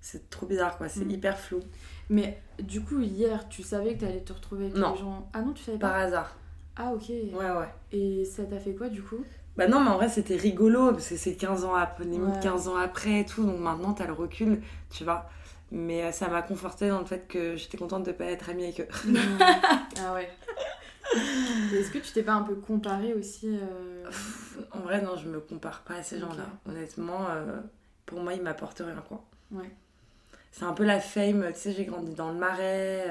C'est 0.00 0.30
trop 0.30 0.46
bizarre, 0.46 0.78
quoi. 0.78 0.88
C'est 0.88 1.04
mm. 1.04 1.10
hyper 1.10 1.38
flou. 1.38 1.60
Mais 2.10 2.40
du 2.58 2.80
coup, 2.82 3.00
hier, 3.00 3.48
tu 3.48 3.62
savais 3.62 3.94
que 3.94 4.00
tu 4.00 4.04
allais 4.06 4.20
te 4.20 4.32
retrouver 4.32 4.66
avec 4.66 4.76
non. 4.76 4.92
les 4.92 4.98
gens. 4.98 5.28
Ah 5.32 5.42
non, 5.42 5.52
tu 5.52 5.62
savais 5.62 5.78
pas 5.78 5.88
Par 5.88 5.98
hasard. 5.98 6.36
Ah, 6.76 6.92
ok. 6.92 7.08
Ouais, 7.08 7.32
ouais. 7.32 7.68
Et 7.92 8.24
ça 8.24 8.44
t'a 8.44 8.58
fait 8.58 8.74
quoi, 8.74 8.88
du 8.88 9.02
coup? 9.02 9.24
Bah 9.56 9.66
non, 9.66 9.80
mais 9.80 9.90
en 9.90 9.96
vrai, 9.96 10.08
c'était 10.08 10.36
rigolo, 10.36 10.92
parce 10.92 11.08
que 11.08 11.16
c'est 11.16 11.34
15 11.34 11.64
ans 11.64 11.74
après, 11.74 12.04
15 12.40 12.68
ans 12.68 12.76
après 12.76 13.20
et 13.20 13.24
tout, 13.24 13.44
donc 13.44 13.58
maintenant, 13.58 13.92
t'as 13.92 14.06
le 14.06 14.12
recul, 14.12 14.62
tu 14.88 15.02
vois. 15.02 15.28
Mais 15.72 16.04
euh, 16.04 16.12
ça 16.12 16.28
m'a 16.28 16.42
conforté 16.42 16.88
dans 16.88 17.00
le 17.00 17.04
fait 17.04 17.26
que 17.26 17.56
j'étais 17.56 17.76
contente 17.76 18.04
de 18.04 18.12
pas 18.12 18.26
être 18.26 18.48
amie 18.48 18.62
avec 18.64 18.80
eux. 18.80 18.88
ah 20.00 20.14
ouais. 20.14 20.30
Est-ce 21.74 21.90
que 21.90 21.98
tu 21.98 22.12
t'es 22.12 22.22
pas 22.22 22.34
un 22.34 22.42
peu 22.42 22.54
comparée 22.54 23.14
aussi 23.14 23.48
euh, 23.48 24.08
En 24.72 24.78
vrai, 24.80 25.02
non, 25.02 25.16
je 25.16 25.28
me 25.28 25.40
compare 25.40 25.82
pas 25.82 25.94
à 25.94 26.02
ces 26.04 26.20
gens-là. 26.20 26.46
Honnêtement, 26.68 27.26
euh, 27.28 27.58
pour 28.06 28.20
moi, 28.20 28.34
ils 28.34 28.42
m'apportent 28.42 28.82
rien, 28.84 29.02
quoi. 29.08 29.24
Ouais. 29.50 29.70
C'est 30.52 30.64
un 30.64 30.72
peu 30.72 30.84
la 30.84 31.00
fame, 31.00 31.46
tu 31.52 31.60
sais, 31.60 31.72
j'ai 31.72 31.84
grandi 31.84 32.14
dans 32.14 32.32
le 32.32 32.38
marais 32.38 33.06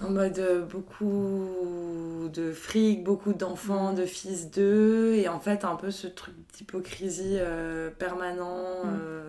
en 0.00 0.10
mode 0.10 0.38
euh, 0.38 0.64
beaucoup 0.64 2.30
de 2.32 2.52
fric, 2.52 3.04
beaucoup 3.04 3.32
d'enfants, 3.32 3.92
de 3.92 4.04
fils 4.04 4.50
d'eux, 4.50 5.14
et 5.14 5.28
en 5.28 5.40
fait 5.40 5.64
un 5.64 5.76
peu 5.76 5.90
ce 5.90 6.06
truc 6.06 6.34
d'hypocrisie 6.54 7.36
euh, 7.38 7.90
permanent. 7.90 8.84
Mm. 8.84 8.98
Euh, 9.00 9.28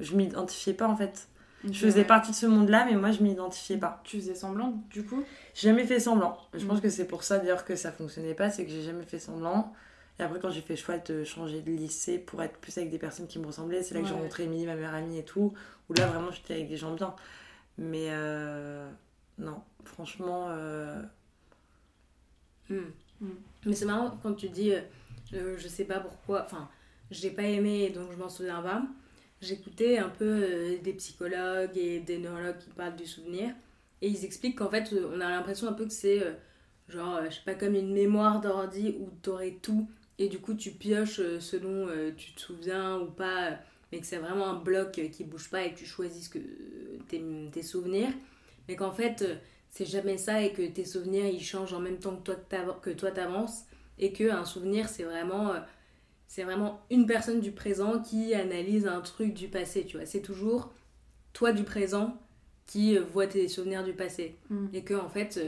je 0.00 0.16
m'identifiais 0.16 0.74
pas 0.74 0.88
en 0.88 0.96
fait. 0.96 1.28
Je 1.64 1.72
faisais 1.72 2.04
partie 2.04 2.30
de 2.30 2.36
ce 2.36 2.46
monde-là, 2.46 2.86
mais 2.88 2.96
moi 2.96 3.10
je 3.10 3.22
m'identifiais 3.22 3.78
pas. 3.78 4.00
Tu 4.04 4.18
faisais 4.18 4.34
semblant 4.34 4.74
du 4.90 5.04
coup? 5.04 5.24
J'ai 5.54 5.68
jamais 5.68 5.84
fait 5.84 5.98
semblant. 5.98 6.38
Je 6.54 6.64
pense 6.64 6.78
mm. 6.78 6.82
que 6.82 6.88
c'est 6.88 7.06
pour 7.06 7.24
ça 7.24 7.38
d'ailleurs 7.38 7.64
que 7.64 7.76
ça 7.76 7.92
fonctionnait 7.92 8.34
pas, 8.34 8.50
c'est 8.50 8.64
que 8.64 8.70
j'ai 8.70 8.82
jamais 8.82 9.04
fait 9.04 9.18
semblant. 9.18 9.72
Et 10.18 10.22
après, 10.22 10.40
quand 10.40 10.50
j'ai 10.50 10.62
fait 10.62 10.74
le 10.74 10.78
choix 10.80 10.98
de 10.98 11.24
changer 11.24 11.60
de 11.60 11.70
lycée 11.70 12.18
pour 12.18 12.42
être 12.42 12.58
plus 12.58 12.76
avec 12.78 12.90
des 12.90 12.98
personnes 12.98 13.26
qui 13.26 13.38
me 13.38 13.46
ressemblaient, 13.46 13.82
c'est 13.82 13.94
là 13.94 14.00
que 14.00 14.06
j'ai 14.06 14.14
rencontré 14.14 14.44
Émilie, 14.44 14.66
ma 14.66 14.74
meilleure 14.74 14.94
amie 14.94 15.18
et 15.18 15.24
tout, 15.24 15.52
où 15.88 15.94
là 15.94 16.06
vraiment 16.06 16.30
j'étais 16.30 16.54
avec 16.54 16.68
des 16.68 16.76
gens 16.76 16.94
bien. 16.94 17.14
Mais 17.76 18.10
non, 19.38 19.62
franchement. 19.84 20.46
Euh, 20.50 21.02
hmm. 22.70 22.78
Hmm. 23.20 23.30
Mais 23.64 23.74
c'est 23.74 23.84
marrant 23.84 24.18
quand 24.22 24.34
tu 24.34 24.48
dis, 24.48 24.72
euh, 24.72 25.56
je 25.58 25.68
sais 25.68 25.84
pas 25.84 26.00
pourquoi, 26.00 26.44
enfin, 26.44 26.68
j'ai 27.10 27.30
pas 27.30 27.42
aimé 27.42 27.90
donc 27.90 28.10
je 28.12 28.16
m'en 28.16 28.28
souviens 28.28 28.62
pas. 28.62 28.82
J'écoutais 29.40 29.98
un 29.98 30.08
peu 30.08 30.24
euh, 30.24 30.78
des 30.82 30.94
psychologues 30.94 31.76
et 31.76 32.00
des 32.00 32.18
neurologues 32.18 32.58
qui 32.58 32.70
parlent 32.70 32.96
du 32.96 33.06
souvenir 33.06 33.54
et 34.00 34.08
ils 34.08 34.24
expliquent 34.24 34.58
qu'en 34.58 34.70
fait, 34.70 34.94
on 35.12 35.20
a 35.20 35.28
l'impression 35.30 35.68
un 35.68 35.72
peu 35.72 35.84
que 35.84 35.92
c'est 35.92 36.22
genre, 36.88 37.20
je 37.24 37.34
sais 37.34 37.42
pas, 37.44 37.54
comme 37.54 37.74
une 37.74 37.92
mémoire 37.92 38.40
d'ordi 38.40 38.96
où 39.00 39.10
t'aurais 39.22 39.58
tout 39.62 39.88
et 40.18 40.28
du 40.28 40.38
coup 40.38 40.54
tu 40.54 40.70
pioches 40.70 41.20
ce 41.38 41.56
dont 41.56 41.88
tu 42.16 42.32
te 42.32 42.40
souviens 42.40 42.98
ou 42.98 43.06
pas, 43.06 43.58
mais 43.92 44.00
que 44.00 44.06
c'est 44.06 44.18
vraiment 44.18 44.48
un 44.48 44.58
bloc 44.58 45.00
qui 45.12 45.24
bouge 45.24 45.50
pas 45.50 45.64
et 45.64 45.72
que 45.72 45.78
tu 45.78 45.86
choisis 45.86 46.28
que, 46.28 46.38
tes, 47.08 47.22
tes 47.52 47.62
souvenirs 47.62 48.12
mais 48.68 48.76
qu'en 48.76 48.92
fait, 48.92 49.22
euh, 49.22 49.36
c'est 49.70 49.86
jamais 49.86 50.16
ça 50.16 50.42
et 50.42 50.52
que 50.52 50.66
tes 50.66 50.84
souvenirs 50.84 51.26
ils 51.26 51.42
changent 51.42 51.74
en 51.74 51.80
même 51.80 51.98
temps 51.98 52.16
que 52.16 52.32
toi 52.32 52.36
que 52.80 52.90
toi 52.90 53.10
t'avances 53.10 53.64
et 53.98 54.12
que 54.12 54.30
un 54.30 54.44
souvenir 54.44 54.88
c'est 54.88 55.04
vraiment 55.04 55.52
euh, 55.52 55.60
c'est 56.28 56.44
vraiment 56.44 56.80
une 56.90 57.06
personne 57.06 57.40
du 57.40 57.52
présent 57.52 58.00
qui 58.00 58.34
analyse 58.34 58.86
un 58.86 59.00
truc 59.00 59.32
du 59.32 59.48
passé, 59.48 59.84
tu 59.84 59.96
vois. 59.96 60.06
C'est 60.06 60.22
toujours 60.22 60.72
toi 61.32 61.52
du 61.52 61.62
présent 61.62 62.20
qui 62.66 62.96
euh, 62.96 63.02
voit 63.02 63.26
tes 63.26 63.48
souvenirs 63.48 63.84
du 63.84 63.92
passé 63.92 64.36
mm. 64.50 64.66
et 64.72 64.82
que 64.82 64.94
en 64.94 65.08
fait 65.08 65.40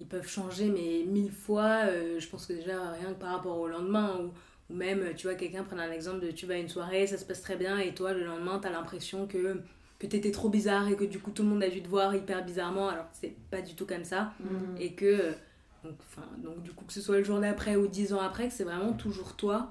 ils 0.00 0.06
peuvent 0.06 0.28
changer 0.28 0.68
mais 0.68 1.04
mille 1.10 1.32
fois. 1.32 1.86
je 2.18 2.26
pense 2.28 2.46
que 2.46 2.52
déjà 2.52 2.90
rien 2.92 3.12
que 3.12 3.18
par 3.20 3.30
rapport 3.30 3.58
au 3.58 3.68
lendemain 3.68 4.20
ou, 4.20 4.32
ou 4.72 4.76
même 4.76 5.14
tu 5.16 5.26
vois 5.26 5.36
quelqu'un 5.36 5.64
prendre 5.64 5.82
un 5.82 5.92
exemple 5.92 6.24
de 6.24 6.30
tu 6.30 6.46
vas 6.46 6.54
à 6.54 6.58
une 6.58 6.68
soirée 6.68 7.06
ça 7.06 7.16
se 7.18 7.24
passe 7.24 7.42
très 7.42 7.56
bien 7.56 7.78
et 7.78 7.94
toi 7.94 8.12
le 8.12 8.24
lendemain 8.24 8.58
t'as 8.58 8.70
l'impression 8.70 9.26
que 9.26 9.60
que 9.98 10.06
t'étais 10.06 10.30
trop 10.30 10.48
bizarre 10.48 10.88
et 10.88 10.96
que 10.96 11.04
du 11.04 11.18
coup 11.18 11.30
tout 11.30 11.42
le 11.42 11.48
monde 11.48 11.62
a 11.62 11.70
dû 11.70 11.82
te 11.82 11.88
voir 11.88 12.14
hyper 12.14 12.44
bizarrement 12.44 12.88
alors 12.88 13.10
que 13.10 13.16
c'est 13.20 13.34
pas 13.50 13.62
du 13.62 13.74
tout 13.74 13.86
comme 13.86 14.04
ça 14.04 14.32
mhm. 14.40 14.76
et 14.78 14.92
que 14.92 15.34
donc, 16.38 16.62
du 16.62 16.72
coup 16.72 16.84
que 16.84 16.92
ce 16.92 17.00
soit 17.00 17.18
le 17.18 17.24
jour 17.24 17.40
d'après 17.40 17.76
ou 17.76 17.86
dix 17.86 18.12
ans 18.12 18.20
après 18.20 18.48
que 18.48 18.54
c'est 18.54 18.64
vraiment 18.64 18.92
toujours 18.92 19.36
toi 19.36 19.70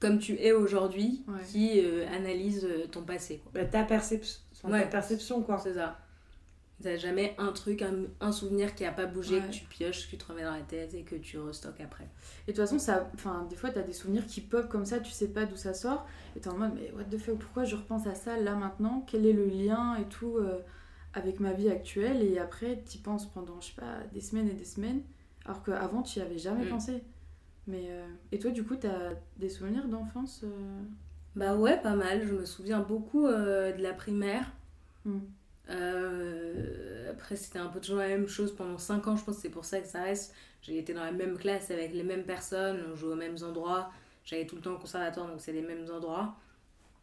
comme 0.00 0.18
tu 0.18 0.34
es 0.34 0.52
aujourd'hui 0.52 1.24
qui 1.50 1.80
euh, 1.80 2.06
analyse 2.08 2.64
euh, 2.64 2.86
ton 2.86 3.02
passé 3.02 3.38
quoi. 3.38 3.52
Bah, 3.54 3.64
ta 3.64 3.84
perception 3.84 4.40
ta 4.68 4.82
perception 4.82 5.42
quoi 5.42 5.58
c'est 5.58 5.74
ça 5.74 5.98
T'as 6.80 6.96
jamais 6.96 7.34
un 7.38 7.50
truc, 7.50 7.84
un, 8.20 8.30
souvenir 8.30 8.76
qui 8.76 8.84
a 8.84 8.92
pas 8.92 9.06
bougé, 9.06 9.40
que 9.40 9.50
tu 9.50 9.64
pioches, 9.64 10.04
que 10.04 10.10
tu 10.10 10.16
te 10.16 10.24
remets 10.26 10.44
dans 10.44 10.54
la 10.54 10.60
tête 10.60 10.94
et 10.94 11.02
que 11.02 11.16
tu 11.16 11.36
restockes 11.36 11.80
après. 11.80 12.04
Et 12.46 12.52
de 12.52 12.56
toute 12.56 12.64
façon, 12.64 12.78
ça, 12.78 13.10
des 13.50 13.56
fois, 13.56 13.70
t'as 13.70 13.82
des 13.82 13.92
souvenirs 13.92 14.24
qui 14.26 14.40
pop 14.40 14.68
comme 14.68 14.84
ça, 14.84 15.00
tu 15.00 15.10
sais 15.10 15.26
pas 15.26 15.44
d'où 15.44 15.56
ça 15.56 15.74
sort. 15.74 16.06
Et 16.36 16.40
t'es 16.40 16.48
en 16.48 16.56
mode, 16.56 16.74
mais 16.76 16.92
what 16.92 17.04
the 17.04 17.18
fuck, 17.18 17.36
pourquoi 17.38 17.64
je 17.64 17.74
repense 17.74 18.06
à 18.06 18.14
ça 18.14 18.38
là 18.38 18.54
maintenant? 18.54 19.04
Quel 19.08 19.26
est 19.26 19.32
le 19.32 19.46
lien 19.46 19.96
et 19.96 20.04
tout 20.04 20.36
euh, 20.36 20.60
avec 21.14 21.40
ma 21.40 21.52
vie 21.52 21.68
actuelle? 21.68 22.22
Et 22.22 22.38
après, 22.38 22.76
t'y 22.76 22.98
penses 22.98 23.26
pendant, 23.26 23.60
je 23.60 23.68
sais 23.68 23.80
pas, 23.80 24.04
des 24.12 24.20
semaines 24.20 24.48
et 24.48 24.54
des 24.54 24.64
semaines. 24.64 25.02
Alors 25.46 25.64
qu'avant, 25.64 26.02
tu 26.02 26.20
y 26.20 26.22
avais 26.22 26.38
jamais 26.38 26.66
mm. 26.66 26.68
pensé. 26.68 27.02
Mais, 27.66 27.86
euh, 27.88 28.06
Et 28.30 28.38
toi, 28.38 28.52
du 28.52 28.62
coup, 28.62 28.76
t'as 28.76 29.14
des 29.36 29.48
souvenirs 29.48 29.88
d'enfance 29.88 30.42
euh? 30.44 30.82
Bah 31.34 31.56
ouais, 31.56 31.80
pas 31.82 31.96
mal. 31.96 32.24
Je 32.24 32.34
me 32.34 32.44
souviens 32.44 32.80
beaucoup 32.80 33.26
de 33.26 33.82
la 33.82 33.94
primaire. 33.94 34.52
Mm. 35.04 35.18
Euh, 35.70 37.10
après, 37.10 37.36
c'était 37.36 37.58
un 37.58 37.66
peu 37.66 37.80
toujours 37.80 37.98
la 37.98 38.08
même 38.08 38.28
chose 38.28 38.54
pendant 38.54 38.78
5 38.78 39.06
ans, 39.08 39.16
je 39.16 39.24
pense 39.24 39.36
que 39.36 39.42
c'est 39.42 39.50
pour 39.50 39.64
ça 39.64 39.80
que 39.80 39.88
ça 39.88 40.02
reste. 40.02 40.34
J'ai 40.62 40.78
été 40.78 40.94
dans 40.94 41.04
la 41.04 41.12
même 41.12 41.36
classe 41.36 41.70
avec 41.70 41.92
les 41.92 42.02
mêmes 42.02 42.24
personnes, 42.24 42.82
on 42.92 42.96
jouait 42.96 43.12
aux 43.12 43.16
mêmes 43.16 43.36
endroits. 43.42 43.90
J'allais 44.24 44.46
tout 44.46 44.56
le 44.56 44.62
temps 44.62 44.74
au 44.74 44.78
conservatoire, 44.78 45.26
donc 45.26 45.40
c'est 45.40 45.52
les 45.52 45.62
mêmes 45.62 45.86
endroits. 45.90 46.34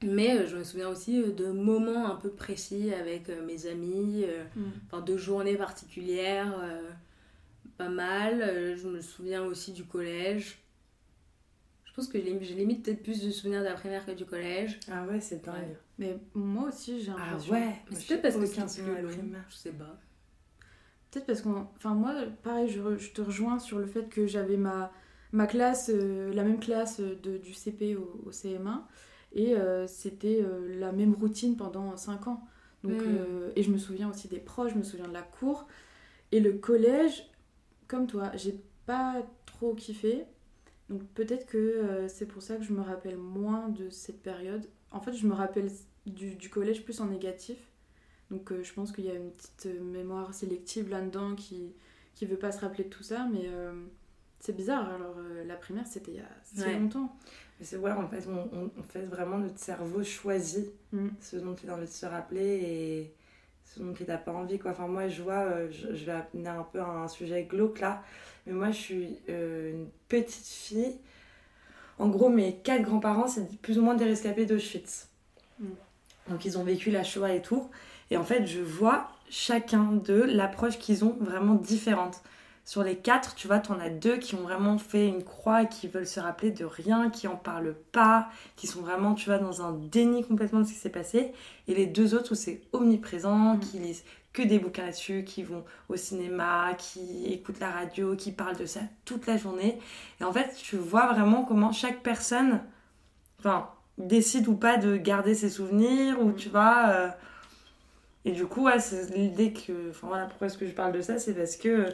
Mais 0.03 0.37
euh, 0.37 0.47
je 0.47 0.57
me 0.57 0.63
souviens 0.63 0.89
aussi 0.89 1.21
euh, 1.21 1.31
de 1.31 1.47
moments 1.47 2.07
un 2.07 2.15
peu 2.15 2.29
précis 2.29 2.93
avec 2.93 3.29
mes 3.29 3.65
amis, 3.67 4.25
mm. 4.55 4.63
enfin 4.87 5.01
de 5.01 5.17
journées 5.17 5.55
particulières. 5.55 6.53
pas 7.77 7.89
mal. 7.89 8.75
Je 8.77 8.87
me 8.87 9.01
souviens 9.01 9.43
aussi 9.43 9.73
du 9.73 9.83
collège. 9.85 10.59
Je 11.85 11.93
pense 11.93 12.07
que 12.09 12.19
j'ai 12.19 12.55
limite 12.55 12.83
peut-être 12.83 13.03
plus 13.03 13.23
de 13.23 13.31
souvenirs 13.31 13.61
de 13.61 13.67
la 13.67 13.73
primaire 13.73 14.05
que 14.05 14.11
du 14.11 14.25
collège. 14.25 14.79
Ah 14.91 15.05
ouais, 15.05 15.21
c'est 15.21 15.45
dingue. 15.45 15.77
Mais 15.97 16.17
moi 16.33 16.67
aussi, 16.69 17.01
j'ai 17.01 17.11
Ah 17.17 17.37
ouais 17.49 17.81
C'est 17.91 18.07
peut-être 18.07 18.21
parce 18.21 18.35
que 18.35 18.67
c'est 18.67 18.83
plus 18.83 19.01
long. 19.01 19.09
Je 19.49 19.55
sais 19.55 19.71
pas. 19.71 19.97
Peut-être 21.11 21.25
parce 21.25 21.41
qu'on. 21.41 21.67
Enfin, 21.77 21.93
moi, 21.93 22.13
pareil, 22.43 22.69
je, 22.69 22.97
je, 22.97 23.11
te 23.11 23.21
rejoins 23.21 23.59
sur 23.59 23.79
le 23.79 23.85
fait 23.85 24.09
que 24.09 24.27
j'avais 24.27 24.57
ma, 24.57 24.91
ma 25.31 25.47
classe, 25.47 25.89
euh, 25.93 26.33
la 26.33 26.43
même 26.43 26.59
classe 26.59 26.99
de, 26.99 27.37
du 27.37 27.53
CP 27.53 27.95
au, 27.95 28.21
au 28.25 28.31
CM1. 28.31 28.81
Et 29.33 29.55
euh, 29.55 29.87
c'était 29.87 30.41
euh, 30.41 30.79
la 30.79 30.91
même 30.91 31.13
routine 31.13 31.55
pendant 31.55 31.95
5 31.95 32.27
ans. 32.27 32.47
Donc, 32.83 33.01
hmm. 33.01 33.51
et 33.55 33.63
je 33.63 33.71
me 33.71 33.77
souviens 33.77 34.09
aussi 34.11 34.27
des 34.27 34.39
proches, 34.39 34.73
je 34.73 34.77
me 34.77 34.83
souviens 34.83 35.07
de 35.07 35.13
la 35.13 35.23
cour. 35.23 35.65
Et 36.31 36.39
le 36.39 36.53
collège, 36.53 37.27
comme 37.87 38.05
toi, 38.05 38.31
j'ai 38.35 38.61
pas 38.85 39.25
trop 39.45 39.73
kiffé. 39.73 40.25
Donc 40.89 41.01
peut-être 41.15 41.47
que 41.47 42.05
c'est 42.07 42.27
pour 42.27 42.43
ça 42.43 42.57
que 42.57 42.63
je 42.63 42.73
me 42.73 42.81
rappelle 42.81 43.17
moins 43.17 43.69
de 43.69 43.89
cette 43.89 44.21
période. 44.21 44.67
En 44.95 45.01
fait, 45.01 45.13
je 45.13 45.27
me 45.27 45.33
rappelle 45.33 45.69
du, 46.05 46.35
du 46.35 46.49
collège 46.49 46.83
plus 46.83 47.01
en 47.01 47.07
négatif. 47.07 47.57
Donc 48.31 48.51
je 48.63 48.73
pense 48.73 48.91
qu'il 48.91 49.05
y 49.05 49.11
a 49.11 49.13
une 49.13 49.31
petite 49.31 49.67
mémoire 49.81 50.33
sélective 50.33 50.89
là-dedans 50.89 51.35
qui 51.35 51.73
qui 52.15 52.25
veut 52.25 52.37
pas 52.37 52.51
se 52.51 52.61
rappeler 52.61 52.85
de 52.85 52.89
tout 52.89 53.03
ça, 53.03 53.27
mais 53.31 53.47
c'est 54.39 54.55
bizarre. 54.55 54.89
Alors 54.89 55.15
la 55.45 55.55
primaire, 55.55 55.85
c'était 55.85 56.11
il 56.11 56.17
y 56.17 56.21
a 56.21 56.29
si 56.43 56.79
longtemps. 56.79 57.15
Mais 57.59 57.65
c'est 57.65 57.77
ouais, 57.77 57.91
en 57.91 58.07
fait, 58.07 58.25
on, 58.27 58.69
on, 58.77 58.83
fait 58.83 59.03
vraiment 59.03 59.37
notre 59.37 59.59
cerveau 59.59 60.03
choisit 60.03 60.71
mm. 60.91 61.07
ce 61.21 61.37
dont 61.37 61.55
il 61.55 61.69
a 61.69 61.75
envie 61.75 61.85
de 61.85 61.91
se 61.91 62.05
rappeler 62.05 62.45
et 62.45 63.13
ce 63.63 63.79
dont 63.79 63.93
il 63.93 64.07
n'a 64.07 64.17
pas 64.17 64.33
envie. 64.33 64.59
Quoi. 64.59 64.71
Enfin, 64.71 64.87
moi, 64.87 65.07
je 65.07 65.21
vois, 65.21 65.43
euh, 65.43 65.71
je, 65.71 66.05
vais 66.05 66.11
amener 66.11 66.49
un 66.49 66.63
peu 66.63 66.81
un 66.81 67.07
sujet 67.07 67.43
glauque 67.43 67.79
là, 67.79 68.03
mais 68.45 68.53
moi, 68.53 68.71
je 68.71 68.77
suis 68.77 69.19
euh, 69.29 69.71
une 69.71 69.87
petite 70.09 70.45
fille. 70.45 70.97
En 71.97 72.07
gros, 72.07 72.29
mes 72.29 72.55
quatre 72.55 72.83
grands-parents, 72.83 73.27
c'est 73.27 73.57
plus 73.61 73.79
ou 73.79 73.81
moins 73.81 73.95
des 73.95 74.05
rescapés 74.05 74.45
d'Auschwitz. 74.45 75.07
Mm. 75.59 75.65
Donc, 76.29 76.45
ils 76.45 76.57
ont 76.57 76.63
vécu 76.63 76.91
la 76.91 77.03
Shoah 77.03 77.33
et 77.33 77.41
tout. 77.41 77.69
Et 78.11 78.17
en 78.17 78.23
fait, 78.23 78.45
je 78.45 78.61
vois 78.61 79.09
chacun 79.29 79.91
d'eux 79.91 80.25
l'approche 80.25 80.77
qu'ils 80.77 81.03
ont 81.05 81.15
vraiment 81.19 81.55
différente 81.55 82.21
sur 82.65 82.83
les 82.83 82.95
quatre, 82.95 83.35
tu 83.35 83.47
vois, 83.47 83.59
tu 83.59 83.71
en 83.71 83.79
as 83.79 83.91
deux 83.91 84.17
qui 84.17 84.33
ont 84.33 84.41
vraiment 84.41 84.79
fait 84.79 85.07
une 85.07 85.23
croix 85.23 85.63
et 85.63 85.69
qui 85.69 85.87
veulent 85.87 86.07
se 86.07 86.19
rappeler 86.19 86.49
de 86.49 86.65
rien, 86.65 87.11
qui 87.11 87.27
en 87.27 87.35
parlent 87.35 87.75
pas, 87.91 88.27
qui 88.55 88.65
sont 88.65 88.81
vraiment, 88.81 89.13
tu 89.13 89.29
vois, 89.29 89.37
dans 89.37 89.61
un 89.61 89.71
déni 89.71 90.23
complètement 90.23 90.61
de 90.61 90.65
ce 90.65 90.73
qui 90.73 90.79
s'est 90.79 90.89
passé. 90.89 91.31
Et 91.67 91.75
les 91.75 91.85
deux 91.85 92.15
autres 92.15 92.31
où 92.31 92.35
c'est 92.35 92.61
omniprésent, 92.73 93.53
mm. 93.55 93.59
qui 93.59 93.77
lisent 93.77 94.03
que 94.35 94.43
des 94.43 94.59
bouquins 94.59 94.85
là-dessus, 94.85 95.23
qui 95.23 95.43
vont 95.43 95.63
au 95.89 95.95
cinéma, 95.95 96.73
qui 96.77 97.25
écoutent 97.27 97.59
la 97.59 97.71
radio, 97.71 98.15
qui 98.15 98.31
parlent 98.31 98.57
de 98.57 98.65
ça 98.65 98.81
toute 99.05 99.25
la 99.25 99.37
journée. 99.37 99.79
Et 100.19 100.23
en 100.25 100.33
fait, 100.33 100.53
tu 100.61 100.75
vois 100.75 101.11
vraiment 101.13 101.43
comment 101.43 101.71
chaque 101.71 102.03
personne, 102.03 102.61
enfin, 103.39 103.69
décide 103.97 104.47
ou 104.47 104.55
pas 104.55 104.77
de 104.77 104.97
garder 104.97 105.33
ses 105.33 105.49
souvenirs, 105.49 106.21
ou 106.21 106.33
tu 106.33 106.49
vois. 106.49 106.89
Euh, 106.89 107.09
et 108.25 108.33
du 108.33 108.45
coup, 108.45 108.65
ouais, 108.65 108.79
c'est 108.79 109.15
l'idée 109.15 109.53
que. 109.53 109.89
Enfin 109.91 110.07
voilà, 110.07 110.25
pourquoi 110.25 110.47
est-ce 110.47 110.57
que 110.57 110.67
je 110.67 110.73
parle 110.73 110.91
de 110.91 111.01
ça 111.01 111.17
C'est 111.17 111.33
parce 111.33 111.55
que 111.55 111.87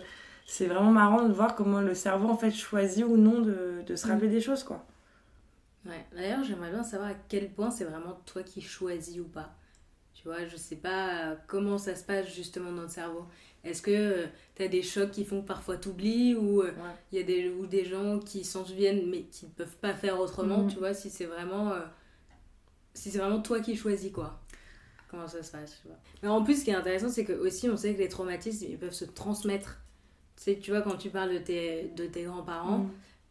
c'est 0.47 0.65
vraiment 0.65 0.91
marrant 0.91 1.23
de 1.27 1.33
voir 1.33 1.55
comment 1.55 1.81
le 1.81 1.93
cerveau 1.93 2.27
en 2.29 2.37
fait 2.37 2.51
choisit 2.51 3.05
ou 3.05 3.17
non 3.17 3.41
de, 3.41 3.83
de 3.85 3.95
se 3.95 4.07
rappeler 4.07 4.27
mm. 4.27 4.31
des 4.31 4.41
choses 4.41 4.63
quoi. 4.63 4.83
Ouais, 5.85 6.05
d'ailleurs 6.13 6.43
j'aimerais 6.43 6.71
bien 6.71 6.83
savoir 6.83 7.09
à 7.09 7.13
quel 7.29 7.49
point 7.49 7.71
c'est 7.71 7.85
vraiment 7.85 8.19
toi 8.25 8.43
qui 8.43 8.61
choisis 8.61 9.19
ou 9.19 9.25
pas. 9.25 9.55
Tu 10.21 10.27
vois, 10.27 10.45
je 10.45 10.55
sais 10.55 10.75
pas 10.75 11.35
comment 11.47 11.77
ça 11.77 11.95
se 11.95 12.03
passe 12.03 12.33
justement 12.33 12.71
dans 12.71 12.83
le 12.83 12.87
cerveau. 12.87 13.25
Est-ce 13.63 13.81
que 13.81 13.91
euh, 13.91 14.25
tu 14.55 14.63
as 14.63 14.67
des 14.67 14.81
chocs 14.81 15.11
qui 15.11 15.25
font 15.25 15.41
que 15.41 15.47
parfois 15.47 15.77
t'oublies 15.77 16.35
ou 16.35 16.61
euh, 16.61 16.71
il 17.11 17.19
y 17.19 17.21
a 17.21 17.25
des, 17.25 17.49
ou 17.49 17.65
des 17.67 17.85
gens 17.85 18.19
qui 18.19 18.43
s'en 18.43 18.65
souviennent 18.65 19.09
mais 19.09 19.23
qui 19.23 19.45
ne 19.45 19.51
peuvent 19.51 19.77
pas 19.77 19.93
faire 19.93 20.19
autrement, 20.19 20.63
mm. 20.63 20.67
tu 20.67 20.77
vois, 20.77 20.93
si 20.93 21.09
c'est 21.09 21.25
vraiment, 21.25 21.71
euh, 21.71 21.81
si 22.93 23.11
c'est 23.11 23.19
vraiment 23.19 23.41
toi 23.41 23.59
qui 23.59 23.75
choisis 23.75 24.11
quoi 24.11 24.39
comment 25.09 25.27
ça 25.27 25.43
se 25.43 25.51
passe. 25.51 25.79
Tu 25.81 25.89
vois. 25.89 25.97
Mais 26.23 26.29
en 26.29 26.41
plus, 26.41 26.61
ce 26.61 26.63
qui 26.63 26.71
est 26.71 26.75
intéressant, 26.75 27.09
c'est 27.09 27.25
que 27.25 27.33
aussi, 27.33 27.69
on 27.69 27.75
sait 27.75 27.93
que 27.93 27.99
les 27.99 28.07
traumatismes, 28.07 28.67
ils 28.69 28.77
peuvent 28.77 28.93
se 28.93 29.03
transmettre 29.03 29.81
sais, 30.41 30.57
tu 30.59 30.71
vois, 30.71 30.81
quand 30.81 30.97
tu 30.97 31.09
parles 31.09 31.33
de 31.33 31.37
tes, 31.37 31.91
de 31.95 32.05
tes 32.05 32.23
grands-parents, 32.23 32.87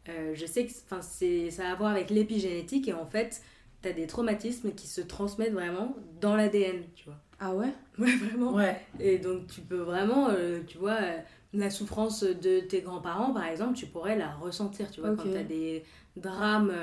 euh, 0.09 0.33
je 0.33 0.45
sais 0.45 0.65
que 0.65 0.71
ça 0.71 1.67
a 1.67 1.71
à 1.71 1.75
voir 1.75 1.91
avec 1.91 2.09
l'épigénétique 2.09 2.87
et 2.87 2.93
en 2.93 3.05
fait, 3.05 3.41
tu 3.81 3.89
as 3.89 3.93
des 3.93 4.07
traumatismes 4.07 4.71
qui 4.73 4.87
se 4.87 5.01
transmettent 5.01 5.53
vraiment 5.53 5.95
dans 6.19 6.35
l'ADN, 6.35 6.83
tu 6.95 7.05
vois. 7.05 7.17
Ah 7.39 7.53
ouais? 7.53 7.73
Ouais, 7.97 8.15
vraiment. 8.15 8.53
Ouais. 8.53 8.79
Et 8.99 9.17
donc, 9.17 9.47
tu 9.47 9.61
peux 9.61 9.79
vraiment, 9.79 10.29
euh, 10.29 10.61
tu 10.65 10.77
vois, 10.77 10.97
euh, 11.01 11.17
la 11.53 11.69
souffrance 11.69 12.23
de 12.23 12.59
tes 12.61 12.81
grands-parents, 12.81 13.33
par 13.33 13.45
exemple, 13.45 13.73
tu 13.75 13.87
pourrais 13.87 14.17
la 14.17 14.33
ressentir, 14.35 14.89
tu 14.91 15.01
vois, 15.01 15.15
quand 15.15 15.23
tu 15.23 15.35
as 15.35 15.43
des 15.43 15.83
drames. 16.15 16.73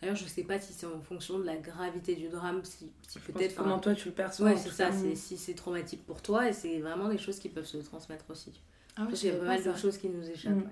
D'ailleurs, 0.00 0.16
je 0.16 0.24
sais 0.24 0.44
pas 0.44 0.58
si 0.60 0.72
c'est 0.72 0.86
en 0.86 1.00
fonction 1.00 1.38
de 1.38 1.44
la 1.44 1.56
gravité 1.56 2.14
du 2.14 2.28
drame, 2.28 2.60
si, 2.64 2.92
si 3.08 3.18
peut-être. 3.20 3.56
Comment 3.56 3.78
toi 3.78 3.94
tu 3.94 4.08
le 4.08 4.14
perçois 4.14 4.50
Ouais, 4.50 4.56
c'est 4.56 4.70
ça, 4.70 4.90
si 4.92 5.36
c'est 5.36 5.54
traumatique 5.54 6.04
pour 6.06 6.22
toi, 6.22 6.48
et 6.48 6.52
c'est 6.52 6.78
vraiment 6.80 7.08
des 7.08 7.18
choses 7.18 7.38
qui 7.38 7.48
peuvent 7.48 7.64
se 7.64 7.78
transmettre 7.78 8.24
aussi. 8.28 8.60
Ah 8.96 9.06
il 9.10 9.24
y 9.24 9.30
a 9.30 9.34
pas 9.34 9.44
mal 9.44 9.62
de 9.62 9.74
choses 9.74 9.98
qui 9.98 10.08
nous 10.08 10.28
échappent. 10.28 10.52
Mm. 10.54 10.70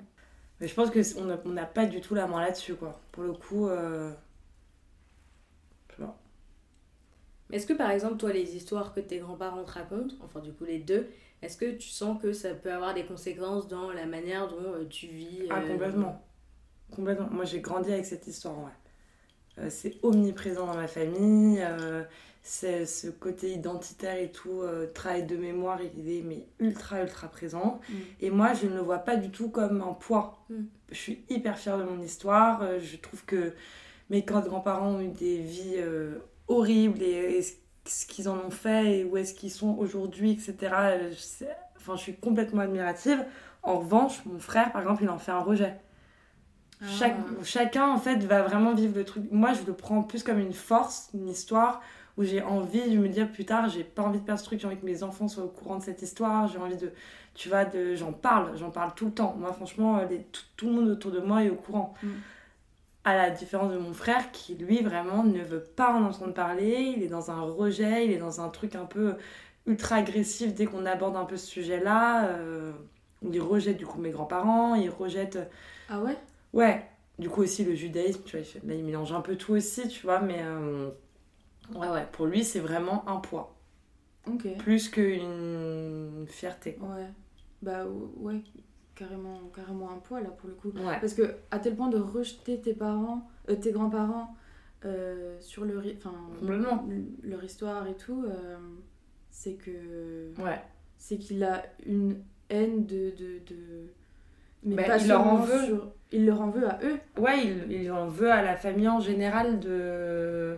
Mais 0.61 0.69
je 0.69 0.75
pense 0.75 0.91
qu'on 0.91 1.53
n'a 1.53 1.67
pas 1.67 1.87
du 1.87 2.01
tout 2.01 2.15
la 2.15 2.29
main 2.29 2.41
là-dessus, 2.41 2.75
quoi. 2.75 3.01
Pour 3.11 3.25
le 3.25 3.33
coup, 3.33 3.67
euh... 3.67 4.13
Est-ce 7.53 7.67
que 7.67 7.73
par 7.73 7.91
exemple, 7.91 8.17
toi, 8.17 8.33
les 8.33 8.57
histoires 8.57 8.95
que 8.95 9.01
tes 9.01 9.19
grands-parents 9.19 9.65
te 9.65 9.73
racontent, 9.73 10.15
enfin 10.23 10.41
du 10.41 10.53
coup 10.53 10.65
les 10.65 10.79
deux, 10.79 11.09
est-ce 11.43 11.57
que 11.57 11.73
tu 11.73 11.89
sens 11.89 12.21
que 12.21 12.33
ça 12.33 12.55
peut 12.55 12.73
avoir 12.73 12.95
des 12.95 13.05
conséquences 13.05 13.69
dans 13.69 13.93
la 13.93 14.07
manière 14.07 14.49
dont 14.49 14.75
euh, 14.75 14.87
tu 14.89 15.07
vis 15.07 15.43
Ah, 15.51 15.61
euh, 15.61 15.69
complètement. 15.69 16.23
Complètement. 16.95 17.29
Moi, 17.31 17.45
j'ai 17.45 17.61
grandi 17.61 17.93
avec 17.93 18.07
cette 18.07 18.27
histoire, 18.27 18.59
ouais. 18.59 18.71
Euh, 19.59 19.69
c'est 19.69 19.97
omniprésent 20.03 20.67
dans 20.67 20.77
ma 20.77 20.87
famille 20.87 21.63
c'est 22.43 22.87
ce 22.87 23.09
côté 23.09 23.53
identitaire 23.53 24.17
et 24.17 24.31
tout, 24.31 24.63
euh, 24.63 24.87
travail 24.93 25.25
de 25.25 25.37
mémoire, 25.37 25.79
il 25.97 26.11
est 26.11 26.23
mais 26.23 26.47
ultra 26.59 27.03
ultra 27.03 27.29
présent. 27.29 27.81
Mm. 27.89 27.95
Et 28.21 28.31
moi, 28.31 28.53
je 28.53 28.67
ne 28.67 28.75
le 28.75 28.81
vois 28.81 28.99
pas 28.99 29.17
du 29.17 29.31
tout 29.31 29.49
comme 29.49 29.81
un 29.81 29.93
poids. 29.93 30.45
Mm. 30.51 30.63
Je 30.91 30.97
suis 30.97 31.25
hyper 31.29 31.57
fière 31.57 31.79
de 31.79 31.85
mon 31.85 32.01
histoire. 32.01 32.81
Je 32.81 32.97
trouve 32.97 33.25
que 33.25 33.55
mes 34.11 34.23
grands-parents 34.23 34.97
ont 34.97 35.01
eu 35.01 35.09
des 35.09 35.39
vies 35.39 35.79
horribles 36.49 37.03
et, 37.03 37.41
ce 37.85 38.07
qu'ils 38.07 38.29
en 38.29 38.37
ont 38.37 38.51
fait 38.51 38.99
et 38.99 39.05
où 39.05 39.17
est-ce 39.17 39.35
qu'ils 39.35 39.51
sont 39.51 39.77
aujourd'hui, 39.77 40.31
etc. 40.31 40.73
enfin, 41.77 41.97
je 41.97 42.01
suis 42.01 42.15
complètement 42.15 42.61
admirative. 42.61 43.25
En 43.65 43.81
revanche, 43.81 44.25
mon 44.25 44.39
frère, 44.39 44.71
par 44.71 44.83
exemple, 44.83 45.03
il 45.03 45.11
en 45.11 45.19
fait 45.19 45.33
un 45.33 45.41
rejet. 45.41 45.75
Ah. 46.81 46.85
Chaque, 46.89 47.17
chacun, 47.43 47.89
en 47.89 47.99
fait, 47.99 48.25
va 48.25 48.43
vraiment 48.43 48.73
vivre 48.73 48.97
le 48.97 49.05
truc. 49.05 49.25
Moi, 49.33 49.53
je 49.53 49.65
le 49.67 49.73
prends 49.73 50.03
plus 50.03 50.23
comme 50.23 50.39
une 50.39 50.53
force, 50.53 51.11
une 51.15 51.29
histoire 51.29 51.81
où 52.17 52.25
j'ai 52.25 52.43
envie 52.43 52.91
de 52.91 52.99
me 52.99 53.09
dire 53.09 53.31
plus 53.31 53.45
tard, 53.45 53.69
j'ai 53.69 53.85
pas 53.85 54.03
envie 54.03 54.21
de 54.21 54.25
perdre 54.25 54.41
ce 54.41 54.45
truc, 54.45 54.61
j'ai 54.61 54.67
envie 54.67 54.77
que 54.77 54.85
mes 54.85 55.03
enfants 55.03 55.29
soient 55.29 55.45
au 55.45 55.49
courant 55.49 55.79
de 55.79 55.83
cette 55.83 56.03
histoire, 56.03 56.47
j'ai 56.47 56.59
envie 56.59 56.77
de, 56.77 56.93
tu 57.35 57.49
vois, 57.49 57.65
de, 57.65 57.95
j'en 57.95 58.13
parle, 58.13 58.57
j'en 58.57 58.71
parle 58.71 58.95
tout 58.95 59.07
le 59.07 59.13
temps. 59.13 59.35
Moi, 59.39 59.53
franchement, 59.53 60.01
les, 60.09 60.27
tout, 60.57 60.67
le 60.67 60.73
monde 60.73 60.89
autour 60.89 61.11
de 61.11 61.21
moi 61.21 61.43
est 61.45 61.51
au 61.51 61.55
courant. 61.55 61.95
Mm. 62.03 62.09
À 63.05 63.17
la 63.17 63.31
différence 63.31 63.73
de 63.73 63.79
mon 63.79 63.93
frère 63.93 64.31
qui, 64.33 64.55
lui, 64.55 64.83
vraiment 64.83 65.25
ne 65.25 65.43
veut 65.43 65.63
pas 65.63 65.93
en 65.93 66.05
entendre 66.05 66.35
parler, 66.35 66.95
il 66.97 67.03
est 67.03 67.09
dans 67.09 67.31
un 67.33 67.41
rejet, 67.43 68.07
il 68.07 68.13
est 68.13 68.19
dans 68.19 68.41
un 68.41 68.49
truc 68.49 68.77
un 68.77 68.85
peu 68.87 69.17
ultra 69.67 69.97
agressif 69.97 70.55
dès 70.55 70.67
qu'on 70.67 70.87
aborde 70.87 71.17
un 71.17 71.25
peu 71.25 71.37
ce 71.37 71.47
sujet-là. 71.47 72.29
Euh, 72.29 72.73
il 73.23 73.41
rejette 73.41 73.77
du 73.77 73.87
coup 73.87 74.01
mes 74.01 74.11
grands-parents, 74.11 74.75
il 74.77 74.91
rejette. 74.91 75.39
Ah 75.89 76.01
ouais? 76.01 76.17
Ouais. 76.53 76.89
Du 77.19 77.29
coup 77.29 77.43
aussi 77.43 77.65
le 77.65 77.75
judaïsme, 77.75 78.23
tu 78.25 78.37
vois, 78.37 78.47
il, 78.65 78.73
il 78.73 78.85
mélange 78.85 79.13
un 79.13 79.21
peu 79.21 79.37
tout 79.37 79.53
aussi, 79.55 79.89
tu 79.89 80.03
vois, 80.03 80.21
mais. 80.21 80.39
Euh, 80.43 80.91
Ouais, 81.75 81.89
ouais, 81.89 82.07
pour 82.13 82.27
lui, 82.27 82.45
c'est 82.45 82.61
vraiment 82.61 83.09
un 83.09 83.17
poids. 83.19 83.55
Ok. 84.27 84.47
Plus 84.59 84.89
qu'une 84.89 86.27
fierté. 86.29 86.79
Ouais. 86.81 87.09
Bah 87.63 87.85
ouais, 87.87 88.43
carrément, 89.03 89.51
carrément 89.55 89.91
un 89.91 89.99
poids 89.99 90.21
là 90.21 90.31
pour 90.31 90.49
le 90.49 90.55
coup. 90.55 90.73
Parce 90.73 91.15
que 91.15 91.35
à 91.51 91.59
tel 91.59 91.75
point 91.75 91.89
de 91.89 91.99
rejeter 91.99 92.61
tes 92.61 92.75
parents, 92.75 93.29
euh, 93.49 93.57
tes 93.57 93.73
grands-parents 93.73 94.35
euh, 94.85 95.37
sur 95.41 95.65
leur, 95.65 95.83
enfin, 95.97 96.15
leur 97.23 97.45
histoire 97.45 97.87
et 97.87 97.97
tout, 97.97 98.25
euh, 98.27 98.57
c'est 99.31 99.55
que. 99.55 100.33
Ouais. 100.41 100.61
C'est 100.99 101.19
qu'il 101.19 101.43
a 101.43 101.65
une 101.87 102.23
haine 102.49 102.87
de. 102.87 103.11
de, 103.11 103.39
de... 103.47 103.93
Mais 104.65 104.77
bah, 104.77 104.85
pas 104.85 104.99
il 104.99 105.09
leur 105.09 105.27
en 105.27 105.37
veut. 105.37 105.65
Sur... 105.65 105.93
Il 106.13 106.27
leur 106.27 106.41
en 106.41 106.51
veut 106.51 106.69
à 106.69 106.79
eux. 106.85 106.99
Ouais, 107.19 107.45
il, 107.45 107.73
il 107.73 107.91
en 107.91 108.07
veut 108.07 108.31
à 108.31 108.43
la 108.43 108.57
famille 108.57 108.89
en 108.89 109.01
général 109.01 109.59
de 109.59 110.57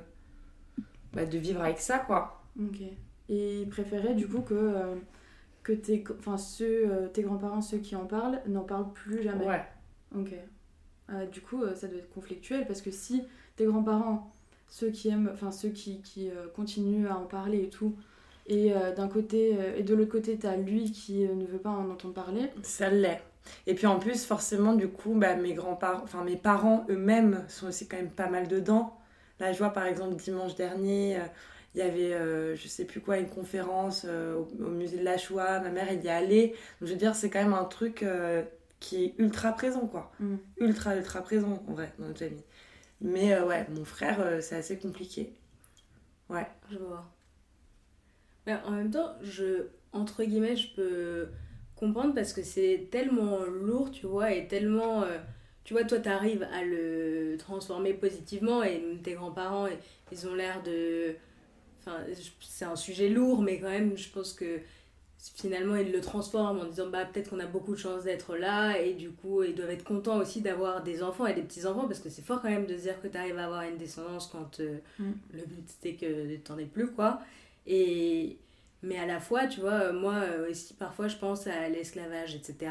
bah, 1.12 1.24
de 1.24 1.38
vivre 1.38 1.62
avec 1.62 1.78
ça, 1.78 1.98
quoi. 1.98 2.42
Ok. 2.60 2.80
Et 3.28 3.62
il 3.62 3.68
préférait 3.68 4.14
du 4.14 4.28
coup 4.28 4.40
que, 4.42 4.74
que 5.64 5.72
tes, 5.72 6.04
enfin, 6.18 6.38
ceux, 6.38 6.84
euh, 6.86 7.08
tes 7.08 7.22
grands-parents, 7.22 7.60
ceux 7.60 7.78
qui 7.78 7.96
en 7.96 8.04
parlent, 8.04 8.40
n'en 8.46 8.62
parlent 8.62 8.92
plus 8.92 9.22
jamais. 9.22 9.46
Ouais. 9.46 9.64
Ok. 10.16 10.32
Euh, 11.10 11.26
du 11.26 11.40
coup, 11.40 11.62
ça 11.74 11.88
doit 11.88 11.98
être 11.98 12.12
conflictuel 12.14 12.66
parce 12.66 12.80
que 12.80 12.92
si 12.92 13.24
tes 13.56 13.64
grands-parents, 13.64 14.30
ceux 14.68 14.90
qui 14.90 15.08
aiment, 15.08 15.30
enfin 15.32 15.50
ceux 15.50 15.70
qui, 15.70 16.00
qui 16.02 16.30
continuent 16.54 17.08
à 17.08 17.16
en 17.16 17.24
parler 17.24 17.64
et 17.64 17.68
tout, 17.68 17.96
et 18.46 18.72
d'un 18.96 19.08
côté, 19.08 19.56
et 19.76 19.82
de 19.82 19.94
l'autre 19.94 20.10
côté, 20.10 20.38
t'as 20.38 20.56
lui 20.56 20.92
qui 20.92 21.26
ne 21.26 21.44
veut 21.44 21.58
pas 21.58 21.70
en 21.70 21.90
entendre 21.90 22.14
parler. 22.14 22.50
Ça 22.62 22.88
l'est. 22.88 23.22
Et 23.66 23.74
puis 23.74 23.86
en 23.86 23.98
plus, 23.98 24.24
forcément, 24.24 24.74
du 24.74 24.88
coup, 24.88 25.14
bah, 25.14 25.36
mes 25.36 25.54
grands-parents, 25.54 26.02
enfin 26.02 26.24
mes 26.24 26.36
parents 26.36 26.86
eux-mêmes 26.88 27.44
sont 27.48 27.68
aussi 27.68 27.86
quand 27.86 27.96
même 27.96 28.10
pas 28.10 28.28
mal 28.28 28.48
dedans. 28.48 28.98
Là, 29.40 29.52
je 29.52 29.58
vois 29.58 29.70
par 29.70 29.86
exemple 29.86 30.14
dimanche 30.16 30.54
dernier, 30.54 31.16
euh, 31.16 31.24
il 31.74 31.78
y 31.78 31.82
avait, 31.82 32.14
euh, 32.14 32.54
je 32.56 32.68
sais 32.68 32.84
plus 32.84 33.00
quoi, 33.00 33.18
une 33.18 33.28
conférence 33.28 34.06
euh, 34.08 34.42
au, 34.60 34.68
musée 34.68 34.98
de 34.98 35.04
la 35.04 35.18
Shoah. 35.18 35.60
Ma 35.60 35.70
mère, 35.70 35.86
elle 35.90 36.02
y 36.04 36.06
est 36.06 36.10
allée. 36.10 36.48
Donc, 36.80 36.88
je 36.88 36.92
veux 36.92 36.98
dire, 36.98 37.14
c'est 37.14 37.30
quand 37.30 37.42
même 37.42 37.54
un 37.54 37.64
truc 37.64 38.04
qui 38.80 39.04
est 39.04 39.14
ultra 39.18 39.52
présent, 39.52 39.86
quoi. 39.86 40.12
Mm. 40.20 40.36
Ultra, 40.58 40.96
ultra 40.96 41.22
présent, 41.22 41.62
en 41.68 41.72
vrai, 41.72 41.92
dans 41.98 42.06
notre 42.06 42.20
famille. 42.20 42.44
Mais 43.00 43.38
ouais, 43.40 43.66
mon 43.70 43.84
frère, 43.84 44.38
c'est 44.40 44.56
assez 44.56 44.78
compliqué. 44.78 45.34
Ouais. 46.28 46.46
Je 46.70 46.78
vois. 46.78 47.04
Mais 48.46 48.54
en 48.64 48.72
même 48.72 48.90
temps, 48.90 49.14
je, 49.22 49.68
entre 49.92 50.24
guillemets, 50.24 50.56
je 50.56 50.74
peux 50.74 51.28
comprendre 51.76 52.14
parce 52.14 52.32
que 52.32 52.42
c'est 52.42 52.88
tellement 52.90 53.40
lourd, 53.44 53.90
tu 53.90 54.06
vois, 54.06 54.32
et 54.32 54.46
tellement. 54.48 55.02
Euh, 55.02 55.18
tu 55.64 55.72
vois, 55.72 55.84
toi, 55.84 55.98
tu 55.98 56.08
arrives 56.08 56.46
à 56.52 56.62
le 56.62 57.36
transformer 57.38 57.94
positivement 57.94 58.62
et 58.62 58.82
tes 59.02 59.14
grands-parents, 59.14 59.66
ils 60.12 60.28
ont 60.28 60.34
l'air 60.34 60.62
de. 60.62 61.14
Enfin, 61.86 61.98
c'est 62.40 62.64
un 62.64 62.76
sujet 62.76 63.08
lourd, 63.08 63.42
mais 63.42 63.60
quand 63.60 63.70
même, 63.70 63.96
je 63.96 64.08
pense 64.08 64.32
que 64.32 64.60
finalement, 65.36 65.76
ils 65.76 65.90
le 65.90 66.00
transforment 66.00 66.60
en 66.60 66.64
disant 66.66 66.88
bah, 66.88 67.04
peut-être 67.04 67.30
qu'on 67.30 67.40
a 67.40 67.46
beaucoup 67.46 67.72
de 67.72 67.78
chance 67.78 68.04
d'être 68.04 68.36
là 68.36 68.78
et 68.78 68.92
du 68.94 69.10
coup, 69.10 69.42
ils 69.42 69.54
doivent 69.54 69.70
être 69.70 69.84
contents 69.84 70.18
aussi 70.18 70.40
d'avoir 70.40 70.82
des 70.82 71.02
enfants 71.02 71.26
et 71.26 71.34
des 71.34 71.42
petits-enfants 71.42 71.86
parce 71.86 72.00
que 72.00 72.10
c'est 72.10 72.22
fort 72.22 72.42
quand 72.42 72.50
même 72.50 72.66
de 72.66 72.76
se 72.76 72.82
dire 72.82 73.00
que 73.00 73.08
tu 73.08 73.16
arrives 73.16 73.38
à 73.38 73.46
avoir 73.46 73.62
une 73.62 73.78
descendance 73.78 74.28
quand 74.30 74.60
euh, 74.60 74.78
mm. 74.98 75.12
le 75.32 75.46
but 75.46 75.64
c'était 75.66 75.94
que 75.94 76.36
t'en 76.36 76.58
aies 76.58 76.66
plus, 76.66 76.90
quoi. 76.90 77.20
Et 77.66 78.38
mais 78.84 78.98
à 78.98 79.06
la 79.06 79.18
fois, 79.18 79.46
tu 79.46 79.60
vois, 79.60 79.72
euh, 79.72 79.92
moi 79.94 80.14
euh, 80.14 80.50
aussi, 80.50 80.74
parfois, 80.74 81.08
je 81.08 81.16
pense 81.16 81.46
à 81.46 81.68
l'esclavage, 81.70 82.34
etc. 82.34 82.70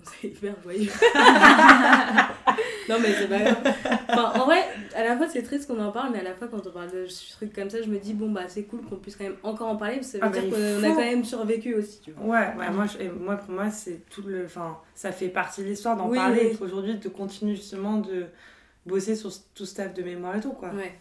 C'est 0.02 0.28
hyper 0.28 0.60
joyeux. 0.62 0.90
non, 2.88 2.96
mais 3.00 3.12
c'est 3.12 3.28
pas 3.28 3.38
grave. 3.38 3.74
Enfin, 4.08 4.40
en 4.40 4.44
vrai, 4.44 4.62
à 4.94 5.04
la 5.04 5.16
fois, 5.16 5.28
c'est 5.28 5.42
triste 5.42 5.66
qu'on 5.66 5.80
en 5.80 5.92
parle, 5.92 6.12
mais 6.12 6.20
à 6.20 6.22
la 6.22 6.34
fois, 6.34 6.48
quand 6.48 6.66
on 6.66 6.70
parle 6.70 6.90
de 6.90 7.06
trucs 7.32 7.52
comme 7.52 7.70
ça, 7.70 7.82
je 7.82 7.88
me 7.88 7.98
dis, 7.98 8.14
bon, 8.14 8.30
bah, 8.30 8.42
c'est 8.48 8.64
cool 8.64 8.82
qu'on 8.82 8.96
puisse 8.96 9.16
quand 9.16 9.24
même 9.24 9.36
encore 9.42 9.68
en 9.68 9.76
parler, 9.76 9.96
parce 9.96 10.12
que 10.12 10.18
ça 10.18 10.26
veut 10.26 10.32
ah, 10.36 10.40
dire 10.40 10.50
qu'on 10.50 10.84
a 10.84 10.88
quand 10.88 10.96
même 10.96 11.24
survécu 11.24 11.74
aussi, 11.74 12.00
tu 12.00 12.12
vois. 12.12 12.26
Ouais, 12.26 12.54
ouais 12.58 12.70
moi, 12.70 12.86
moi, 13.20 13.36
pour 13.36 13.54
moi, 13.54 13.70
c'est 13.70 14.08
tout 14.10 14.22
le. 14.22 14.44
Enfin, 14.44 14.78
ça 14.94 15.12
fait 15.12 15.28
partie 15.28 15.62
de 15.62 15.66
l'histoire 15.66 15.96
d'en 15.96 16.10
parler. 16.10 16.56
Aujourd'hui, 16.60 16.94
de 16.94 17.08
continuer 17.08 17.56
justement 17.56 17.98
de 17.98 18.26
bosser 18.84 19.16
sur 19.16 19.30
tout 19.54 19.66
ce 19.66 19.82
de 19.82 20.02
mémoire 20.02 20.36
et 20.36 20.40
tout, 20.40 20.52
quoi. 20.52 20.70
Ouais 20.70 20.92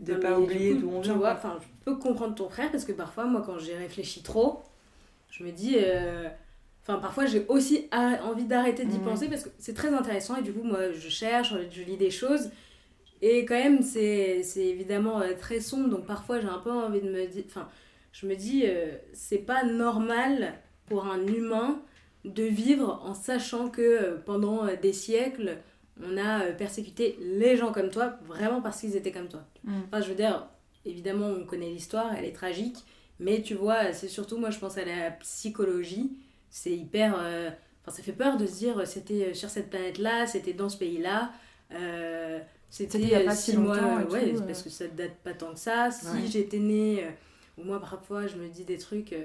de 0.00 0.14
pas 0.14 0.38
oublier 0.38 0.74
d'où 0.74 0.90
on 0.90 1.00
vient. 1.00 1.14
vois, 1.14 1.34
enfin, 1.34 1.58
je 1.60 1.66
peux 1.84 1.98
comprendre 1.98 2.34
ton 2.34 2.48
frère 2.48 2.70
parce 2.70 2.84
que 2.84 2.92
parfois, 2.92 3.24
moi, 3.24 3.42
quand 3.44 3.58
j'ai 3.58 3.76
réfléchi 3.76 4.22
trop, 4.22 4.62
je 5.30 5.44
me 5.44 5.50
dis. 5.50 5.76
Euh, 5.78 6.28
enfin, 6.90 7.00
parfois, 7.00 7.26
j'ai 7.26 7.44
aussi 7.48 7.88
envie 7.92 8.44
d'arrêter 8.44 8.84
d'y 8.84 8.98
mhm. 8.98 9.04
penser 9.04 9.28
parce 9.28 9.44
que 9.44 9.50
c'est 9.58 9.74
très 9.74 9.88
intéressant 9.88 10.36
et 10.36 10.42
du 10.42 10.52
coup, 10.52 10.62
moi, 10.62 10.92
je 10.92 11.08
cherche, 11.08 11.54
je 11.70 11.82
lis 11.82 11.96
des 11.96 12.10
choses. 12.10 12.50
Et 13.22 13.44
quand 13.44 13.54
même, 13.54 13.82
c'est 13.82 14.42
évidemment 14.56 15.20
euh, 15.20 15.34
très 15.38 15.60
sombre, 15.60 15.88
donc 15.88 16.06
parfois, 16.06 16.40
j'ai 16.40 16.48
un 16.48 16.58
peu 16.58 16.70
envie 16.70 17.00
de 17.00 17.10
me 17.10 17.26
dire. 17.26 17.44
Enfin, 17.46 17.68
je 18.12 18.26
me 18.26 18.34
dis, 18.34 18.62
euh, 18.64 18.92
c'est 19.12 19.38
pas 19.38 19.64
normal 19.64 20.54
pour 20.86 21.06
un 21.06 21.24
humain 21.26 21.80
de 22.24 22.42
vivre 22.42 23.00
en 23.04 23.14
sachant 23.14 23.68
que 23.68 24.18
pendant 24.24 24.66
des 24.80 24.92
siècles, 24.92 25.58
on 26.02 26.16
a 26.16 26.44
euh, 26.44 26.52
persécuté 26.52 27.18
les 27.20 27.56
gens 27.56 27.72
comme 27.72 27.90
toi 27.90 28.18
vraiment 28.26 28.60
parce 28.60 28.80
qu'ils 28.80 28.96
étaient 28.96 29.12
comme 29.12 29.28
toi. 29.28 29.44
Mm. 29.64 29.80
Enfin, 29.86 30.00
je 30.00 30.08
veux 30.08 30.14
dire, 30.14 30.46
évidemment, 30.84 31.26
on 31.26 31.44
connaît 31.44 31.70
l'histoire, 31.70 32.14
elle 32.16 32.24
est 32.24 32.32
tragique, 32.32 32.78
mais 33.18 33.42
tu 33.42 33.54
vois, 33.54 33.92
c'est 33.92 34.08
surtout, 34.08 34.38
moi, 34.38 34.50
je 34.50 34.58
pense 34.58 34.78
à 34.78 34.84
la 34.84 35.10
psychologie. 35.10 36.10
C'est 36.50 36.72
hyper. 36.72 37.14
Euh, 37.18 37.50
enfin, 37.82 37.96
ça 37.96 38.02
fait 38.02 38.12
peur 38.12 38.36
de 38.36 38.46
se 38.46 38.58
dire, 38.58 38.78
euh, 38.78 38.84
c'était 38.84 39.34
sur 39.34 39.48
cette 39.48 39.70
planète-là, 39.70 40.26
c'était 40.26 40.52
dans 40.52 40.68
ce 40.68 40.76
pays-là. 40.76 41.32
c'était 42.68 42.98
il 42.98 43.08
y 43.08 43.14
a 43.14 43.20
pas 43.20 43.34
six 43.34 43.56
mois. 43.56 43.78
ouais, 44.10 44.34
parce 44.46 44.62
que 44.62 44.70
ça 44.70 44.86
date 44.88 45.16
pas 45.24 45.34
tant 45.34 45.52
que 45.52 45.58
ça. 45.60 45.90
Si 45.90 46.26
j'étais 46.28 46.58
née, 46.58 47.06
ou 47.58 47.64
moi, 47.64 47.80
parfois, 47.80 48.26
je 48.26 48.36
me 48.36 48.48
dis 48.48 48.64
des 48.64 48.78
trucs. 48.78 49.10
tu 49.10 49.16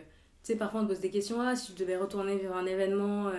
sais, 0.43 0.55
parfois, 0.55 0.81
on 0.81 0.83
te 0.83 0.89
pose 0.89 0.99
des 0.99 1.11
questions. 1.11 1.41
Ah, 1.41 1.55
si 1.55 1.73
je 1.73 1.77
devais 1.77 1.97
retourner 1.97 2.37
vivre 2.37 2.55
un 2.55 2.65
événement 2.65 3.31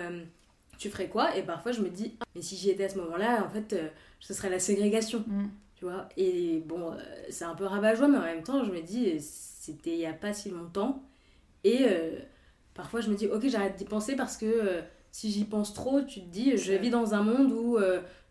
tu 0.77 0.89
ferais 0.89 1.07
quoi? 1.07 1.35
Et 1.35 1.43
parfois, 1.43 1.71
je 1.71 1.81
me 1.81 1.89
dis, 1.89 2.15
ah, 2.19 2.25
mais 2.35 2.41
si 2.41 2.55
j'y 2.55 2.69
étais 2.69 2.85
à 2.85 2.89
ce 2.89 2.97
moment-là, 2.99 3.43
en 3.43 3.49
fait, 3.49 3.73
euh, 3.73 3.87
ce 4.19 4.33
serait 4.33 4.49
la 4.49 4.59
ségrégation. 4.59 5.23
Mm. 5.27 5.49
Tu 5.75 5.85
vois? 5.85 6.09
Et 6.17 6.63
bon, 6.65 6.91
euh, 6.91 6.95
c'est 7.29 7.45
un 7.45 7.55
peu 7.55 7.65
rabat-joie, 7.65 8.07
mais 8.07 8.17
en 8.17 8.23
même 8.23 8.43
temps, 8.43 8.63
je 8.63 8.71
me 8.71 8.81
dis, 8.81 9.19
c'était 9.19 9.91
il 9.91 9.97
n'y 9.97 10.05
a 10.05 10.13
pas 10.13 10.33
si 10.33 10.49
longtemps. 10.49 11.03
Et 11.63 11.79
euh, 11.81 12.19
parfois, 12.77 13.01
je 13.01 13.09
me 13.09 13.15
dis, 13.15 13.27
ok, 13.27 13.47
j'arrête 13.49 13.75
d'y 13.75 13.83
penser 13.83 14.15
parce 14.15 14.37
que 14.37 14.81
si 15.11 15.31
j'y 15.31 15.43
pense 15.43 15.73
trop, 15.73 16.01
tu 16.01 16.21
te 16.21 16.29
dis, 16.29 16.55
je 16.55 16.71
vis 16.73 16.89
dans 16.89 17.13
un 17.13 17.23
monde 17.23 17.51
où 17.51 17.77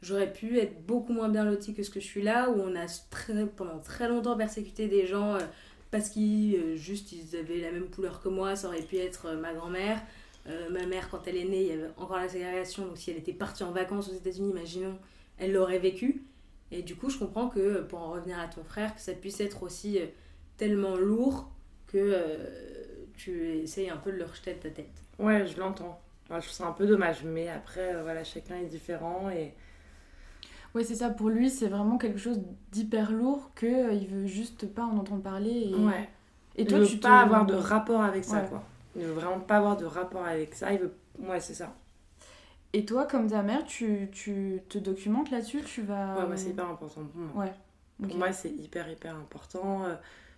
j'aurais 0.01 0.33
pu 0.33 0.59
être 0.59 0.87
beaucoup 0.87 1.13
moins 1.13 1.29
bien 1.29 1.45
loti 1.45 1.75
que 1.75 1.83
ce 1.83 1.91
que 1.91 2.01
je 2.01 2.07
suis 2.07 2.23
là, 2.23 2.49
où 2.49 2.61
on 2.61 2.75
a 2.75 2.87
très, 3.11 3.47
pendant 3.47 3.79
très 3.81 4.09
longtemps 4.09 4.37
persécuté 4.37 4.89
des 4.89 5.07
gens 5.07 5.37
parce 5.91 6.09
qu'ils 6.11 6.77
juste 6.77 7.13
ils 7.13 7.37
avaient 7.37 7.59
la 7.59 7.73
même 7.73 7.89
couleur 7.89 8.21
que 8.21 8.29
moi, 8.29 8.57
ça 8.57 8.69
aurait 8.69 8.83
pu 8.83 8.97
être 8.97 9.35
ma 9.35 9.53
grand-mère. 9.53 10.01
Euh, 10.49 10.71
ma 10.71 10.87
mère, 10.87 11.09
quand 11.11 11.27
elle 11.27 11.37
est 11.37 11.45
née, 11.45 11.63
il 11.63 11.69
y 11.69 11.73
avait 11.73 11.91
encore 11.97 12.19
la 12.19 12.29
ségrégation. 12.29 12.87
Donc, 12.87 12.99
si 12.99 13.11
elle 13.11 13.17
était 13.17 13.33
partie 13.33 13.65
en 13.65 13.73
vacances 13.73 14.09
aux 14.09 14.15
États-Unis, 14.15 14.51
imaginons, 14.51 14.99
elle 15.39 15.53
l'aurait 15.53 15.79
vécu. 15.79 16.25
Et 16.71 16.83
du 16.83 16.97
coup, 16.97 17.11
je 17.11 17.19
comprends 17.19 17.49
que, 17.49 17.81
pour 17.83 18.01
en 18.01 18.13
revenir 18.13 18.39
à 18.39 18.47
ton 18.47 18.63
frère, 18.63 18.95
que 18.95 19.01
ça 19.01 19.13
puisse 19.13 19.41
être 19.41 19.63
aussi 19.63 19.99
euh, 19.99 20.07
tellement 20.57 20.97
lourd 20.97 21.51
que 21.87 21.99
euh, 21.99 22.37
tu 23.17 23.59
essayes 23.59 23.91
un 23.91 23.97
peu 23.97 24.13
de 24.13 24.17
le 24.17 24.25
rejeter 24.25 24.55
de 24.55 24.59
ta 24.59 24.71
tête. 24.71 25.03
Ouais, 25.19 25.47
je 25.47 25.59
l'entends. 25.59 26.01
je 26.29 26.35
trouve 26.35 26.51
ça 26.51 26.67
un 26.67 26.73
peu 26.73 26.87
dommage, 26.87 27.25
mais 27.25 27.49
après, 27.49 28.01
voilà, 28.03 28.25
chacun 28.25 28.57
est 28.57 28.67
différent 28.67 29.31
et. 29.31 29.55
Ouais, 30.75 30.85
c'est 30.85 30.95
ça. 30.95 31.09
Pour 31.09 31.31
lui, 31.31 31.49
c'est 31.49 31.69
vraiment 31.69 31.97
quelque 31.97 32.19
chose 32.19 32.39
d'hyper 32.71 33.11
lourd 33.11 33.51
que 33.55 33.95
il 33.95 34.09
veut 34.09 34.27
juste 34.27 34.67
pas 34.75 34.85
en 34.85 34.99
entendre 34.99 35.23
parler. 35.23 35.71
Et... 35.71 35.75
Ouais. 35.75 36.09
Et 36.57 36.67
toi, 36.67 36.85
tu 36.85 36.95
veux 36.95 37.01
pas 37.01 37.21
avoir 37.21 37.47
de 37.47 37.55
rapport 37.55 38.03
avec 38.03 38.25
ça, 38.25 38.41
quoi. 38.41 38.63
Il 38.95 39.03
ne 39.03 39.07
veut 39.09 39.13
vraiment 39.13 39.41
pas 39.41 39.59
avoir 39.59 39.77
de 39.77 39.85
rapport 39.85 40.25
avec 40.25 40.55
ça. 40.55 40.73
Il 40.73 40.81
veut... 40.81 40.95
Ouais, 41.19 41.41
c'est 41.41 41.55
ça. 41.55 41.75
Et 42.73 42.85
toi, 42.85 43.07
comme 43.07 43.29
ta 43.29 43.43
mère, 43.43 43.65
tu, 43.65 44.09
tu 44.13 44.61
te 44.69 44.79
documentes 44.79 45.31
là-dessus 45.31 45.63
Tu 45.63 45.83
vas... 45.83 46.27
Ouais, 46.27 46.37
c'est 46.37 46.51
hyper 46.51 46.69
important 46.69 47.03
pour 47.05 47.21
moi. 47.21 47.45
Ouais. 47.45 47.53
Pour 48.03 48.17
moi, 48.17 48.33
c'est 48.33 48.51
hyper, 48.51 48.89
hyper 48.91 49.15
important. 49.17 49.85
Euh, 49.85 49.95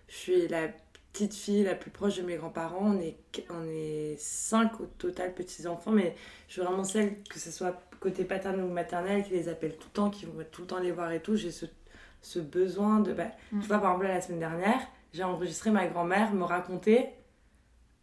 je 0.07 0.15
suis 0.15 0.47
la 0.47 0.69
petite 1.11 1.33
fille 1.33 1.63
la 1.63 1.75
plus 1.75 1.91
proche 1.91 2.17
de 2.17 2.23
mes 2.23 2.35
grands-parents. 2.35 2.95
On 2.95 2.99
est, 2.99 3.17
on 3.49 3.63
est 3.67 4.15
cinq 4.17 4.79
au 4.79 4.85
total 4.85 5.33
petits-enfants, 5.33 5.91
mais 5.91 6.15
je 6.47 6.53
suis 6.53 6.61
vraiment 6.61 6.83
celle, 6.83 7.21
que 7.23 7.39
ce 7.39 7.51
soit 7.51 7.81
côté 7.99 8.23
paternel 8.23 8.63
ou 8.63 8.69
maternel, 8.69 9.23
qui 9.23 9.31
les 9.31 9.49
appelle 9.49 9.75
tout 9.75 9.87
le 9.89 9.93
temps, 9.93 10.09
qui 10.09 10.25
vont 10.25 10.33
tout 10.51 10.61
le 10.61 10.67
temps 10.67 10.79
les 10.79 10.91
voir 10.91 11.11
et 11.11 11.21
tout. 11.21 11.35
J'ai 11.35 11.51
ce, 11.51 11.65
ce 12.21 12.39
besoin 12.39 12.99
de... 12.99 13.13
Bah, 13.13 13.27
mm. 13.51 13.61
Tu 13.61 13.67
vois, 13.67 13.79
par 13.79 13.91
exemple, 13.91 14.07
la 14.07 14.21
semaine 14.21 14.39
dernière, 14.39 14.79
j'ai 15.13 15.23
enregistré 15.23 15.71
ma 15.71 15.87
grand-mère 15.87 16.33
me 16.33 16.43
raconter 16.43 17.09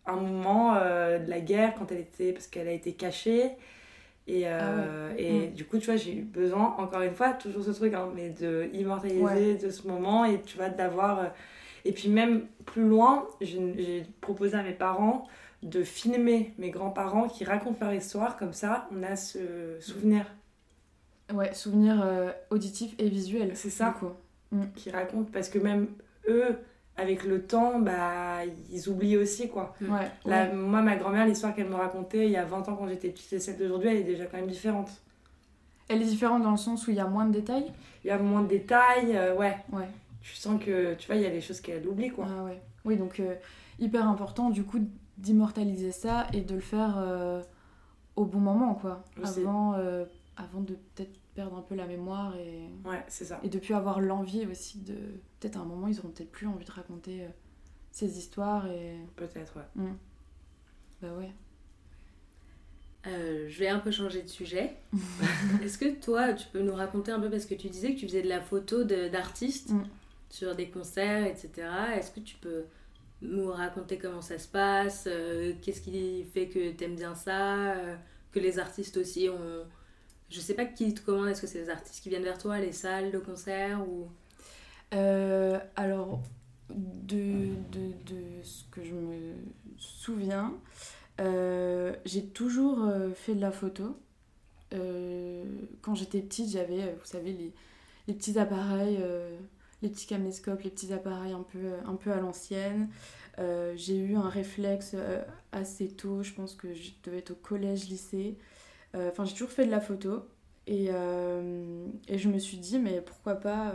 un 0.07 0.16
moment 0.16 0.74
euh, 0.76 1.18
de 1.18 1.28
la 1.28 1.40
guerre 1.40 1.74
quand 1.74 1.90
elle 1.90 2.00
était 2.00 2.32
parce 2.32 2.46
qu'elle 2.46 2.68
a 2.68 2.72
été 2.72 2.92
cachée 2.92 3.52
et, 4.28 4.42
euh, 4.46 5.11
ah 5.11 5.14
et 5.18 5.48
mm. 5.48 5.52
du 5.52 5.64
coup 5.64 5.78
tu 5.78 5.86
vois 5.86 5.96
j'ai 5.96 6.14
eu 6.14 6.22
besoin 6.22 6.74
encore 6.78 7.02
une 7.02 7.14
fois 7.14 7.32
toujours 7.32 7.64
ce 7.64 7.70
truc 7.70 7.94
hein, 7.94 8.09
mais 8.14 8.30
de 8.30 8.68
immortaliser 8.72 9.57
de 9.57 9.70
ce 9.70 9.86
moment 9.86 10.24
et 10.24 10.40
tu 10.42 10.57
vois 10.57 10.68
d'avoir 10.68 11.18
euh, 11.20 11.26
et 11.87 11.93
puis 11.93 12.09
même 12.09 12.47
plus 12.64 12.87
loin 12.87 13.26
j'ai 13.41 14.07
proposé 14.20 14.57
à 14.57 14.62
mes 14.62 14.72
parents 14.72 15.26
de 15.62 15.82
filmer 15.82 16.55
mes 16.59 16.70
grands-parents 16.70 17.28
qui 17.28 17.45
racontent 17.45 17.84
leur 17.84 17.95
histoire 17.95 18.37
comme 18.37 18.53
ça 18.53 18.89
on 18.93 19.03
a 19.03 19.16
ce 19.16 19.76
souvenir 19.80 20.26
ouais 21.32 21.53
souvenir 21.55 22.05
auditif 22.51 22.95
et 22.99 23.09
visuel 23.09 23.53
c'est 23.55 23.70
ça 23.70 23.95
quoi 23.99 24.20
mm. 24.53 24.62
qui 24.74 24.91
racontent 24.91 25.30
parce 25.32 25.49
que 25.49 25.59
même 25.59 25.89
eux 26.28 26.57
avec 26.97 27.24
le 27.24 27.43
temps, 27.43 27.78
bah, 27.78 28.39
ils 28.72 28.89
oublient 28.89 29.18
aussi, 29.18 29.49
quoi. 29.49 29.74
Ouais, 29.82 30.53
Moi, 30.53 30.82
ma 30.82 30.97
grand-mère, 30.97 31.26
l'histoire 31.26 31.55
qu'elle 31.55 31.68
me 31.68 31.74
racontait 31.74 32.24
il 32.26 32.32
y 32.32 32.37
a 32.37 32.45
20 32.45 32.68
ans 32.68 32.76
quand 32.76 32.89
j'étais 32.89 33.11
petite 33.11 33.32
et 33.34 33.39
celle 33.39 33.59
d'aujourd'hui, 33.59 33.91
elle 33.91 33.97
est 33.99 34.05
déjà 34.05 34.24
quand 34.24 34.39
même 34.39 34.49
différente. 34.49 34.91
Elle 35.89 36.03
est 36.03 36.07
différente 36.07 36.43
dans 36.43 36.53
le 36.53 36.57
sens 36.57 36.87
où 36.87 36.91
il 36.91 36.97
y 36.97 37.01
a 37.01 37.07
moins 37.07 37.26
de 37.26 37.32
détails? 37.32 37.70
Il 38.05 38.09
y 38.09 38.11
a 38.11 38.18
moins 38.18 38.43
de 38.43 38.49
détails, 38.49 39.14
euh, 39.14 39.34
ouais. 39.34 39.57
Ouais. 39.72 39.89
Tu 40.26 40.34
sens 40.34 40.62
que, 40.62 40.94
tu 40.94 41.06
vois, 41.06 41.16
il 41.16 41.22
y 41.22 41.26
a 41.26 41.30
des 41.30 41.40
choses 41.40 41.60
qu'elle 41.60 41.86
oublie, 41.86 42.10
quoi. 42.10 42.26
Ah 42.28 42.44
ouais. 42.44 42.60
Oui, 42.84 42.96
donc 42.96 43.20
euh, 43.20 43.36
hyper 43.78 44.08
important, 44.08 44.50
du 44.50 44.64
coup, 44.64 44.80
d'immortaliser 45.18 45.92
ça 45.92 46.26
et 46.32 46.40
de 46.40 46.54
le 46.54 46.60
faire 46.60 46.96
euh, 46.98 47.42
au 48.16 48.24
bon 48.24 48.40
moment, 48.40 48.74
quoi. 48.74 49.04
Avant, 49.22 49.74
avant 50.36 50.60
de 50.60 50.74
peut-être 50.74 51.18
perdre 51.34 51.56
un 51.56 51.62
peu 51.62 51.74
la 51.74 51.86
mémoire 51.86 52.34
et 52.36 52.70
ouais 52.88 53.04
c'est 53.08 53.26
ça 53.26 53.38
et 53.42 53.48
de 53.48 53.58
plus 53.58 53.74
avoir 53.74 54.00
l'envie 54.00 54.46
aussi 54.46 54.78
de 54.78 54.94
peut-être 55.38 55.56
à 55.56 55.60
un 55.60 55.64
moment 55.64 55.86
ils 55.86 55.98
auront 55.98 56.08
peut-être 56.08 56.32
plus 56.32 56.46
envie 56.46 56.64
de 56.64 56.70
raconter 56.70 57.24
euh, 57.24 57.28
ces 57.90 58.18
histoires 58.18 58.66
et 58.66 58.96
peut-être 59.16 59.56
ouais 59.56 59.84
mmh. 59.84 59.92
bah 61.02 61.12
ouais 61.18 61.30
euh, 63.06 63.46
je 63.48 63.58
vais 63.60 63.68
un 63.68 63.78
peu 63.78 63.92
changer 63.92 64.20
de 64.20 64.26
sujet. 64.26 64.74
Est-ce 65.62 65.78
que 65.78 65.94
toi, 66.00 66.32
tu 66.32 66.48
peux 66.48 66.60
nous 66.60 66.74
raconter 66.74 67.12
un 67.12 67.20
peu, 67.20 67.30
parce 67.30 67.46
que 67.46 67.54
tu 67.54 67.68
disais 67.68 67.94
que 67.94 68.00
tu 68.00 68.06
faisais 68.08 68.22
de 68.22 68.28
la 68.28 68.40
photo 68.40 68.82
d'artistes 68.82 69.70
mmh. 69.70 69.84
Sur 70.28 70.54
des 70.54 70.68
concerts, 70.68 71.26
etc. 71.26 71.50
Est-ce 71.96 72.10
que 72.10 72.20
tu 72.20 72.36
peux 72.36 72.64
nous 73.22 73.50
raconter 73.50 73.98
comment 73.98 74.22
ça 74.22 74.38
se 74.38 74.48
passe 74.48 75.04
euh, 75.06 75.54
Qu'est-ce 75.62 75.80
qui 75.80 76.24
fait 76.24 76.48
que 76.48 76.72
tu 76.72 76.84
aimes 76.84 76.96
bien 76.96 77.14
ça 77.14 77.74
que 78.32 78.38
les 78.38 78.58
artistes 78.58 78.96
aussi 78.98 79.28
ont. 79.28 79.64
Je 80.28 80.40
sais 80.40 80.54
pas 80.54 80.64
qui 80.64 80.92
te 80.92 81.00
commande, 81.00 81.28
est-ce 81.28 81.40
que 81.40 81.46
c'est 81.46 81.60
les 81.60 81.70
artistes 81.70 82.02
qui 82.02 82.08
viennent 82.08 82.24
vers 82.24 82.38
toi, 82.38 82.58
les 82.58 82.72
salles 82.72 83.10
de 83.10 83.18
concert 83.18 83.80
ou? 83.88 84.08
Euh, 84.94 85.58
alors, 85.74 86.20
de, 86.70 87.50
ce 88.42 88.64
que 88.70 88.84
je 88.84 88.94
me 88.94 89.34
souviens, 89.78 90.54
euh, 91.20 91.94
j'ai 92.04 92.26
toujours 92.26 92.84
euh, 92.84 93.10
fait 93.12 93.34
de 93.34 93.40
la 93.40 93.52
photo. 93.52 93.96
quand 95.82 95.94
j'étais 95.94 96.20
petite, 96.20 96.50
j'avais, 96.50 96.92
vous 96.92 97.04
savez, 97.04 97.52
les 98.08 98.14
petits 98.14 98.38
appareils, 98.38 98.98
les 99.82 99.88
petits 99.88 100.06
caméscopes, 100.06 100.62
les 100.62 100.70
petits 100.70 100.92
appareils 100.92 101.32
un 101.32 101.42
peu, 101.42 101.72
un 101.84 101.94
peu 101.94 102.12
à 102.12 102.20
l'ancienne. 102.20 102.88
j'ai 103.76 103.96
eu 103.96 104.16
un 104.16 104.28
réflexe 104.28 104.96
assez 105.52 105.88
tôt, 105.88 106.22
je 106.22 106.32
pense 106.32 106.54
que 106.54 106.72
je 106.74 106.92
devais 107.04 107.18
être 107.18 107.32
au 107.32 107.34
collège, 107.34 107.88
lycée. 107.88 108.36
Enfin, 108.94 109.24
j'ai 109.24 109.32
toujours 109.34 109.50
fait 109.50 109.66
de 109.66 109.70
la 109.70 109.80
photo. 109.80 110.22
Et, 110.66 110.86
et, 110.86 112.18
je 112.18 112.28
me 112.28 112.38
suis 112.38 112.56
dit, 112.58 112.78
mais 112.78 113.00
pourquoi 113.00 113.34
pas 113.34 113.74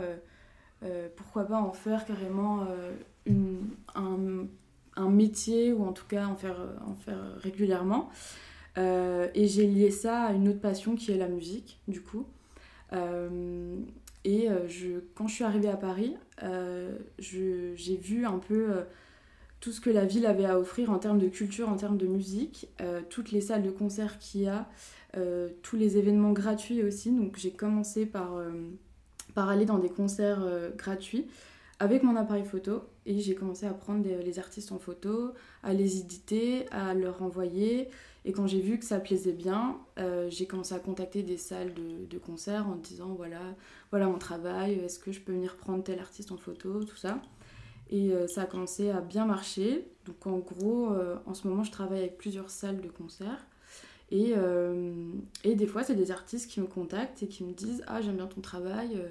euh, 0.84 1.08
pourquoi 1.14 1.44
pas 1.44 1.60
en 1.60 1.72
faire 1.72 2.04
carrément 2.04 2.62
euh, 2.62 2.92
une, 3.24 3.68
un, 3.94 4.46
un, 4.96 5.08
métier 5.10 5.72
ou 5.72 5.84
en 5.84 5.92
tout 5.92 6.06
cas 6.06 6.26
en 6.26 6.34
faire, 6.34 6.60
en 6.86 6.94
faire 6.96 7.36
régulièrement. 7.38 8.10
Euh, 8.78 9.28
et 9.34 9.46
j'ai 9.46 9.66
lié 9.66 9.90
ça 9.90 10.24
à 10.24 10.32
une 10.32 10.48
autre 10.48 10.60
passion 10.60 10.96
qui 10.96 11.12
est 11.12 11.18
la 11.18 11.28
musique, 11.28 11.80
du 11.86 12.02
coup. 12.02 12.26
Et 14.24 14.48
je, 14.68 15.00
quand 15.14 15.26
je 15.26 15.34
suis 15.34 15.44
arrivée 15.44 15.68
à 15.68 15.76
Paris, 15.76 16.16
j'ai 17.18 17.96
vu 17.96 18.24
un 18.24 18.38
peu 18.38 18.68
tout 19.60 19.72
ce 19.72 19.80
que 19.80 19.90
la 19.90 20.04
ville 20.04 20.26
avait 20.26 20.44
à 20.44 20.58
offrir 20.58 20.90
en 20.90 20.98
termes 20.98 21.18
de 21.18 21.28
culture, 21.28 21.68
en 21.68 21.76
termes 21.76 21.98
de 21.98 22.06
musique, 22.06 22.68
toutes 23.08 23.32
les 23.32 23.40
salles 23.40 23.62
de 23.62 23.70
concert 23.70 24.18
qu'il 24.18 24.42
y 24.42 24.48
a, 24.48 24.68
tous 25.62 25.76
les 25.76 25.98
événements 25.98 26.32
gratuits 26.32 26.82
aussi. 26.82 27.10
Donc 27.10 27.36
j'ai 27.36 27.50
commencé 27.50 28.06
par 28.06 28.38
aller 29.48 29.64
dans 29.64 29.78
des 29.78 29.88
concerts 29.88 30.42
euh, 30.42 30.70
gratuits 30.76 31.26
avec 31.78 32.02
mon 32.02 32.16
appareil 32.16 32.44
photo 32.44 32.82
et 33.06 33.18
j'ai 33.18 33.34
commencé 33.34 33.66
à 33.66 33.72
prendre 33.72 34.06
les 34.06 34.38
artistes 34.38 34.70
en 34.70 34.78
photo, 34.78 35.32
à 35.62 35.72
les 35.72 35.98
éditer, 35.98 36.66
à 36.70 36.94
leur 36.94 37.22
envoyer. 37.22 37.88
Et 38.24 38.32
quand 38.32 38.46
j'ai 38.46 38.60
vu 38.60 38.78
que 38.78 38.84
ça 38.84 39.00
plaisait 39.00 39.32
bien, 39.32 39.78
euh, 39.98 40.30
j'ai 40.30 40.46
commencé 40.46 40.74
à 40.74 40.78
contacter 40.78 41.22
des 41.22 41.36
salles 41.36 41.74
de, 41.74 42.18
concert 42.18 42.68
en 42.68 42.76
disant 42.76 43.14
voilà, 43.14 43.40
voilà 43.90 44.06
mon 44.06 44.18
travail, 44.18 44.74
est-ce 44.74 44.98
que 44.98 45.10
je 45.10 45.20
peux 45.20 45.32
venir 45.32 45.56
prendre 45.56 45.82
tel 45.82 45.98
artiste 45.98 46.30
en 46.30 46.36
photo, 46.36 46.84
tout 46.84 46.96
ça. 46.96 47.20
Et 47.90 48.12
euh, 48.12 48.26
ça 48.28 48.42
a 48.42 48.46
commencé 48.46 48.90
à 48.90 49.00
bien 49.00 49.26
marcher. 49.26 49.88
Donc 50.06 50.26
en 50.26 50.38
gros, 50.38 50.90
en 51.26 51.34
ce 51.34 51.48
moment, 51.48 51.64
je 51.64 51.72
travaille 51.72 52.00
avec 52.00 52.18
plusieurs 52.18 52.50
salles 52.50 52.80
de 52.80 52.88
concert. 52.88 53.44
Et, 54.12 54.34
euh, 54.36 54.92
et 55.42 55.54
des 55.54 55.66
fois, 55.66 55.82
c'est 55.82 55.94
des 55.94 56.10
artistes 56.10 56.50
qui 56.50 56.60
me 56.60 56.66
contactent 56.66 57.22
et 57.22 57.28
qui 57.28 57.44
me 57.44 57.54
disent 57.54 57.82
Ah, 57.86 58.02
j'aime 58.02 58.16
bien 58.16 58.26
ton 58.26 58.42
travail. 58.42 58.90
Euh, 58.94 59.08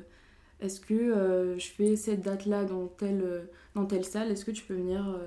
est-ce 0.59 0.79
que 0.79 0.93
euh, 0.93 1.57
je 1.57 1.67
fais 1.69 1.95
cette 1.95 2.21
date-là 2.21 2.65
dans 2.65 2.85
telle, 2.85 3.49
dans 3.73 3.87
telle 3.87 4.05
salle 4.05 4.29
Est-ce 4.31 4.45
que 4.45 4.51
tu 4.51 4.63
peux 4.63 4.75
venir 4.75 5.19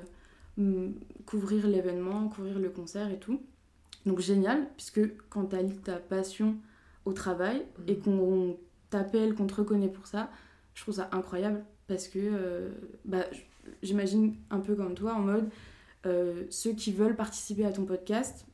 couvrir 1.27 1.67
l'événement, 1.67 2.29
couvrir 2.29 2.61
le 2.61 2.71
concert 2.71 3.11
et 3.11 3.19
tout 3.19 3.41
Donc, 4.07 4.21
génial, 4.21 4.67
puisque 4.77 5.01
quand 5.29 5.47
tu 5.47 5.57
allies 5.57 5.79
ta 5.79 5.97
passion 5.97 6.57
au 7.05 7.13
travail 7.13 7.59
mmh. 7.59 7.83
et 7.89 7.99
qu'on 7.99 8.57
t'appelle, 8.91 9.35
qu'on 9.35 9.47
te 9.47 9.55
reconnaît 9.55 9.89
pour 9.89 10.07
ça, 10.07 10.31
je 10.75 10.83
trouve 10.83 10.95
ça 10.95 11.09
incroyable 11.13 11.65
parce 11.87 12.09
que 12.09 12.71
bah, 13.05 13.25
j'imagine 13.83 14.35
un 14.51 14.61
peu 14.61 14.75
comme 14.75 14.95
toi 14.95 15.15
en 15.15 15.21
mode 15.21 15.49
ceux 16.51 16.73
qui 16.73 16.93
veulent 16.93 17.15
participer 17.15 17.65
à 17.65 17.73
ton 17.73 17.85
podcast 17.85 18.47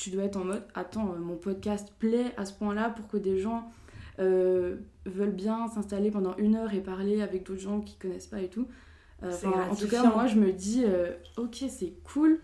tu 0.00 0.08
dois 0.08 0.24
être 0.24 0.36
en 0.36 0.44
mode 0.44 0.62
attends, 0.74 1.12
euh, 1.12 1.18
mon 1.18 1.36
podcast 1.36 1.92
plaît 1.98 2.32
à 2.38 2.46
ce 2.46 2.54
point-là 2.54 2.88
pour 2.88 3.06
que 3.06 3.18
des 3.18 3.38
gens 3.38 3.70
euh, 4.18 4.76
veulent 5.04 5.34
bien 5.34 5.68
s'installer 5.68 6.10
pendant 6.10 6.34
une 6.38 6.56
heure 6.56 6.72
et 6.72 6.80
parler 6.80 7.20
avec 7.20 7.44
d'autres 7.44 7.60
gens 7.60 7.80
qui 7.80 7.96
connaissent 7.96 8.26
pas 8.26 8.40
et 8.40 8.48
tout. 8.48 8.66
Euh, 9.22 9.30
en 9.70 9.76
tout 9.76 9.88
cas, 9.88 10.04
moi, 10.04 10.26
je 10.26 10.36
me 10.36 10.52
dis 10.52 10.84
ok, 11.36 11.64
c'est 11.68 11.92
cool. 12.04 12.40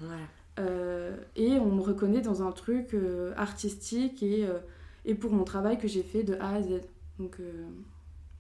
Et 0.59 1.59
on 1.59 1.73
me 1.73 1.81
reconnaît 1.81 2.21
dans 2.21 2.43
un 2.43 2.53
truc 2.53 2.97
artistique 3.37 4.23
et, 4.23 4.49
et 5.05 5.15
pour 5.15 5.33
mon 5.33 5.45
travail 5.45 5.79
que 5.79 5.89
j'ai 5.89 6.03
fait 6.03 6.23
de 6.23 6.35
A 6.35 6.55
à 6.55 6.63
Z. 6.63 6.81
Donc, 7.19 7.39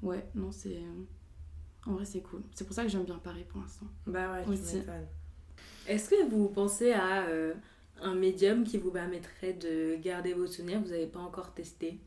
ouais, 0.02 0.24
non, 0.34 0.50
c'est. 0.50 0.80
En 1.86 1.92
vrai, 1.92 2.04
c'est 2.04 2.20
cool. 2.20 2.42
C'est 2.54 2.64
pour 2.64 2.74
ça 2.74 2.82
que 2.82 2.88
j'aime 2.88 3.04
bien 3.04 3.18
Paris 3.18 3.44
pour 3.48 3.60
l'instant. 3.60 3.86
Bah 4.06 4.32
ouais, 4.32 4.52
aussi. 4.52 4.82
Est-ce 5.86 6.10
que 6.10 6.28
vous 6.28 6.48
pensez 6.48 6.92
à 6.92 7.26
un 8.02 8.14
médium 8.14 8.64
qui 8.64 8.78
vous 8.78 8.90
permettrait 8.90 9.52
de 9.52 9.96
garder 9.96 10.34
vos 10.34 10.46
souvenirs, 10.46 10.80
vous 10.80 10.90
n'avez 10.90 11.06
pas 11.06 11.20
encore 11.20 11.54
testé. 11.54 11.98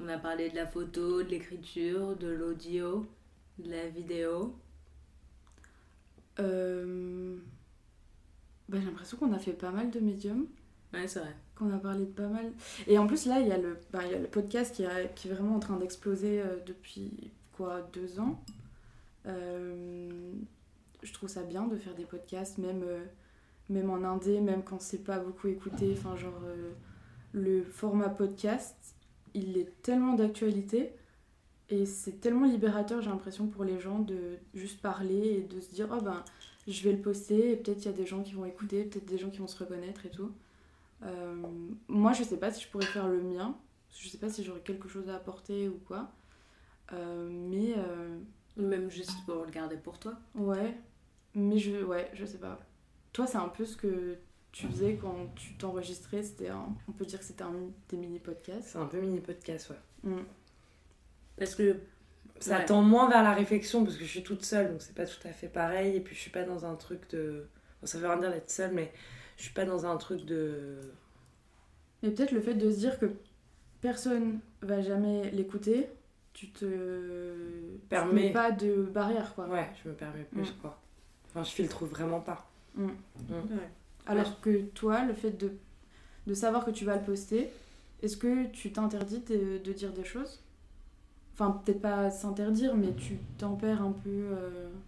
On 0.00 0.08
a 0.08 0.18
parlé 0.18 0.50
de 0.50 0.56
la 0.56 0.66
photo, 0.66 1.22
de 1.22 1.28
l'écriture, 1.28 2.16
de 2.16 2.28
l'audio, 2.28 3.06
de 3.58 3.70
la 3.70 3.88
vidéo. 3.88 4.54
Euh... 6.38 7.36
L'impression 9.06 9.28
qu'on 9.28 9.34
a 9.34 9.38
fait 9.38 9.52
pas 9.52 9.70
mal 9.70 9.90
de 9.90 10.00
médiums. 10.00 10.46
Ouais, 10.92 11.06
c'est 11.06 11.20
vrai. 11.20 11.32
Qu'on 11.54 11.72
a 11.72 11.78
parlé 11.78 12.00
de 12.00 12.10
pas 12.10 12.26
mal. 12.26 12.50
Et 12.88 12.98
en 12.98 13.06
plus, 13.06 13.26
là, 13.26 13.38
il 13.38 13.46
y, 13.46 13.52
a 13.52 13.56
le, 13.56 13.78
bah, 13.92 14.04
y 14.04 14.12
a 14.12 14.18
le 14.18 14.26
podcast 14.26 14.74
qui, 14.74 14.84
a, 14.84 15.04
qui 15.04 15.28
est 15.28 15.30
vraiment 15.32 15.54
en 15.54 15.60
train 15.60 15.76
d'exploser 15.76 16.40
euh, 16.40 16.56
depuis 16.66 17.30
quoi, 17.56 17.88
deux 17.92 18.18
ans. 18.18 18.42
Euh... 19.26 20.32
Je 21.04 21.12
trouve 21.12 21.28
ça 21.28 21.44
bien 21.44 21.68
de 21.68 21.76
faire 21.76 21.94
des 21.94 22.04
podcasts, 22.04 22.58
même. 22.58 22.82
Euh, 22.82 23.04
même 23.68 23.90
en 23.90 24.02
indé, 24.02 24.40
même 24.40 24.62
quand 24.64 24.80
c'est 24.80 25.04
pas 25.04 25.20
beaucoup 25.20 25.46
écouté. 25.46 25.94
Enfin, 25.96 26.16
genre, 26.16 26.40
le 27.32 27.62
format 27.62 28.08
podcast, 28.08 28.76
il 29.34 29.58
est 29.58 29.82
tellement 29.82 30.14
d'actualité 30.14 30.92
et 31.68 31.84
c'est 31.84 32.20
tellement 32.20 32.46
libérateur, 32.46 33.02
j'ai 33.02 33.10
l'impression, 33.10 33.48
pour 33.48 33.64
les 33.64 33.80
gens 33.80 33.98
de 33.98 34.38
juste 34.54 34.80
parler 34.80 35.38
et 35.38 35.42
de 35.42 35.60
se 35.60 35.74
dire, 35.74 35.88
oh 35.92 36.00
ben, 36.00 36.22
je 36.66 36.82
vais 36.82 36.92
le 36.92 37.00
poster 37.00 37.52
et 37.52 37.56
peut-être 37.56 37.84
il 37.84 37.86
y 37.86 37.88
a 37.88 37.96
des 37.96 38.06
gens 38.06 38.22
qui 38.22 38.32
vont 38.32 38.44
écouter, 38.44 38.84
peut-être 38.84 39.06
des 39.06 39.18
gens 39.18 39.30
qui 39.30 39.38
vont 39.38 39.46
se 39.46 39.58
reconnaître 39.58 40.06
et 40.06 40.10
tout. 40.10 40.32
Euh, 41.02 41.42
moi, 41.88 42.12
je 42.12 42.22
sais 42.22 42.38
pas 42.38 42.50
si 42.52 42.64
je 42.64 42.68
pourrais 42.68 42.86
faire 42.86 43.08
le 43.08 43.22
mien, 43.22 43.56
je 43.90 44.08
sais 44.08 44.18
pas 44.18 44.28
si 44.28 44.44
j'aurais 44.44 44.60
quelque 44.60 44.88
chose 44.88 45.08
à 45.08 45.16
apporter 45.16 45.68
ou 45.68 45.78
quoi. 45.86 46.10
Euh, 46.92 47.28
mais. 47.30 47.74
Même 48.56 48.90
juste 48.90 49.24
pour 49.26 49.44
le 49.44 49.50
garder 49.50 49.76
pour 49.76 49.98
toi. 49.98 50.14
Ouais. 50.34 50.74
Mais 51.34 51.58
je, 51.58 51.84
ouais, 51.84 52.10
je 52.14 52.24
sais 52.24 52.38
pas. 52.38 52.58
Toi, 53.12 53.26
c'est 53.26 53.36
un 53.36 53.48
peu 53.48 53.66
ce 53.66 53.76
que 53.76 54.16
tu 54.50 54.66
faisais 54.68 54.96
quand 54.96 55.34
tu 55.34 55.54
t'enregistrais. 55.58 56.22
C'était 56.22 56.50
on 56.50 56.92
peut 56.92 57.04
dire 57.04 57.18
que 57.18 57.24
c'était 57.26 57.42
un 57.42 57.52
des 57.90 57.96
mini 57.98 58.18
podcasts. 58.18 58.68
C'est 58.68 58.78
un 58.78 58.86
peu 58.86 58.98
mini 58.98 59.20
podcast, 59.20 59.70
ouais. 59.70 60.10
Mm. 60.10 60.24
Parce 61.36 61.54
que 61.54 61.76
ça 62.40 62.60
tend 62.60 62.82
moins 62.82 63.08
vers 63.08 63.22
la 63.22 63.32
réflexion 63.32 63.84
parce 63.84 63.96
que 63.96 64.04
je 64.04 64.10
suis 64.10 64.22
toute 64.22 64.44
seule, 64.44 64.70
donc 64.70 64.82
c'est 64.82 64.94
pas 64.94 65.06
tout 65.06 65.26
à 65.26 65.32
fait 65.32 65.48
pareil. 65.48 65.96
Et 65.96 66.00
puis 66.00 66.14
je 66.14 66.20
suis 66.20 66.30
pas 66.30 66.44
dans 66.44 66.66
un 66.66 66.74
truc 66.74 67.08
de. 67.10 67.46
ça 67.84 67.98
veut 67.98 68.06
rien 68.06 68.18
dire 68.18 68.30
d'être 68.30 68.50
seule, 68.50 68.72
mais 68.72 68.92
je 69.36 69.44
suis 69.44 69.54
pas 69.54 69.64
dans 69.64 69.86
un 69.86 69.96
truc 69.96 70.24
de. 70.24 70.76
Mais 72.02 72.10
peut-être 72.10 72.32
le 72.32 72.40
fait 72.40 72.54
de 72.54 72.70
se 72.70 72.78
dire 72.78 72.98
que 72.98 73.06
personne 73.80 74.40
va 74.62 74.82
jamais 74.82 75.30
l'écouter, 75.30 75.88
tu 76.32 76.50
te 76.50 77.76
permets 77.88 78.32
pas 78.32 78.50
de 78.50 78.82
barrière 78.82 79.34
quoi. 79.34 79.48
Ouais, 79.48 79.68
je 79.82 79.88
me 79.88 79.94
permets 79.94 80.24
plus 80.24 80.50
mm. 80.50 80.56
quoi. 80.60 80.80
Enfin, 81.28 81.44
je 81.44 81.50
filtre 81.50 81.84
vraiment 81.86 82.20
pas. 82.20 82.48
Mm. 82.74 82.88
Mm. 83.28 83.58
Alors 84.06 84.40
que 84.40 84.62
toi, 84.74 85.04
le 85.04 85.14
fait 85.14 85.32
de, 85.32 85.52
de 86.26 86.34
savoir 86.34 86.64
que 86.64 86.70
tu 86.70 86.84
vas 86.84 86.96
le 86.96 87.02
poster, 87.02 87.50
est-ce 88.02 88.16
que 88.16 88.46
tu 88.46 88.72
t'interdis 88.72 89.20
de, 89.20 89.58
de, 89.58 89.72
dire 89.72 89.92
des 89.92 90.04
choses? 90.04 90.42
Enfin, 91.38 91.60
peut-être 91.64 91.82
pas 91.82 92.10
s'interdire, 92.10 92.74
mais 92.74 92.94
tu 92.96 93.18
tempères 93.36 93.82
un 93.82 93.92
peu. 93.92 94.08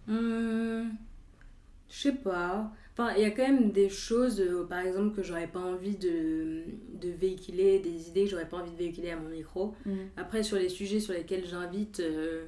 Euh... 0.07 0.83
Mmh, 0.87 0.89
je 1.89 1.95
sais 1.95 2.13
pas. 2.13 2.71
Enfin, 2.93 3.13
il 3.15 3.21
y 3.21 3.25
a 3.25 3.29
quand 3.29 3.47
même 3.47 3.71
des 3.71 3.87
choses, 3.87 4.41
euh, 4.41 4.65
par 4.65 4.79
exemple, 4.79 5.15
que 5.15 5.21
j'aurais 5.21 5.47
pas 5.47 5.59
envie 5.59 5.95
de, 5.95 6.63
de, 6.99 7.09
véhiculer, 7.11 7.77
des 7.79 8.09
idées 8.09 8.23
que 8.23 8.31
j'aurais 8.31 8.49
pas 8.49 8.57
envie 8.57 8.71
de 8.71 8.77
véhiculer 8.77 9.11
à 9.11 9.17
mon 9.17 9.29
micro. 9.29 9.75
Mm. 9.85 9.95
Après, 10.17 10.41
sur 10.41 10.57
les 10.57 10.69
sujets 10.69 10.99
sur 10.99 11.13
lesquels 11.13 11.45
j'invite, 11.45 11.99
euh, 11.99 12.47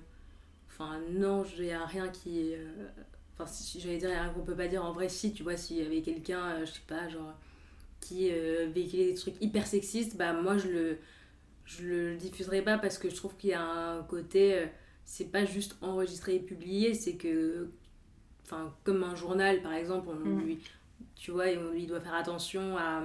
enfin, 0.67 0.99
non, 1.11 1.45
il 1.59 1.65
n'y 1.65 1.71
a 1.71 1.85
rien 1.85 2.07
qui. 2.09 2.53
Enfin, 3.35 3.45
si, 3.45 3.79
j'allais 3.79 3.99
dire, 3.99 4.09
rien 4.09 4.29
qu'on 4.29 4.41
peut 4.41 4.55
pas 4.55 4.67
dire. 4.67 4.83
En 4.83 4.93
vrai, 4.93 5.09
si, 5.09 5.31
tu 5.31 5.43
vois, 5.43 5.57
s'il 5.57 5.77
y 5.77 5.85
avait 5.85 6.01
quelqu'un, 6.01 6.65
je 6.65 6.71
sais 6.71 6.81
pas, 6.87 7.07
genre, 7.07 7.35
qui 7.99 8.31
véhiculait 8.73 9.11
des 9.11 9.13
trucs 9.13 9.39
hyper 9.41 9.67
sexistes, 9.67 10.17
bah 10.17 10.33
moi, 10.33 10.57
je 10.57 10.69
le, 10.69 10.97
je 11.77 11.85
le 11.85 12.15
diffuserais 12.15 12.61
pas 12.61 12.77
parce 12.77 12.97
que 12.97 13.09
je 13.09 13.15
trouve 13.15 13.35
qu'il 13.37 13.51
y 13.51 13.53
a 13.53 13.63
un 13.63 14.03
côté. 14.03 14.55
Euh, 14.55 14.65
c'est 15.05 15.31
pas 15.31 15.45
juste 15.45 15.75
enregistrer 15.81 16.35
et 16.35 16.39
publier, 16.39 16.93
c'est 16.93 17.15
que. 17.15 17.69
Enfin, 18.45 18.73
comme 18.83 19.03
un 19.03 19.15
journal, 19.15 19.61
par 19.61 19.73
exemple, 19.73 20.09
on 20.09 20.15
mm. 20.15 20.41
lui. 20.41 20.59
Tu 21.15 21.31
vois, 21.31 21.45
on 21.57 21.71
lui 21.71 21.85
doit 21.85 21.99
faire 21.99 22.15
attention 22.15 22.77
à. 22.77 23.03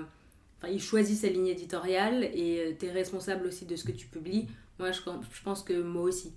Enfin, 0.58 0.72
il 0.72 0.80
choisit 0.80 1.18
sa 1.18 1.28
ligne 1.28 1.48
éditoriale 1.48 2.24
et 2.24 2.76
tu 2.78 2.86
es 2.86 2.90
responsable 2.90 3.46
aussi 3.46 3.66
de 3.66 3.76
ce 3.76 3.84
que 3.84 3.92
tu 3.92 4.06
publies. 4.06 4.48
Moi, 4.78 4.90
je, 4.92 5.00
je 5.00 5.42
pense 5.42 5.62
que 5.62 5.80
moi 5.82 6.02
aussi. 6.02 6.32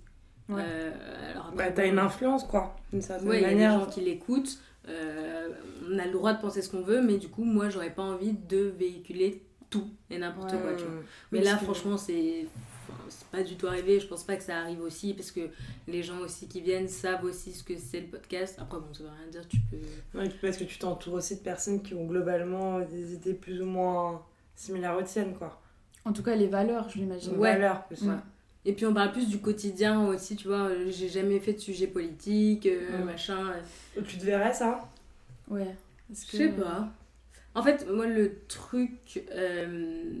Euh, 0.58 1.30
alors 1.30 1.52
bah, 1.52 1.70
t'as 1.70 1.86
une 1.86 1.98
influence, 1.98 2.44
quoi, 2.44 2.76
d'une 2.92 3.02
certaine 3.02 3.28
ouais, 3.28 3.40
manière. 3.40 3.56
Il 3.56 3.60
y 3.60 3.64
a 3.64 3.78
des 3.78 3.84
gens 3.84 3.90
qui 3.90 4.00
l'écoutent. 4.00 4.58
Euh, 4.88 5.48
on 5.88 5.98
a 5.98 6.06
le 6.06 6.12
droit 6.12 6.32
de 6.32 6.40
penser 6.40 6.62
ce 6.62 6.70
qu'on 6.70 6.82
veut, 6.82 7.02
mais 7.02 7.18
du 7.18 7.28
coup, 7.28 7.44
moi, 7.44 7.68
j'aurais 7.68 7.94
pas 7.94 8.02
envie 8.02 8.32
de 8.32 8.72
véhiculer 8.78 9.42
tout 9.70 9.88
et 10.10 10.18
n'importe 10.18 10.50
quoi, 10.50 10.74
tu 10.76 10.84
vois. 10.84 11.02
Mais 11.32 11.40
là, 11.40 11.56
franchement, 11.56 11.96
c'est 11.96 12.46
c'est 13.08 13.26
pas 13.28 13.42
du 13.42 13.56
tout 13.56 13.66
arrivé. 13.66 14.00
Je 14.00 14.06
pense 14.06 14.24
pas 14.24 14.36
que 14.36 14.42
ça 14.42 14.58
arrive 14.58 14.80
aussi 14.80 15.14
parce 15.14 15.30
que 15.30 15.48
les 15.88 16.02
gens 16.02 16.18
aussi 16.18 16.48
qui 16.48 16.60
viennent 16.60 16.88
savent 16.88 17.24
aussi 17.24 17.52
ce 17.52 17.62
que 17.62 17.74
c'est 17.76 18.00
le 18.00 18.06
podcast. 18.06 18.56
Après, 18.60 18.78
bon, 18.78 18.92
ça 18.92 19.04
veut 19.04 19.10
rien 19.10 19.30
dire, 19.30 19.46
tu 19.48 19.58
peux. 19.70 20.28
parce 20.42 20.56
que 20.56 20.64
tu 20.64 20.78
t'entoures 20.78 21.14
aussi 21.14 21.36
de 21.36 21.40
personnes 21.40 21.82
qui 21.82 21.94
ont 21.94 22.06
globalement 22.06 22.80
des 22.80 23.14
idées 23.14 23.34
plus 23.34 23.60
ou 23.62 23.66
moins 23.66 24.22
similaires 24.54 24.96
aux 24.96 25.02
tiennes, 25.02 25.34
quoi. 25.34 25.60
En 26.04 26.12
tout 26.12 26.22
cas, 26.22 26.34
les 26.34 26.46
valeurs, 26.46 26.88
je 26.88 26.98
l'imagine. 26.98 27.36
Ouais. 27.36 27.52
Valeurs, 27.52 27.84
plus, 27.86 28.02
Et 28.64 28.72
puis 28.72 28.86
on 28.86 28.94
parle 28.94 29.12
plus 29.12 29.28
du 29.28 29.38
quotidien 29.40 30.06
aussi, 30.06 30.36
tu 30.36 30.48
vois. 30.48 30.70
J'ai 30.88 31.08
jamais 31.08 31.40
fait 31.40 31.52
de 31.52 31.58
sujet 31.58 31.86
politique, 31.86 32.66
euh, 32.66 33.04
machin. 33.04 33.52
Tu 34.06 34.18
te 34.18 34.24
verrais 34.24 34.54
ça? 34.54 34.88
Ouais. 35.48 35.74
Je 36.10 36.14
sais 36.14 36.48
pas. 36.48 36.88
En 37.54 37.62
fait, 37.62 37.86
moi, 37.90 38.06
le 38.06 38.44
truc. 38.46 39.24
Euh, 39.32 40.12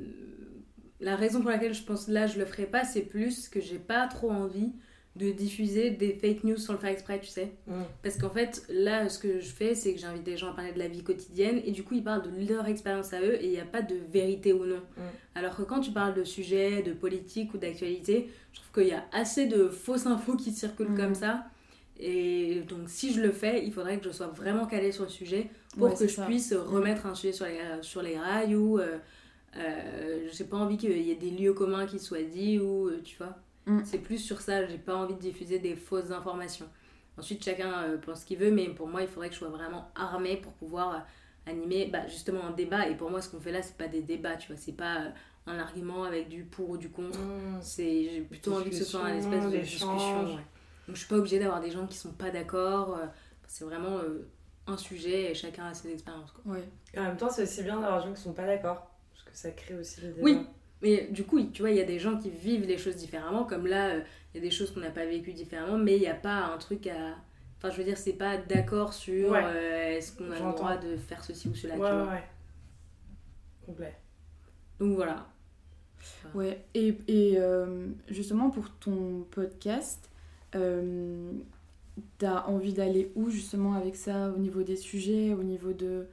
la 1.00 1.16
raison 1.16 1.40
pour 1.40 1.50
laquelle 1.50 1.72
je 1.72 1.82
pense 1.82 2.08
là 2.08 2.26
je 2.26 2.38
le 2.38 2.44
ferai 2.44 2.66
pas, 2.66 2.84
c'est 2.84 3.02
plus 3.02 3.48
que 3.48 3.60
j'ai 3.60 3.78
pas 3.78 4.06
trop 4.06 4.30
envie 4.30 4.72
de 5.16 5.32
diffuser 5.32 5.90
des 5.90 6.12
fake 6.12 6.44
news 6.44 6.56
sans 6.56 6.74
le 6.74 6.78
faire 6.78 6.90
exprès, 6.90 7.18
tu 7.20 7.26
sais. 7.26 7.52
Mm. 7.66 7.82
Parce 8.02 8.16
qu'en 8.16 8.30
fait, 8.30 8.64
là, 8.68 9.08
ce 9.08 9.18
que 9.18 9.40
je 9.40 9.50
fais, 9.50 9.74
c'est 9.74 9.92
que 9.92 10.00
j'invite 10.00 10.22
des 10.22 10.36
gens 10.36 10.50
à 10.50 10.54
parler 10.54 10.72
de 10.72 10.78
la 10.78 10.86
vie 10.86 11.02
quotidienne 11.02 11.60
et 11.64 11.72
du 11.72 11.82
coup, 11.82 11.94
ils 11.94 12.04
parlent 12.04 12.22
de 12.22 12.48
leur 12.48 12.66
expérience 12.66 13.12
à 13.12 13.20
eux 13.20 13.34
et 13.34 13.46
il 13.46 13.50
n'y 13.50 13.60
a 13.60 13.64
pas 13.64 13.82
de 13.82 13.96
vérité 14.12 14.52
ou 14.52 14.64
non. 14.64 14.76
Mm. 14.76 15.00
Alors 15.34 15.56
que 15.56 15.62
quand 15.62 15.80
tu 15.80 15.90
parles 15.90 16.14
de 16.14 16.22
sujets, 16.22 16.82
de 16.82 16.92
politique 16.92 17.52
ou 17.54 17.58
d'actualité, 17.58 18.30
je 18.52 18.60
trouve 18.60 18.72
qu'il 18.72 18.88
y 18.88 18.94
a 18.94 19.04
assez 19.12 19.46
de 19.46 19.68
fausses 19.68 20.06
infos 20.06 20.36
qui 20.36 20.52
circulent 20.52 20.90
mm. 20.90 20.96
comme 20.96 21.14
ça. 21.14 21.44
Et 21.98 22.62
donc, 22.68 22.88
si 22.88 23.12
je 23.12 23.20
le 23.20 23.32
fais, 23.32 23.64
il 23.64 23.72
faudrait 23.72 23.98
que 23.98 24.04
je 24.04 24.10
sois 24.10 24.28
vraiment 24.28 24.66
calée 24.66 24.92
sur 24.92 25.04
le 25.04 25.10
sujet 25.10 25.50
pour 25.78 25.94
que 25.94 26.06
je 26.06 26.20
puisse 26.22 26.52
remettre 26.52 27.06
un 27.06 27.14
sujet 27.14 27.32
sur 27.32 27.46
les, 27.46 27.60
sur 27.82 28.02
les 28.02 28.18
rails 28.18 28.54
ou. 28.54 28.78
Euh, 28.78 28.98
euh, 29.56 30.28
j'ai 30.32 30.44
pas 30.44 30.56
envie 30.56 30.76
qu'il 30.76 30.96
y 30.96 31.10
ait 31.10 31.16
des 31.16 31.30
lieux 31.30 31.52
communs 31.52 31.86
qui 31.86 31.98
soient 31.98 32.22
dits 32.22 32.58
ou 32.58 32.88
euh, 32.88 33.00
tu 33.02 33.16
vois. 33.16 33.36
Mm. 33.66 33.80
C'est 33.84 33.98
plus 33.98 34.18
sur 34.18 34.40
ça, 34.40 34.66
j'ai 34.66 34.78
pas 34.78 34.94
envie 34.94 35.14
de 35.14 35.20
diffuser 35.20 35.58
des 35.58 35.74
fausses 35.74 36.10
informations. 36.10 36.68
Ensuite, 37.18 37.44
chacun 37.44 37.82
euh, 37.82 37.98
pense 37.98 38.20
ce 38.20 38.26
qu'il 38.26 38.38
veut, 38.38 38.50
mais 38.50 38.68
pour 38.68 38.86
moi, 38.86 39.02
il 39.02 39.08
faudrait 39.08 39.28
que 39.28 39.34
je 39.34 39.40
sois 39.40 39.48
vraiment 39.48 39.90
armée 39.94 40.36
pour 40.36 40.52
pouvoir 40.52 41.04
animer 41.46 41.86
bah, 41.86 42.06
justement 42.06 42.44
un 42.44 42.52
débat. 42.52 42.88
Et 42.88 42.96
pour 42.96 43.10
moi, 43.10 43.20
ce 43.20 43.28
qu'on 43.28 43.40
fait 43.40 43.52
là, 43.52 43.62
c'est 43.62 43.76
pas 43.76 43.88
des 43.88 44.02
débats, 44.02 44.36
tu 44.36 44.52
vois, 44.52 44.56
c'est 44.56 44.76
pas 44.76 45.12
un 45.46 45.58
argument 45.58 46.04
avec 46.04 46.28
du 46.28 46.44
pour 46.44 46.70
ou 46.70 46.76
du 46.76 46.90
contre. 46.90 47.18
Mm. 47.18 47.58
C'est 47.60 48.04
J'ai 48.04 48.20
plutôt 48.20 48.54
envie 48.54 48.70
que 48.70 48.76
ce 48.76 48.84
soit 48.84 49.02
un 49.02 49.16
espèce 49.16 49.44
de 49.44 49.58
discussion. 49.58 50.24
Donc, 50.86 50.96
je 50.96 50.98
suis 50.98 51.08
pas 51.08 51.16
obligée 51.16 51.38
d'avoir 51.38 51.60
des 51.60 51.70
gens 51.70 51.86
qui 51.86 51.96
sont 51.96 52.12
pas 52.12 52.30
d'accord. 52.30 52.98
c'est 53.46 53.64
vraiment 53.64 53.98
un 54.66 54.76
sujet 54.76 55.30
et 55.30 55.34
chacun 55.34 55.66
a 55.66 55.74
ses 55.74 55.92
expériences. 55.92 56.32
Quoi. 56.32 56.54
Ouais. 56.54 56.64
en 56.96 57.02
même 57.02 57.16
temps, 57.16 57.30
c'est 57.30 57.42
aussi 57.42 57.62
bien 57.62 57.80
d'avoir 57.80 58.00
des 58.00 58.08
gens 58.08 58.14
qui 58.14 58.22
sont 58.22 58.32
pas 58.32 58.46
d'accord 58.46 58.90
ça 59.32 59.50
crée 59.50 59.74
aussi 59.74 60.00
le 60.00 60.14
Oui, 60.20 60.38
mais 60.82 61.08
du 61.10 61.24
coup, 61.24 61.42
tu 61.42 61.62
vois, 61.62 61.70
il 61.70 61.76
y 61.76 61.80
a 61.80 61.84
des 61.84 61.98
gens 61.98 62.18
qui 62.18 62.30
vivent 62.30 62.66
les 62.66 62.78
choses 62.78 62.96
différemment, 62.96 63.44
comme 63.44 63.66
là, 63.66 63.88
euh, 63.90 64.00
il 64.34 64.38
y 64.38 64.44
a 64.44 64.48
des 64.48 64.50
choses 64.50 64.72
qu'on 64.72 64.80
n'a 64.80 64.90
pas 64.90 65.06
vécues 65.06 65.32
différemment, 65.32 65.78
mais 65.78 65.96
il 65.96 66.00
n'y 66.00 66.08
a 66.08 66.14
pas 66.14 66.44
un 66.46 66.58
truc 66.58 66.86
à. 66.86 67.16
Enfin, 67.58 67.70
je 67.70 67.76
veux 67.76 67.84
dire, 67.84 67.98
c'est 67.98 68.14
pas 68.14 68.38
d'accord 68.38 68.94
sur 68.94 69.34
euh, 69.34 69.96
est-ce 69.96 70.16
qu'on 70.16 70.30
a 70.30 70.38
le 70.38 70.52
droit 70.56 70.76
de 70.78 70.96
faire 70.96 71.22
ceci 71.22 71.48
ou 71.48 71.54
cela. 71.54 71.76
Ouais, 71.76 71.88
tu 71.88 71.94
vois. 71.94 72.12
ouais. 72.12 72.22
Complet. 73.66 73.96
Donc 74.78 74.94
voilà. 74.94 75.26
Ouais, 76.34 76.64
et, 76.72 76.96
et 77.08 77.34
euh, 77.36 77.88
justement 78.08 78.48
pour 78.48 78.70
ton 78.70 79.26
podcast, 79.30 80.08
t'as 82.18 82.46
envie 82.46 82.72
d'aller 82.72 83.12
où 83.14 83.30
justement 83.30 83.74
avec 83.74 83.96
ça 83.96 84.30
au 84.30 84.38
niveau 84.38 84.62
des 84.62 84.76
sujets, 84.76 85.34
au 85.34 85.42
niveau 85.42 85.72
de 85.72 86.06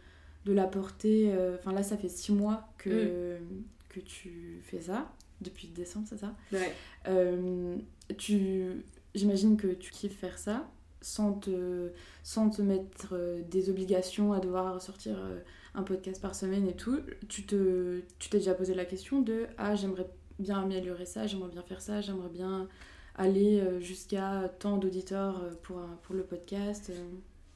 de 0.47 0.53
la 0.53 0.65
porter. 0.65 1.31
Euh, 1.33 1.55
enfin 1.59 1.73
là, 1.73 1.83
ça 1.83 1.97
fait 1.97 2.09
six 2.09 2.31
mois 2.31 2.69
que, 2.77 3.38
mm. 3.38 3.63
que 3.89 3.99
tu 3.99 4.61
fais 4.63 4.79
ça, 4.79 5.11
depuis 5.41 5.67
décembre, 5.67 6.07
c'est 6.09 6.17
ça? 6.17 6.33
Ouais. 6.51 6.73
Euh, 7.07 7.75
tu, 8.17 8.83
J'imagine 9.13 9.57
que 9.57 9.67
tu 9.67 9.91
kiffes 9.91 10.17
faire 10.17 10.38
ça 10.38 10.69
sans 11.01 11.33
te, 11.33 11.91
sans 12.23 12.49
te 12.49 12.61
mettre 12.61 13.09
euh, 13.13 13.41
des 13.49 13.69
obligations 13.69 14.33
à 14.33 14.39
devoir 14.39 14.81
sortir 14.81 15.17
un 15.75 15.83
podcast 15.83 16.21
par 16.21 16.33
semaine 16.33 16.67
et 16.67 16.75
tout. 16.75 16.99
Tu 17.27 17.45
te, 17.45 18.01
tu 18.19 18.29
t'es 18.29 18.39
déjà 18.39 18.53
posé 18.53 18.73
la 18.73 18.85
question 18.85 19.21
de 19.21 19.47
ah 19.57 19.75
j'aimerais 19.75 20.07
bien 20.39 20.61
améliorer 20.61 21.05
ça, 21.05 21.27
j'aimerais 21.27 21.51
bien 21.51 21.63
faire 21.63 21.81
ça, 21.81 22.01
j'aimerais 22.01 22.29
bien 22.29 22.67
aller 23.18 23.63
jusqu'à 23.80 24.51
tant 24.59 24.78
d'auditeurs 24.78 25.41
pour, 25.63 25.80
pour 26.03 26.15
le 26.15 26.24
podcast. 26.24 26.91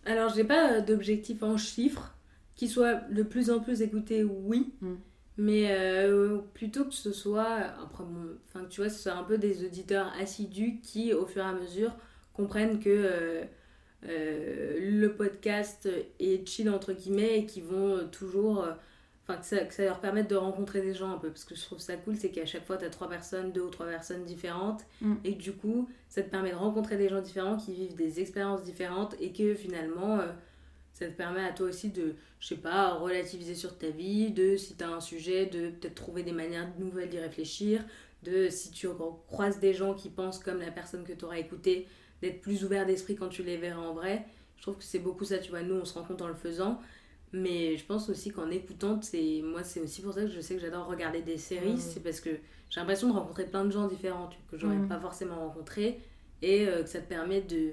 Alors 0.06 0.34
j'ai 0.34 0.44
pas 0.44 0.82
d'objectif 0.82 1.44
en 1.44 1.58
chiffres 1.58 2.16
qu'il 2.56 2.70
soit 2.70 2.96
de 3.12 3.24
plus 3.24 3.50
en 3.50 3.60
plus 3.60 3.82
écouté, 3.82 4.24
oui. 4.24 4.74
Mm. 4.82 4.94
Mais 5.38 5.72
euh, 5.72 6.40
plutôt 6.54 6.86
que 6.86 6.94
ce 6.94 7.12
soit, 7.12 7.56
après 7.82 8.04
enfin 8.48 8.66
tu 8.70 8.82
vois, 8.82 8.90
ce 8.90 9.00
soit 9.00 9.14
un 9.14 9.24
peu 9.24 9.38
des 9.38 9.66
auditeurs 9.66 10.12
assidus 10.20 10.80
qui, 10.84 11.14
au 11.14 11.26
fur 11.26 11.42
et 11.42 11.48
à 11.48 11.54
mesure, 11.54 11.96
comprennent 12.34 12.80
que 12.80 12.90
euh, 12.90 13.44
euh, 14.08 14.78
le 14.80 15.16
podcast 15.16 15.90
est 16.20 16.48
chill 16.48 16.70
entre 16.70 16.94
guillemets 16.94 17.40
et 17.40 17.46
qui 17.46 17.62
vont 17.62 18.08
toujours, 18.12 18.68
enfin 19.24 19.40
que 19.40 19.46
ça, 19.46 19.60
que 19.60 19.74
ça, 19.74 19.84
leur 19.84 20.00
permette 20.00 20.30
de 20.30 20.36
rencontrer 20.36 20.82
des 20.82 20.94
gens 20.94 21.12
un 21.12 21.18
peu. 21.18 21.30
Parce 21.30 21.44
que 21.44 21.56
je 21.56 21.62
trouve 21.62 21.80
ça 21.80 21.96
cool, 21.98 22.16
c'est 22.18 22.32
qu'à 22.32 22.46
chaque 22.46 22.66
fois 22.66 22.78
tu 22.78 22.86
as 22.86 22.90
trois 22.90 23.10
personnes, 23.10 23.52
deux 23.52 23.62
ou 23.62 23.70
trois 23.70 23.88
personnes 23.88 24.26
différentes 24.26 24.84
mm. 25.02 25.16
et 25.24 25.38
que 25.38 25.42
du 25.42 25.54
coup, 25.54 25.90
ça 26.10 26.22
te 26.22 26.30
permet 26.30 26.52
de 26.52 26.56
rencontrer 26.56 26.98
des 26.98 27.10
gens 27.10 27.22
différents 27.22 27.58
qui 27.58 27.74
vivent 27.74 27.96
des 27.96 28.20
expériences 28.20 28.64
différentes 28.64 29.16
et 29.20 29.32
que 29.32 29.54
finalement 29.54 30.20
ça 31.02 31.08
te 31.08 31.14
permet 31.14 31.44
à 31.44 31.52
toi 31.52 31.68
aussi 31.68 31.90
de, 31.90 32.16
je 32.40 32.48
sais 32.48 32.58
pas, 32.58 32.94
relativiser 32.94 33.56
sur 33.56 33.78
ta 33.78 33.90
vie, 33.90 34.32
de 34.32 34.56
si 34.56 34.76
tu 34.76 34.84
as 34.84 34.90
un 34.90 35.00
sujet, 35.00 35.48
de 35.48 35.70
peut-être 35.70 35.96
trouver 35.96 36.22
des 36.22 36.32
manières 36.32 36.70
nouvelles 36.78 37.10
d'y 37.10 37.18
réfléchir, 37.18 37.84
de 38.22 38.50
si 38.50 38.70
tu 38.70 38.88
croises 39.28 39.60
des 39.60 39.74
gens 39.74 39.96
qui 39.96 40.10
pensent 40.10 40.38
comme 40.38 40.60
la 40.60 40.70
personne 40.70 41.04
que 41.04 41.14
tu 41.14 41.26
auras 41.26 41.38
écouté, 41.38 41.88
d'être 42.22 42.42
plus 42.42 42.64
ouvert 42.64 42.86
d'esprit 42.86 43.16
quand 43.16 43.30
tu 43.30 43.42
les 43.42 43.58
verras 43.58 43.82
en 43.82 43.94
vrai. 43.94 44.26
Je 44.58 44.62
trouve 44.62 44.78
que 44.78 44.84
c'est 44.84 45.00
beaucoup 45.00 45.26
ça, 45.26 45.40
tu 45.40 45.50
vois, 45.50 45.64
nous 45.64 45.76
on 45.76 45.86
se 45.86 45.96
rend 45.96 46.04
compte 46.04 46.22
en 46.22 46.28
le 46.28 46.36
faisant. 46.36 46.80
Mais 47.34 47.78
je 47.78 47.86
pense 47.86 48.10
aussi 48.10 48.32
qu'en 48.32 48.50
écoutant, 48.50 49.02
c'est 49.02 49.42
moi 49.44 49.64
c'est 49.64 49.80
aussi 49.80 50.02
pour 50.02 50.14
ça 50.14 50.22
que 50.22 50.28
je 50.28 50.42
sais 50.42 50.56
que 50.56 50.62
j'adore 50.62 50.88
regarder 50.88 51.22
des 51.22 51.38
séries, 51.38 51.74
mmh. 51.74 51.78
c'est 51.78 52.04
parce 52.04 52.20
que 52.20 52.30
j'ai 52.70 52.80
l'impression 52.80 53.08
de 53.08 53.14
rencontrer 53.14 53.46
plein 53.46 53.64
de 53.64 53.72
gens 53.72 53.88
différents 53.88 54.30
que 54.50 54.58
j'aurais 54.58 54.76
mmh. 54.76 54.90
pas 54.90 55.00
forcément 55.00 55.36
rencontrés 55.36 56.00
et 56.42 56.68
euh, 56.68 56.84
que 56.84 56.90
ça 56.90 57.00
te 57.00 57.08
permet 57.08 57.42
de 57.42 57.72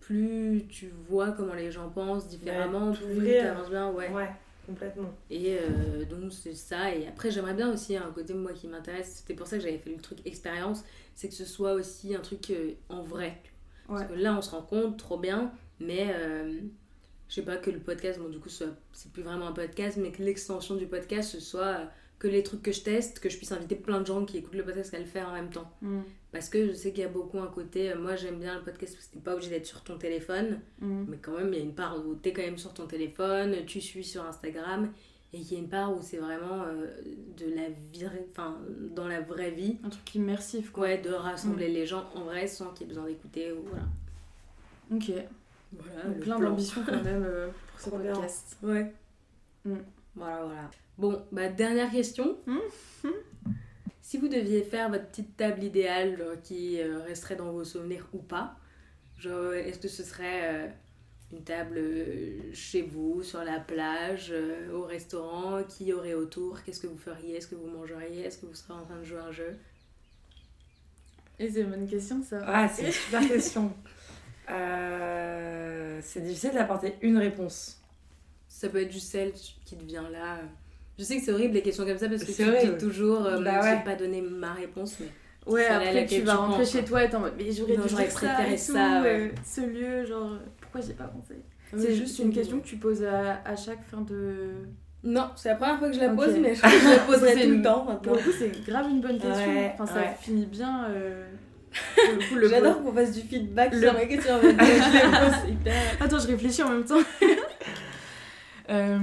plus 0.00 0.64
tu 0.70 0.90
vois 1.08 1.32
comment 1.32 1.52
les 1.52 1.70
gens 1.70 1.90
pensent 1.90 2.28
différemment, 2.28 2.92
plus 2.92 3.20
tu 3.20 3.36
avances 3.36 3.68
bien. 3.68 3.90
Ouais. 3.90 4.10
ouais, 4.10 4.30
complètement. 4.66 5.10
Et 5.28 5.58
euh, 5.60 6.06
donc 6.06 6.32
c'est 6.32 6.54
ça. 6.54 6.94
Et 6.94 7.06
après, 7.06 7.30
j'aimerais 7.30 7.52
bien 7.52 7.70
aussi 7.70 7.94
un 7.94 8.10
côté, 8.12 8.32
moi, 8.32 8.52
qui 8.54 8.68
m'intéresse. 8.68 9.16
C'était 9.16 9.34
pour 9.34 9.46
ça 9.46 9.58
que 9.58 9.62
j'avais 9.62 9.76
fait 9.76 9.90
le 9.90 10.00
truc 10.00 10.20
expérience. 10.24 10.82
C'est 11.14 11.28
que 11.28 11.34
ce 11.34 11.44
soit 11.44 11.74
aussi 11.74 12.14
un 12.14 12.20
truc 12.20 12.50
euh, 12.50 12.72
en 12.88 13.02
vrai. 13.02 13.42
Parce 13.86 14.04
que 14.04 14.14
là, 14.14 14.34
on 14.34 14.40
se 14.40 14.50
rend 14.50 14.62
compte, 14.62 14.98
trop 14.98 15.18
bien. 15.18 15.52
Mais 15.80 16.14
je 17.28 17.34
sais 17.34 17.42
pas 17.42 17.56
que 17.56 17.70
le 17.70 17.78
podcast, 17.78 18.18
bon, 18.18 18.28
du 18.28 18.38
coup, 18.38 18.48
c'est 18.48 19.12
plus 19.12 19.22
vraiment 19.22 19.48
un 19.48 19.52
podcast, 19.52 19.98
mais 20.00 20.10
que 20.10 20.22
l'extension 20.22 20.76
du 20.76 20.86
podcast, 20.86 21.30
ce 21.30 21.40
soit 21.40 21.90
que 22.18 22.26
les 22.26 22.42
trucs 22.42 22.62
que 22.62 22.72
je 22.72 22.80
teste, 22.80 23.20
que 23.20 23.28
je 23.28 23.36
puisse 23.36 23.52
inviter 23.52 23.76
plein 23.76 24.00
de 24.00 24.06
gens 24.06 24.24
qui 24.24 24.38
écoutent 24.38 24.54
le 24.54 24.64
podcast 24.64 24.92
à 24.94 24.98
le 24.98 25.04
faire 25.04 25.28
en 25.28 25.34
même 25.34 25.50
temps. 25.50 25.70
Mm. 25.82 26.00
Parce 26.32 26.48
que 26.48 26.66
je 26.66 26.72
sais 26.72 26.90
qu'il 26.90 27.02
y 27.02 27.06
a 27.06 27.10
beaucoup 27.10 27.38
un 27.38 27.46
côté, 27.46 27.92
euh, 27.92 27.98
moi 27.98 28.16
j'aime 28.16 28.38
bien 28.38 28.56
le 28.56 28.64
podcast 28.64 28.94
parce 28.94 29.06
que 29.06 29.14
t'es 29.14 29.20
pas 29.20 29.34
obligé 29.34 29.50
d'être 29.50 29.66
sur 29.66 29.82
ton 29.82 29.98
téléphone, 29.98 30.60
mm. 30.80 31.04
mais 31.08 31.18
quand 31.18 31.32
même 31.32 31.52
il 31.52 31.58
y 31.58 31.62
a 31.62 31.64
une 31.64 31.74
part 31.74 32.04
où 32.04 32.14
t'es 32.14 32.32
quand 32.32 32.42
même 32.42 32.58
sur 32.58 32.74
ton 32.74 32.86
téléphone, 32.86 33.64
tu 33.66 33.80
suis 33.80 34.04
sur 34.04 34.24
Instagram, 34.24 34.90
et 35.32 35.38
il 35.38 35.52
y 35.52 35.56
a 35.56 35.58
une 35.58 35.68
part 35.68 35.96
où 35.96 36.00
c'est 36.02 36.16
vraiment 36.16 36.64
euh, 36.64 36.86
de 37.36 37.54
la 37.54 37.68
vie, 37.92 38.06
enfin 38.32 38.58
dans 38.96 39.06
la 39.06 39.20
vraie 39.20 39.52
vie. 39.52 39.76
Un 39.84 39.90
truc 39.90 40.14
immersif 40.14 40.70
quoi. 40.70 40.84
Ouais, 40.84 40.98
de 40.98 41.10
rassembler 41.10 41.68
mm. 41.68 41.74
les 41.74 41.86
gens 41.86 42.04
en 42.14 42.24
vrai 42.24 42.46
sans 42.48 42.72
qu'il 42.72 42.86
y 42.86 42.90
ait 42.90 42.94
besoin 42.94 43.06
d'écouter, 43.06 43.52
ou 43.52 43.62
voilà. 43.62 43.84
Ok. 44.90 45.12
Voilà, 45.72 46.14
plein 46.20 46.38
d'ambition 46.38 46.82
quand 46.84 47.02
même 47.02 47.24
euh, 47.24 47.48
pour 47.72 47.80
ce 47.80 47.90
podcast. 47.90 48.56
Ouais. 48.62 48.92
Voilà, 49.64 50.44
voilà. 50.44 50.70
Bon, 50.96 51.22
bah, 51.30 51.48
dernière 51.48 51.90
question. 51.90 52.38
Hum, 52.46 52.60
hum. 53.04 53.12
Si 54.08 54.16
vous 54.16 54.28
deviez 54.28 54.62
faire 54.62 54.88
votre 54.88 55.04
petite 55.04 55.36
table 55.36 55.62
idéale 55.62 56.16
euh, 56.22 56.36
qui 56.42 56.80
euh, 56.80 57.02
resterait 57.02 57.36
dans 57.36 57.52
vos 57.52 57.62
souvenirs 57.62 58.08
ou 58.14 58.18
pas, 58.18 58.56
genre, 59.18 59.52
est-ce 59.52 59.78
que 59.78 59.88
ce 59.88 60.02
serait 60.02 60.40
euh, 60.44 60.66
une 61.30 61.44
table 61.44 61.78
chez 62.54 62.80
vous, 62.80 63.22
sur 63.22 63.44
la 63.44 63.60
plage, 63.60 64.32
au 64.72 64.84
restaurant 64.84 65.62
Qui 65.62 65.84
y 65.84 65.92
aurait 65.92 66.14
autour? 66.14 66.62
Qu'est-ce 66.62 66.80
que 66.80 66.86
vous 66.86 66.96
feriez? 66.96 67.36
Est-ce 67.36 67.48
que 67.48 67.54
vous 67.54 67.66
mangeriez? 67.66 68.22
Est-ce 68.22 68.38
que 68.38 68.46
vous 68.46 68.54
serez 68.54 68.72
en 68.72 68.82
train 68.82 68.96
de 68.96 69.04
jouer 69.04 69.20
un 69.20 69.30
jeu? 69.30 69.58
Et 71.38 71.50
c'est 71.50 71.60
une 71.60 71.70
bonne 71.70 71.86
question, 71.86 72.22
ça. 72.22 72.40
Ah, 72.46 72.66
c'est 72.66 72.86
une 72.86 72.92
super 72.92 73.28
question. 73.28 73.70
c'est 74.48 76.20
difficile 76.22 76.52
d'apporter 76.54 76.96
une 77.02 77.18
réponse. 77.18 77.80
Ça 78.48 78.68
peut 78.68 78.82
être 78.82 78.92
juste 78.92 79.10
celle 79.10 79.32
qui 79.32 79.76
te 79.76 79.84
vient 79.84 80.08
là. 80.10 80.38
Je 80.98 81.04
sais 81.04 81.16
que 81.16 81.22
c'est 81.22 81.32
horrible 81.32 81.54
les 81.54 81.62
questions 81.62 81.84
comme 81.84 81.98
ça 81.98 82.08
parce 82.08 82.24
que 82.24 82.32
tu 82.32 82.66
dis 82.72 82.78
toujours, 82.78 83.24
euh, 83.24 83.40
bah 83.40 83.60
ouais. 83.62 83.82
pas 83.84 83.94
donné 83.94 84.20
ma 84.20 84.54
réponse, 84.54 84.96
mais. 85.00 85.06
Ouais, 85.46 85.66
après 85.66 86.04
tu 86.06 86.20
vas 86.22 86.34
rentrer 86.34 86.64
chez 86.66 86.84
toi 86.84 87.04
et 87.04 87.08
t'es 87.08 87.14
en 87.16 87.20
mode, 87.20 87.34
mais 87.38 87.50
j'aurais 87.52 87.76
dû 87.76 87.94
préféré 87.94 88.56
ça, 88.58 88.72
ça 88.72 89.04
euh, 89.04 89.28
ce 89.46 89.60
lieu, 89.62 90.04
genre, 90.04 90.32
pourquoi 90.60 90.80
j'ai 90.80 90.92
pas 90.92 91.04
pensé? 91.04 91.36
C'est 91.76 91.94
juste 91.94 92.18
une 92.18 92.32
question 92.32 92.58
que 92.60 92.66
tu 92.66 92.76
poses 92.76 93.04
à, 93.04 93.40
à 93.44 93.54
chaque 93.56 93.82
fin 93.84 94.00
de, 94.02 94.50
Non, 95.04 95.30
c'est 95.36 95.50
la 95.50 95.54
première 95.54 95.78
fois 95.78 95.88
que 95.88 95.94
je 95.94 96.00
la 96.00 96.08
pose, 96.10 96.36
mais 96.38 96.54
je, 96.54 96.60
je 96.60 96.90
la 96.96 96.98
poserai 97.06 97.34
tout 97.34 97.50
le 97.50 97.62
temps 97.62 97.84
maintenant. 97.84 97.98
Pour 98.02 98.14
le 98.16 98.22
coup, 98.22 98.32
c'est 98.36 98.64
grave 98.66 98.88
une 98.90 99.00
bonne 99.00 99.18
question. 99.20 99.54
Ouais, 99.54 99.70
enfin, 99.74 99.86
ça 99.86 100.02
finit 100.20 100.46
bien. 100.46 100.86
euh, 100.90 101.28
J'adore 102.48 102.82
qu'on 102.82 102.92
fasse 102.92 103.12
du 103.12 103.20
feedback 103.22 103.72
Le- 103.72 103.80
sur 103.80 103.92
ma 103.94 104.04
question. 104.06 104.34
hyper... 105.48 105.74
Attends, 106.00 106.18
je 106.18 106.26
réfléchis 106.28 106.62
en 106.62 106.70
même 106.70 106.84
temps. 106.84 106.98
Euh, 108.70 108.98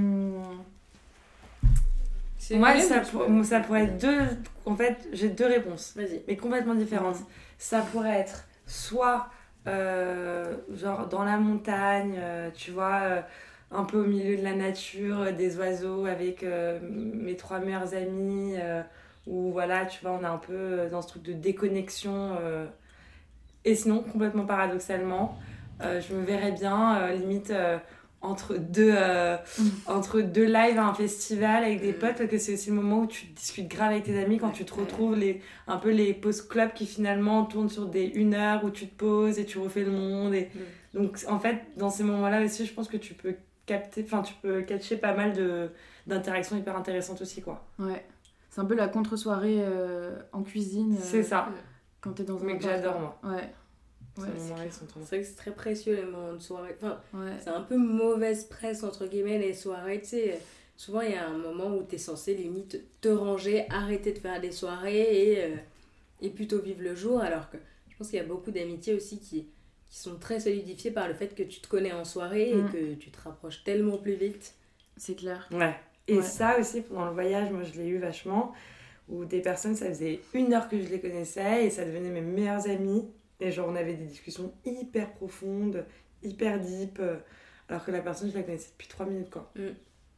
Moi, 2.51 2.71
vrai, 2.71 2.81
ça, 2.81 2.97
mais 2.99 3.03
je 3.05 3.09
pour- 3.09 3.25
peux- 3.25 3.43
ça 3.43 3.59
pourrait 3.61 3.85
être 3.85 3.97
deux. 3.97 4.19
En 4.65 4.75
fait, 4.75 5.07
j'ai 5.11 5.29
deux 5.29 5.47
réponses, 5.47 5.95
mais 6.27 6.37
complètement 6.37 6.75
différentes. 6.75 7.17
Ça 7.57 7.79
pourrait 7.81 8.19
être 8.19 8.45
soit 8.67 9.27
euh, 9.67 10.55
genre 10.75 11.07
dans 11.07 11.23
la 11.23 11.37
montagne, 11.37 12.15
euh, 12.19 12.49
tu 12.53 12.69
vois, 12.71 12.99
euh, 13.01 13.21
un 13.71 13.83
peu 13.85 14.01
au 14.01 14.05
milieu 14.05 14.37
de 14.37 14.43
la 14.43 14.53
nature, 14.53 15.33
des 15.33 15.57
oiseaux 15.57 16.05
avec 16.05 16.45
mes 16.83 17.35
trois 17.35 17.57
meilleurs 17.59 17.95
amis, 17.95 18.53
ou 19.27 19.51
voilà, 19.51 19.85
tu 19.85 20.01
vois, 20.01 20.11
on 20.11 20.21
est 20.21 20.25
un 20.27 20.37
peu 20.37 20.53
euh, 20.53 20.89
dans 20.89 21.01
ce 21.01 21.07
truc 21.07 21.23
de 21.23 21.33
déconnexion. 21.33 22.35
euh. 22.39 22.65
Et 23.63 23.75
sinon, 23.75 24.03
complètement 24.03 24.45
paradoxalement, 24.45 25.37
euh, 25.81 25.99
je 25.99 26.13
me 26.13 26.23
verrais 26.23 26.51
bien 26.51 26.97
euh, 26.97 27.13
limite 27.13 27.51
entre 28.21 28.55
deux 28.57 28.91
Mm. 28.93 29.63
entre 29.87 30.21
deux 30.21 30.45
lives 30.45 30.79
à 30.79 30.85
un 30.87 30.93
festival 30.95 31.63
avec 31.63 31.81
des 31.81 31.91
Mm. 31.91 31.99
potes 31.99 32.15
parce 32.17 32.29
que 32.29 32.37
c'est 32.39 32.53
aussi 32.53 32.69
le 32.69 32.75
moment 32.75 33.01
où 33.01 33.07
tu 33.07 33.25
discutes 33.27 33.67
grave 33.67 33.91
avec 33.91 34.03
tes 34.05 34.17
amis 34.19 34.37
quand 34.39 34.49
tu 34.51 34.65
te 34.65 34.73
retrouves 34.73 35.15
les 35.15 35.41
un 35.67 35.77
peu 35.77 35.91
les 35.91 36.13
pause 36.13 36.41
clubs 36.41 36.73
qui 36.73 36.87
finalement 36.87 37.45
tournent 37.45 37.69
sur 37.69 37.85
des 37.87 38.03
une 38.05 38.33
heure 38.33 38.63
où 38.63 38.71
tu 38.71 38.87
te 38.87 38.95
poses 38.95 39.37
et 39.37 39.45
tu 39.45 39.59
refais 39.59 39.83
le 39.83 39.91
monde 39.91 40.33
et 40.33 40.49
Mm. 40.93 40.99
donc 40.99 41.19
en 41.27 41.39
fait 41.39 41.57
dans 41.77 41.89
ces 41.91 42.03
moments-là 42.03 42.43
aussi 42.43 42.65
je 42.65 42.73
pense 42.73 42.87
que 42.87 42.97
tu 42.97 43.13
peux 43.13 43.35
capter 43.67 44.03
enfin 44.03 44.21
tu 44.23 44.33
peux 44.41 44.61
catcher 44.63 44.97
pas 44.97 45.13
mal 45.13 45.33
d'interactions 46.07 46.57
hyper 46.57 46.75
intéressantes 46.77 47.21
aussi 47.21 47.41
quoi 47.43 47.63
ouais. 47.79 48.03
C'est 48.55 48.61
un 48.61 48.65
peu 48.65 48.75
la 48.75 48.87
contre-soirée 48.87 49.57
euh, 49.59 50.17
en 50.31 50.41
cuisine. 50.41 50.95
euh, 50.95 51.01
c'est 51.03 51.23
ça 51.23 51.49
Quand 51.99 52.13
t'es 52.13 52.23
dans 52.23 52.41
un 52.41 52.45
mais 52.45 52.57
que 52.57 52.63
j'adore 52.63 52.99
moi 53.01 53.19
Ouais. 53.25 53.49
Sont 54.17 54.23
C'est 54.23 54.53
vrai 54.53 55.19
que 55.19 55.25
c'est 55.25 55.35
très 55.35 55.51
précieux 55.51 55.93
les 55.93 56.05
moments 56.05 56.31
de 56.31 56.39
soirée. 56.39 56.73
Enfin, 56.81 57.01
ouais. 57.15 57.33
c'est 57.41 57.49
un 57.49 57.59
peu 57.63 57.75
mauvaise 57.75 58.45
presse 58.45 58.81
entre 58.85 59.07
guillemets 59.07 59.39
les 59.39 59.53
soirées. 59.53 59.99
Tu 59.99 60.07
sais, 60.07 60.39
souvent 60.77 61.01
il 61.01 61.11
y 61.11 61.15
a 61.15 61.27
un 61.27 61.37
moment 61.37 61.75
où 61.75 61.83
tu 61.83 61.95
es 61.95 61.97
censé 61.97 62.33
limite 62.33 62.79
te 63.01 63.09
ranger, 63.09 63.65
arrêter 63.69 64.13
de 64.13 64.19
faire 64.19 64.39
des 64.39 64.53
soirées 64.53 65.31
et, 65.33 65.43
euh, 65.43 65.55
et 66.21 66.29
plutôt 66.29 66.59
vivre 66.61 66.81
le 66.81 66.95
jour. 66.95 67.19
Alors 67.19 67.49
que 67.49 67.57
je 67.89 67.97
pense 67.97 68.07
qu'il 68.07 68.15
y 68.17 68.21
a 68.21 68.25
beaucoup 68.25 68.51
d'amitiés 68.51 68.93
aussi 68.93 69.19
qui, 69.19 69.49
qui 69.89 69.99
sont 69.99 70.17
très 70.17 70.39
solidifiées 70.39 70.91
par 70.91 71.09
le 71.09 71.13
fait 71.13 71.35
que 71.35 71.43
tu 71.43 71.59
te 71.59 71.67
connais 71.67 71.91
en 71.91 72.05
soirée 72.05 72.53
Mm. 72.53 72.67
et 72.67 72.71
que 72.71 72.93
tu 72.93 73.11
te 73.11 73.19
rapproches 73.21 73.65
tellement 73.65 73.97
plus 73.97 74.15
vite. 74.15 74.53
C'est 74.95 75.15
clair. 75.15 75.49
Ouais. 75.51 75.75
Et 76.07 76.17
Ouais. 76.17 76.21
ça 76.21 76.59
aussi, 76.59 76.81
pendant 76.81 77.05
le 77.07 77.13
voyage, 77.13 77.51
moi 77.51 77.63
je 77.63 77.73
l'ai 77.73 77.87
eu 77.87 77.97
vachement, 77.99 78.53
où 79.09 79.25
des 79.25 79.41
personnes, 79.41 79.75
ça 79.75 79.87
faisait 79.87 80.21
une 80.33 80.53
heure 80.53 80.69
que 80.69 80.81
je 80.81 80.89
les 80.89 81.01
connaissais 81.01 81.65
et 81.67 81.71
ça 81.71 81.85
devenait 81.85 82.09
mes 82.11 82.21
meilleurs 82.21 82.67
amis. 82.69 83.07
Et 83.41 83.51
genre, 83.51 83.69
on 83.69 83.75
avait 83.75 83.95
des 83.95 84.05
discussions 84.05 84.53
hyper 84.65 85.13
profondes, 85.13 85.85
hyper 86.23 86.59
deep, 86.59 86.99
euh, 86.99 87.17
alors 87.69 87.85
que 87.85 87.91
la 87.91 88.01
personne, 88.01 88.29
je 88.31 88.35
la 88.37 88.43
connaissais 88.43 88.71
depuis 88.71 88.87
trois 88.87 89.05
minutes, 89.05 89.29
quoi. 89.31 89.51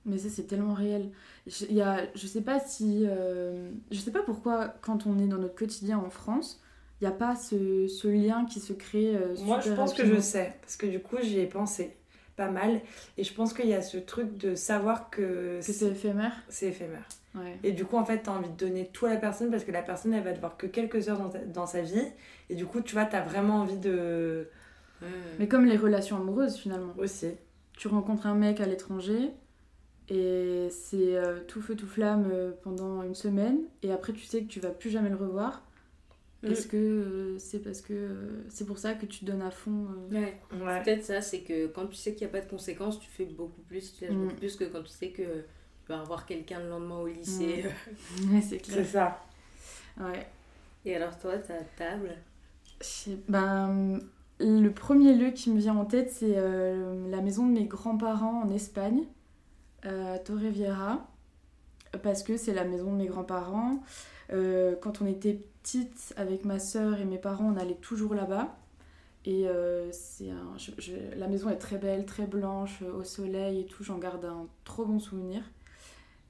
Mais 0.05 0.17
ça, 0.17 0.29
c'est 0.29 0.45
tellement 0.47 0.73
réel. 0.73 1.11
Je, 1.47 1.65
y 1.65 1.81
a, 1.81 2.07
je 2.15 2.27
sais 2.27 2.41
pas 2.41 2.59
si. 2.59 3.03
euh, 3.07 3.71
je 3.91 3.99
sais 3.99 4.11
pas 4.11 4.23
pourquoi, 4.23 4.69
quand 4.81 5.05
on 5.05 5.19
est 5.19 5.27
dans 5.27 5.37
notre 5.37 5.55
quotidien 5.55 5.97
en 5.99 6.09
France, 6.09 6.61
il 7.01 7.07
n'y 7.07 7.13
a 7.13 7.15
pas 7.17 7.35
ce, 7.35 7.87
ce 7.87 8.07
lien 8.07 8.45
qui 8.45 8.59
se 8.61 8.73
crée. 8.73 9.15
euh, 9.17 9.35
Moi, 9.39 9.59
je 9.59 9.73
pense 9.73 9.93
que 9.93 10.05
je 10.05 10.19
sais, 10.21 10.55
parce 10.61 10.77
que 10.77 10.85
du 10.87 10.99
coup, 11.01 11.17
j'y 11.21 11.39
ai 11.39 11.47
pensé 11.47 11.96
pas 12.37 12.49
mal. 12.49 12.79
Et 13.17 13.25
je 13.25 13.33
pense 13.33 13.53
qu'il 13.53 13.67
y 13.67 13.73
a 13.73 13.81
ce 13.81 13.97
truc 13.97 14.37
de 14.37 14.55
savoir 14.55 15.09
que 15.09 15.57
Que 15.57 15.61
c'est 15.73 15.87
éphémère. 15.87 16.31
c'est 16.47 16.67
éphémère. 16.67 17.05
Ouais. 17.35 17.57
Et 17.63 17.73
du 17.73 17.83
coup, 17.85 17.97
en 17.97 18.05
fait, 18.05 18.19
t'as 18.23 18.31
envie 18.31 18.49
de 18.49 18.55
donner 18.55 18.89
tout 18.93 19.05
à 19.05 19.09
la 19.09 19.17
personne 19.17 19.51
parce 19.51 19.63
que 19.65 19.71
la 19.71 19.81
personne, 19.83 20.13
elle 20.13 20.23
va 20.23 20.31
te 20.33 20.39
voir 20.39 20.55
que 20.57 20.65
quelques 20.67 21.09
heures 21.09 21.19
dans, 21.19 21.29
ta- 21.29 21.39
dans 21.45 21.65
sa 21.67 21.81
vie. 21.81 22.01
Et 22.49 22.55
du 22.55 22.65
coup, 22.65 22.79
tu 22.81 22.93
vois, 22.93 23.05
t'as 23.05 23.21
vraiment 23.21 23.55
envie 23.61 23.77
de. 23.77 24.47
Mais 25.37 25.47
comme 25.47 25.65
les 25.65 25.77
relations 25.77 26.15
amoureuses, 26.17 26.55
finalement. 26.55 26.93
Aussi. 26.97 27.27
Tu 27.77 27.87
rencontres 27.87 28.25
un 28.25 28.33
mec 28.33 28.59
à 28.61 28.65
l'étranger 28.65 29.29
et 30.09 30.67
c'est 30.71 31.15
euh, 31.17 31.41
tout 31.47 31.61
feu, 31.61 31.75
tout 31.75 31.85
flamme 31.85 32.29
euh, 32.31 32.51
pendant 32.63 33.03
une 33.03 33.13
semaine. 33.13 33.59
Et 33.83 33.91
après, 33.91 34.13
tu 34.13 34.23
sais 34.25 34.41
que 34.41 34.47
tu 34.47 34.59
vas 34.59 34.69
plus 34.71 34.89
jamais 34.89 35.09
le 35.09 35.15
revoir. 35.17 35.61
Mm. 36.43 36.47
Est-ce 36.51 36.67
que 36.67 36.77
euh, 36.77 37.39
c'est 37.39 37.59
parce 37.63 37.81
que 37.81 37.93
euh, 37.93 38.43
c'est 38.49 38.65
pour 38.65 38.77
ça 38.77 38.93
que 38.93 39.05
tu 39.07 39.25
donnes 39.25 39.41
à 39.41 39.49
fond 39.51 39.87
euh, 40.11 40.13
Ouais. 40.21 40.39
Ouais. 40.63 40.83
Peut-être 40.83 41.03
ça, 41.03 41.21
c'est 41.21 41.41
que 41.41 41.67
quand 41.67 41.87
tu 41.87 41.95
sais 41.95 42.13
qu'il 42.13 42.27
n'y 42.27 42.31
a 42.33 42.39
pas 42.39 42.45
de 42.45 42.49
conséquences, 42.49 42.99
tu 42.99 43.09
fais 43.09 43.25
beaucoup 43.25 43.61
plus, 43.61 43.93
tu 43.97 44.05
lâches 44.05 44.13
Mm. 44.13 44.23
beaucoup 44.23 44.35
plus 44.35 44.55
que 44.55 44.65
quand 44.65 44.83
tu 44.83 44.89
sais 44.91 45.09
que 45.09 45.23
tu 45.23 45.89
vas 45.89 46.01
revoir 46.01 46.25
quelqu'un 46.25 46.59
le 46.59 46.69
lendemain 46.69 46.99
au 46.99 47.07
lycée. 47.07 47.65
Ouais, 48.31 48.41
c'est 48.41 48.49
C'est 48.63 48.71
clair. 48.73 48.85
ça. 48.85 49.25
Ouais. 49.99 50.27
Et 50.85 50.95
alors 50.95 51.17
toi, 51.17 51.37
ta 51.39 51.55
table? 51.77 52.15
Ben, 53.27 53.99
le 54.39 54.69
premier 54.69 55.13
lieu 55.15 55.31
qui 55.31 55.49
me 55.49 55.59
vient 55.59 55.75
en 55.75 55.85
tête, 55.85 56.11
c'est 56.11 56.33
euh, 56.37 57.09
la 57.09 57.21
maison 57.21 57.47
de 57.47 57.53
mes 57.53 57.65
grands-parents 57.65 58.43
en 58.43 58.49
Espagne, 58.51 59.03
euh, 59.85 60.15
à 60.15 60.19
Torrevieja, 60.19 61.03
parce 62.03 62.21
que 62.23 62.37
c'est 62.37 62.53
la 62.53 62.63
maison 62.63 62.91
de 62.91 62.97
mes 62.97 63.07
grands-parents. 63.07 63.81
Euh, 64.33 64.75
quand 64.81 65.01
on 65.01 65.07
était 65.07 65.39
petite, 65.67 66.13
avec 66.17 66.45
ma 66.45 66.59
sœur 66.59 66.99
et 66.99 67.05
mes 67.05 67.17
parents, 67.17 67.51
on 67.53 67.57
allait 67.57 67.75
toujours 67.75 68.13
là-bas. 68.13 68.57
Et 69.25 69.47
euh, 69.47 69.91
c'est 69.91 70.29
un, 70.29 70.57
je- 70.57 70.71
je- 70.77 71.15
la 71.17 71.27
maison 71.27 71.49
est 71.49 71.57
très 71.57 71.77
belle, 71.77 72.05
très 72.05 72.25
blanche, 72.27 72.79
euh, 72.81 72.93
au 72.93 73.03
soleil 73.03 73.59
et 73.61 73.65
tout. 73.65 73.83
J'en 73.83 73.97
garde 73.97 74.23
un 74.25 74.47
trop 74.63 74.85
bon 74.85 74.99
souvenir. 74.99 75.43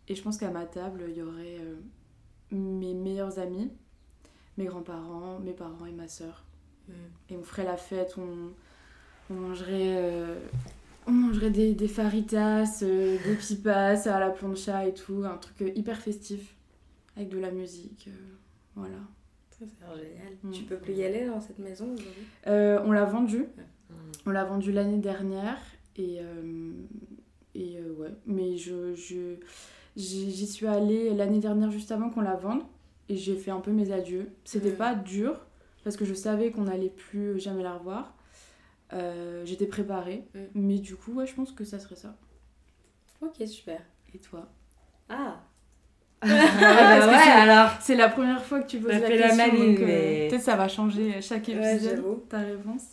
Et 0.07 0.15
je 0.15 0.23
pense 0.23 0.37
qu'à 0.37 0.49
ma 0.49 0.65
table, 0.65 1.05
il 1.09 1.17
y 1.17 1.21
aurait 1.21 1.59
euh, 1.59 1.75
mes 2.51 2.93
meilleurs 2.93 3.39
amis, 3.39 3.71
mes 4.57 4.65
grands-parents, 4.65 5.39
mes 5.39 5.53
parents 5.53 5.85
et 5.85 5.91
ma 5.91 6.07
sœur. 6.07 6.43
Et 7.29 7.37
on 7.37 7.43
ferait 7.43 7.65
la 7.65 7.77
fête, 7.77 8.15
on, 8.17 8.51
on 9.29 9.33
mangerait, 9.35 9.97
euh, 9.97 10.39
on 11.07 11.11
mangerait 11.11 11.51
des, 11.51 11.73
des 11.75 11.87
faritas, 11.89 12.79
des 12.81 13.19
pipas 13.39 14.07
à 14.09 14.19
la 14.19 14.29
plancha 14.31 14.87
et 14.87 14.93
tout. 14.93 15.23
Un 15.25 15.37
truc 15.37 15.73
hyper 15.75 15.99
festif, 16.01 16.55
avec 17.15 17.29
de 17.29 17.39
la 17.39 17.51
musique. 17.51 18.09
voilà. 18.75 18.97
Ça, 19.59 19.65
c'est 19.67 20.03
génial. 20.03 20.33
Mm. 20.43 20.51
Tu 20.51 20.63
peux 20.63 20.77
plus 20.77 20.93
y 20.93 21.03
aller 21.03 21.25
dans 21.25 21.39
cette 21.39 21.59
maison 21.59 21.85
aujourd'hui? 21.85 22.23
Euh, 22.47 22.79
on 22.85 22.91
l'a 22.91 23.05
vendu. 23.05 23.45
On 24.25 24.29
l'a 24.31 24.43
vendu 24.45 24.71
l'année 24.71 24.99
dernière. 24.99 25.57
Et, 25.95 26.17
euh, 26.21 26.71
et 27.55 27.77
euh, 27.79 27.93
ouais. 27.93 28.11
Mais 28.25 28.57
je, 28.57 28.93
je, 28.93 29.35
j'y 29.95 30.45
suis 30.47 30.67
allée 30.67 31.13
l'année 31.15 31.39
dernière 31.39 31.71
juste 31.71 31.91
avant 31.91 32.09
qu'on 32.09 32.21
la 32.21 32.35
vende. 32.35 32.61
Et 33.09 33.15
j'ai 33.15 33.35
fait 33.35 33.51
un 33.51 33.61
peu 33.61 33.71
mes 33.71 33.91
adieux. 33.91 34.29
C'était 34.43 34.71
Mhm. 34.71 34.75
pas 34.77 34.95
dur. 34.95 35.39
Parce 35.83 35.95
que 35.97 36.05
je 36.05 36.13
savais 36.13 36.51
qu'on 36.51 36.63
n'allait 36.63 36.89
plus 36.89 37.39
jamais 37.39 37.63
la 37.63 37.73
revoir. 37.77 38.13
J'étais 39.45 39.65
préparée. 39.67 40.25
Mais 40.53 40.77
du 40.79 40.95
coup, 40.95 41.13
ouais, 41.13 41.25
je 41.25 41.33
pense 41.33 41.51
que 41.51 41.63
ça 41.63 41.79
serait 41.79 41.95
ça. 41.95 42.15
Ok, 43.21 43.41
super. 43.47 43.81
Et 44.13 44.19
toi? 44.19 44.47
Ah 45.09 45.41
Parce 46.21 47.05
que 47.05 47.23
c'est- 47.23 47.29
alors. 47.31 47.69
C'est 47.79 47.95
la 47.95 48.09
première 48.09 48.43
fois 48.43 48.61
que 48.61 48.67
tu 48.67 48.79
poses 48.79 48.91
Ça 48.91 48.99
la 48.99 49.09
la 49.09 49.17
question. 49.27 49.37
maline, 49.37 49.75
donc, 49.75 49.83
euh, 49.83 49.85
mais- 49.87 50.27
Peut-être 50.29 50.41
ça 50.41 50.55
va 50.55 50.67
changer 50.67 51.21
chaque 51.21 51.47
Ouais, 51.47 51.75
épisode. 51.75 52.27
ta 52.29 52.39
réponse. 52.39 52.83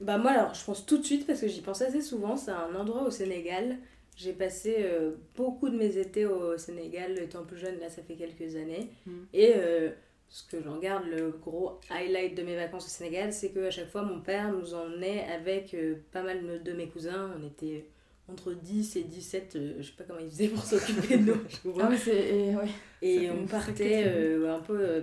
Bah 0.00 0.16
moi 0.16 0.30
alors 0.30 0.54
je 0.54 0.64
pense 0.64 0.86
tout 0.86 0.96
de 0.96 1.04
suite 1.04 1.26
parce 1.26 1.42
que 1.42 1.46
j'y 1.48 1.60
pense 1.60 1.82
assez 1.82 2.00
souvent, 2.00 2.34
c'est 2.36 2.52
un 2.52 2.74
endroit 2.74 3.02
au 3.02 3.10
Sénégal. 3.10 3.76
J'ai 4.16 4.32
passé 4.32 4.76
euh, 4.80 5.10
beaucoup 5.36 5.68
de 5.68 5.76
mes 5.76 5.98
étés 5.98 6.24
au 6.24 6.56
Sénégal 6.56 7.18
étant 7.18 7.44
plus 7.44 7.58
jeune, 7.58 7.78
là 7.80 7.90
ça 7.90 8.00
fait 8.02 8.14
quelques 8.14 8.56
années. 8.56 8.90
Mm. 9.04 9.10
Et 9.34 9.52
euh, 9.56 9.90
ce 10.30 10.42
que 10.48 10.62
j'en 10.62 10.78
garde, 10.78 11.04
le 11.04 11.30
gros 11.44 11.80
highlight 11.90 12.34
de 12.34 12.42
mes 12.42 12.56
vacances 12.56 12.86
au 12.86 12.88
Sénégal, 12.88 13.30
c'est 13.34 13.50
qu'à 13.50 13.70
chaque 13.70 13.90
fois 13.90 14.00
mon 14.02 14.20
père 14.20 14.50
nous 14.52 14.72
emmenait 14.74 15.26
avec 15.38 15.74
euh, 15.74 15.96
pas 16.12 16.22
mal 16.22 16.40
de- 16.46 16.70
de 16.70 16.72
mes 16.74 16.88
cousins. 16.88 17.30
On 17.38 17.46
était 17.46 17.84
entre 18.30 18.52
10 18.52 18.96
et 18.96 19.02
17, 19.04 19.56
euh, 19.56 19.74
je 19.78 19.86
sais 19.86 19.92
pas 19.96 20.04
comment 20.04 20.20
ils 20.20 20.30
faisaient 20.30 20.48
pour 20.48 20.62
s'occuper 20.64 21.18
de 21.18 21.32
nous. 21.32 21.40
je 21.64 21.68
vois. 21.68 21.88
Ah 21.90 21.94
et 22.08 22.54
ouais. 22.56 22.68
Et 23.02 23.30
on 23.30 23.46
partait 23.46 24.04
euh, 24.06 24.54
un 24.54 24.60
peu 24.60 24.78
euh, 24.78 25.00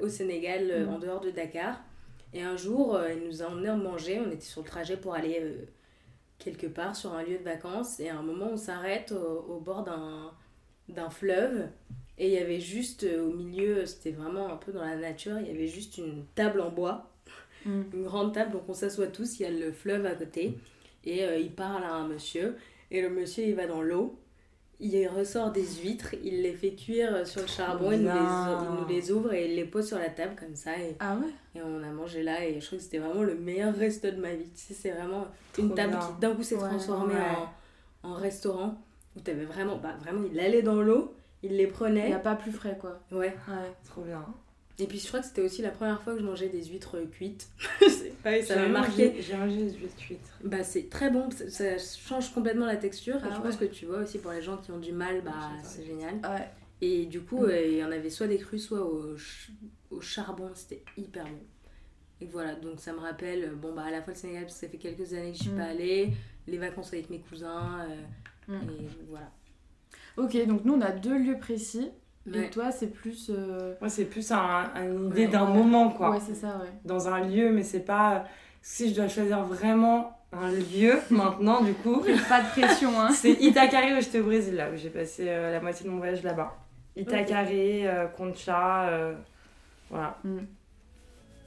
au 0.00 0.08
Sénégal, 0.08 0.68
euh, 0.70 0.86
Mm. 0.86 0.88
en 0.90 0.98
dehors 0.98 1.20
de 1.20 1.30
Dakar. 1.30 1.80
Et 2.32 2.42
un 2.42 2.56
jour, 2.56 2.98
il 3.14 3.26
nous 3.26 3.42
a 3.42 3.46
emmenés 3.46 3.74
manger. 3.82 4.20
On 4.24 4.30
était 4.30 4.44
sur 4.44 4.62
le 4.62 4.68
trajet 4.68 4.96
pour 4.96 5.14
aller 5.14 5.42
quelque 6.38 6.68
part 6.68 6.94
sur 6.94 7.12
un 7.12 7.22
lieu 7.24 7.38
de 7.38 7.42
vacances. 7.42 7.98
Et 7.98 8.08
à 8.08 8.16
un 8.16 8.22
moment, 8.22 8.50
on 8.52 8.56
s'arrête 8.56 9.12
au, 9.12 9.54
au 9.54 9.58
bord 9.58 9.82
d'un, 9.84 11.10
fleuve. 11.10 11.66
Et 12.18 12.28
il 12.28 12.32
y 12.34 12.38
avait 12.38 12.60
juste 12.60 13.04
au 13.04 13.32
milieu, 13.32 13.84
c'était 13.86 14.12
vraiment 14.12 14.52
un 14.52 14.56
peu 14.56 14.70
dans 14.72 14.84
la 14.84 14.94
nature, 14.96 15.38
il 15.40 15.46
y 15.48 15.50
avait 15.50 15.66
juste 15.66 15.98
une 15.98 16.24
table 16.34 16.60
en 16.60 16.70
bois 16.70 17.10
Mm. 17.66 17.82
une 17.92 18.04
grande 18.04 18.32
table, 18.32 18.52
donc 18.52 18.62
on 18.68 18.72
s'assoit 18.74 19.08
tous, 19.08 19.38
il 19.38 19.42
y 19.42 19.46
a 19.46 19.50
le 19.50 19.70
fleuve 19.72 20.06
à 20.06 20.14
côté, 20.14 20.56
et 21.04 21.24
euh, 21.24 21.38
il 21.38 21.52
parle 21.52 21.84
à 21.84 21.92
un 21.94 22.06
monsieur, 22.08 22.56
et 22.90 23.00
le 23.02 23.10
monsieur 23.10 23.44
il 23.44 23.54
va 23.54 23.66
dans 23.66 23.82
l'eau, 23.82 24.18
il 24.82 25.06
ressort 25.08 25.50
des 25.52 25.66
huîtres, 25.82 26.14
il 26.24 26.40
les 26.42 26.54
fait 26.54 26.72
cuire 26.72 27.26
sur 27.26 27.42
le 27.42 27.46
charbon, 27.46 27.92
il 27.92 27.98
nous, 28.00 28.04
les, 28.06 28.12
Non. 28.14 28.58
il 28.76 28.80
nous 28.80 28.88
les 28.88 29.12
ouvre 29.12 29.32
et 29.34 29.46
il 29.50 29.54
les 29.56 29.66
pose 29.66 29.86
sur 29.86 29.98
la 29.98 30.08
table 30.08 30.34
comme 30.38 30.56
ça, 30.56 30.78
et, 30.78 30.96
Ah 31.00 31.16
ouais? 31.16 31.30
et 31.54 31.62
on 31.62 31.82
a 31.82 31.90
mangé 31.90 32.22
là, 32.22 32.44
et 32.46 32.58
je 32.60 32.66
trouve 32.66 32.78
que 32.78 32.84
c'était 32.84 32.98
vraiment 32.98 33.22
le 33.22 33.34
meilleur 33.34 33.74
resto 33.74 34.10
de 34.10 34.16
ma 34.16 34.32
vie, 34.34 34.48
tu 34.54 34.60
sais, 34.60 34.74
c'est 34.74 34.90
vraiment 34.92 35.26
une 35.58 35.74
table 35.74 35.90
bien. 35.92 36.00
qui 36.00 36.20
d'un 36.20 36.34
coup 36.34 36.42
s'est 36.42 36.54
Ouais, 36.56 36.68
transformée 36.68 37.14
ouais. 37.14 37.20
en, 38.04 38.10
en 38.10 38.14
restaurant, 38.14 38.82
où 39.16 39.20
t'avais 39.20 39.44
vraiment, 39.44 39.76
bah 39.76 39.96
vraiment, 40.00 40.26
il 40.32 40.38
allait 40.40 40.62
dans 40.62 40.80
l'eau, 40.80 41.14
il 41.42 41.56
les 41.56 41.66
prenait. 41.66 42.04
Il 42.04 42.08
n'y 42.08 42.14
a 42.14 42.18
pas 42.18 42.36
plus 42.36 42.52
frais 42.52 42.76
quoi. 42.80 43.00
Ouais. 43.12 43.34
Ouais. 43.48 43.72
Trop 43.84 44.02
bien. 44.02 44.24
Et 44.78 44.86
puis 44.86 44.98
je 44.98 45.06
crois 45.08 45.20
que 45.20 45.26
c'était 45.26 45.42
aussi 45.42 45.60
la 45.60 45.70
première 45.70 46.00
fois 46.02 46.14
que 46.14 46.20
je 46.20 46.24
mangeais 46.24 46.48
des 46.48 46.64
huîtres 46.64 46.96
cuites. 47.10 47.48
ouais, 48.24 48.42
ça 48.42 48.56
m'a 48.56 48.68
marqué. 48.68 49.14
J'ai 49.20 49.36
mangé 49.36 49.56
des 49.56 49.72
huîtres 49.74 49.96
cuites. 49.96 50.32
Bah 50.42 50.64
c'est 50.64 50.88
très 50.88 51.10
bon, 51.10 51.28
ça 51.30 51.76
change 51.78 52.32
complètement 52.32 52.64
la 52.66 52.76
texture. 52.76 53.16
et 53.16 53.20
Ah 53.30 53.34
je 53.36 53.40
pense 53.42 53.56
que 53.56 53.66
tu 53.66 53.84
vois 53.86 53.98
aussi 53.98 54.18
pour 54.18 54.30
les 54.32 54.40
gens 54.40 54.56
qui 54.56 54.70
ont 54.70 54.78
du 54.78 54.92
mal, 54.92 55.20
bah 55.22 55.32
c'est 55.62 55.84
génial. 55.84 56.14
Ouais. 56.16 56.48
Et 56.80 57.04
du 57.04 57.20
coup, 57.20 57.44
Mm. 57.44 57.50
euh, 57.50 57.66
il 57.66 57.74
y 57.76 57.84
en 57.84 57.92
avait 57.92 58.08
soit 58.08 58.26
des 58.26 58.38
crus, 58.38 58.64
soit 58.66 58.80
au, 58.80 59.14
ch- 59.18 59.50
au 59.90 60.00
charbon, 60.00 60.50
c'était 60.54 60.82
hyper 60.96 61.24
bon. 61.26 61.40
Et 62.22 62.26
voilà, 62.26 62.54
donc 62.54 62.80
ça 62.80 62.94
me 62.94 62.98
rappelle, 63.00 63.44
euh, 63.44 63.54
bon 63.54 63.74
bah 63.74 63.82
à 63.82 63.90
la 63.90 64.00
fois 64.00 64.14
le 64.14 64.18
Sénégal, 64.18 64.44
parce 64.44 64.54
que 64.54 64.60
ça 64.66 64.68
fait 64.72 64.78
quelques 64.78 65.12
années 65.12 65.32
que 65.32 65.36
je 65.38 65.42
suis 65.42 65.52
Mm. 65.52 65.56
pas 65.58 65.64
allée, 65.64 66.10
les 66.46 66.56
vacances 66.56 66.92
avec 66.94 67.10
mes 67.10 67.18
cousins, 67.20 67.86
euh, 68.48 68.52
Mm. 68.54 68.70
et 68.70 68.88
voilà. 69.10 69.30
Ok, 70.16 70.36
donc 70.46 70.64
nous 70.64 70.72
on 70.72 70.80
a 70.80 70.90
deux 70.90 71.18
lieux 71.18 71.38
précis. 71.38 71.90
Ouais. 72.26 72.44
Et 72.46 72.50
toi 72.50 72.70
c'est 72.70 72.88
plus. 72.88 73.30
euh, 73.34 73.74
Moi, 73.80 73.88
c'est 73.88 74.04
plus 74.04 74.30
un, 74.30 74.64
une 74.76 75.06
idée 75.08 75.24
Ouais. 75.26 75.28
d'un 75.32 75.46
Ouais. 75.46 75.54
moment, 75.56 75.88
quoi. 75.90 76.10
Ouais, 76.10 76.18
c'est 76.20 76.34
ça, 76.34 76.48
ouais. 76.48 76.68
Dans 76.84 77.08
un 77.08 77.20
lieu, 77.20 77.50
mais 77.50 77.62
c'est 77.62 77.80
pas. 77.80 78.24
Si 78.62 78.90
je 78.90 78.94
dois 78.96 79.08
choisir 79.08 79.42
vraiment 79.42 80.18
un 80.32 80.50
lieu 80.50 80.94
maintenant, 81.10 81.62
du 81.62 81.72
coup, 81.72 82.02
Pas 82.28 82.42
de 82.42 82.48
pression, 82.60 82.90
hein. 83.00 83.08
c'est 83.10 83.32
Itacaré 83.32 83.94
où 83.96 84.00
j'étais 84.00 84.20
au 84.20 84.24
Brésil, 84.24 84.54
là, 84.56 84.68
où 84.72 84.76
j'ai 84.76 84.90
passé 84.90 85.24
euh, 85.28 85.50
la 85.50 85.60
moitié 85.60 85.86
de 85.86 85.90
mon 85.90 85.96
voyage 85.98 86.22
là-bas. 86.22 86.52
Itacaré, 86.94 87.88
euh, 87.88 88.06
Concha, 88.08 88.88
euh, 88.90 89.14
voilà. 89.90 90.18
Mm. 90.22 90.38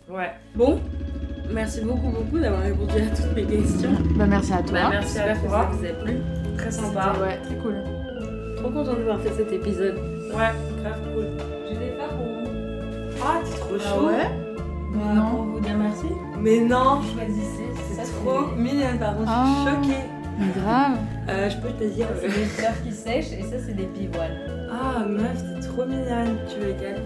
Ouais. 0.09 0.32
Bon, 0.55 0.82
merci 1.51 1.82
beaucoup, 1.82 2.09
beaucoup 2.09 2.39
d'avoir 2.39 2.61
répondu 2.63 2.93
à 2.97 3.15
toutes 3.15 3.36
mes 3.36 3.45
questions. 3.45 3.91
Bah 4.15 4.26
merci 4.26 4.51
à 4.53 4.63
toi. 4.63 4.74
Bah, 4.82 4.89
merci 4.91 5.19
à 5.19 5.36
toi. 5.36 5.49
ça 5.49 5.78
vous 5.78 5.86
a 5.86 5.89
plu. 6.03 6.17
Très 6.57 6.71
sympa. 6.71 7.13
Ouais, 7.21 7.38
très 7.41 7.55
cool. 7.57 7.76
Trop 8.57 8.69
contente 8.71 8.97
d'avoir 8.97 9.21
fait 9.21 9.32
cet 9.34 9.51
épisode. 9.51 10.12
Ouais, 10.36 10.51
grave 10.81 10.99
cool. 11.13 11.27
Je 11.71 11.77
vais 11.79 11.91
faire 11.97 12.09
pour 12.09 12.25
vous. 12.25 12.49
Ah, 13.23 13.39
t'es 13.43 13.59
trop 13.59 13.75
Ah 13.79 13.89
chaud. 13.89 14.07
ouais 14.07 14.29
Mais 14.91 15.13
non. 15.15 15.29
Pour 15.31 15.45
vous 15.45 15.59
dire 15.59 15.77
merci. 15.77 16.05
Mais 16.39 16.59
non, 16.59 17.01
Choisissez, 17.01 17.69
c'est 17.95 18.03
trop 18.25 18.47
mignonne, 18.57 18.99
par 18.99 19.15
contre, 19.17 19.29
je 19.29 19.34
suis 19.34 19.67
Ah. 19.67 19.71
choquée. 19.81 20.03
Mais 20.39 20.61
grave. 20.61 20.97
Euh, 21.29 21.49
je 21.49 21.57
peux 21.57 21.69
te 21.69 21.84
dire. 21.93 22.07
C'est 22.19 22.27
des 22.27 22.45
fleurs 22.45 22.84
qui 22.84 22.91
sèchent 22.91 23.31
et 23.34 23.43
ça, 23.43 23.57
c'est 23.65 23.75
des 23.75 23.86
pivoines. 23.86 24.38
Ah, 24.71 25.05
meuf, 25.05 25.38
t'es 25.61 25.67
trop 25.67 25.86
mignonne. 25.86 26.38
Tu 26.49 26.59
veux 26.59 26.67
lesquelles 26.67 27.03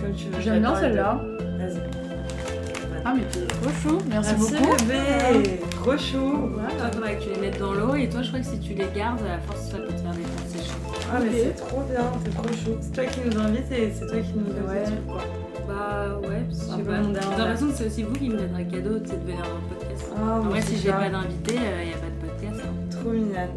Comme 0.00 0.12
tu 0.14 0.26
veux. 0.28 0.40
J'aime 0.40 0.60
bien 0.60 0.76
celle-là. 0.76 1.20
Vas-y. 1.58 1.80
Ah 3.04 3.14
mais 3.16 3.22
t'es 3.32 3.46
trop 3.46 3.70
chou. 3.82 3.98
Merci, 4.10 4.34
Merci, 4.38 4.54
beaucoup. 4.62 4.76
bébé. 4.84 5.60
Trop 5.70 5.96
chou. 5.96 6.50
Toi, 6.78 6.90
faudrait 6.92 7.16
que 7.16 7.22
tu 7.22 7.30
les 7.30 7.40
mettes 7.40 7.58
dans 7.58 7.72
l'eau 7.72 7.94
et 7.94 8.08
toi, 8.08 8.20
je 8.22 8.28
crois 8.28 8.40
que 8.40 8.46
si 8.46 8.58
tu 8.60 8.74
les 8.74 8.86
gardes, 8.94 9.20
à 9.22 9.38
force, 9.46 9.70
ça 9.70 9.78
peut 9.78 9.86
te 9.86 10.00
faire 10.00 10.12
des 10.12 10.22
fleurs. 10.22 10.47
Ah, 11.10 11.18
mais 11.22 11.30
c'est 11.32 11.54
trop 11.64 11.80
bien, 11.90 12.04
c'est 12.24 12.34
trop 12.34 12.48
chou. 12.48 12.76
C'est 12.80 12.92
toi 12.92 13.04
qui 13.06 13.20
nous 13.28 13.38
invite 13.40 13.72
et 13.72 13.92
c'est 13.92 14.06
toi 14.06 14.18
qui 14.18 14.32
nous 14.36 14.44
donne 14.52 14.68
Ouais. 14.68 14.80
des 14.80 14.84
trucs, 14.86 15.06
quoi. 15.06 15.22
Bah 15.66 16.18
ouais, 16.22 16.42
je 16.50 16.54
Un 16.72 16.76
sais 16.76 16.82
peu 16.82 16.90
pas. 16.90 16.98
mon 17.00 17.08
J'ai 17.08 17.20
dernier. 17.20 17.36
l'impression 17.36 17.66
que 17.68 17.74
c'est 17.74 17.86
aussi 17.86 18.02
vous 18.02 18.12
qui 18.12 18.28
me 18.30 18.36
donnez 18.38 18.54
un 18.60 18.64
cadeau, 18.64 18.90
c'est 19.04 19.16
de 19.20 19.24
venir 19.30 19.42
dans 19.44 19.54
le 19.54 19.74
podcast. 19.76 20.06
Ah, 20.16 20.32
En 20.34 20.40
vrai, 20.40 20.60
si 20.62 20.76
j'ai 20.76 20.90
pas 20.90 21.08
d'invité, 21.10 21.54
il 21.54 21.88
n'y 21.88 21.94
a 21.94 21.96
pas 21.98 22.06
de 22.06 22.26
podcast. 22.30 22.62
hein. 22.66 22.72
Trop 22.90 23.10
mignonne. 23.10 23.48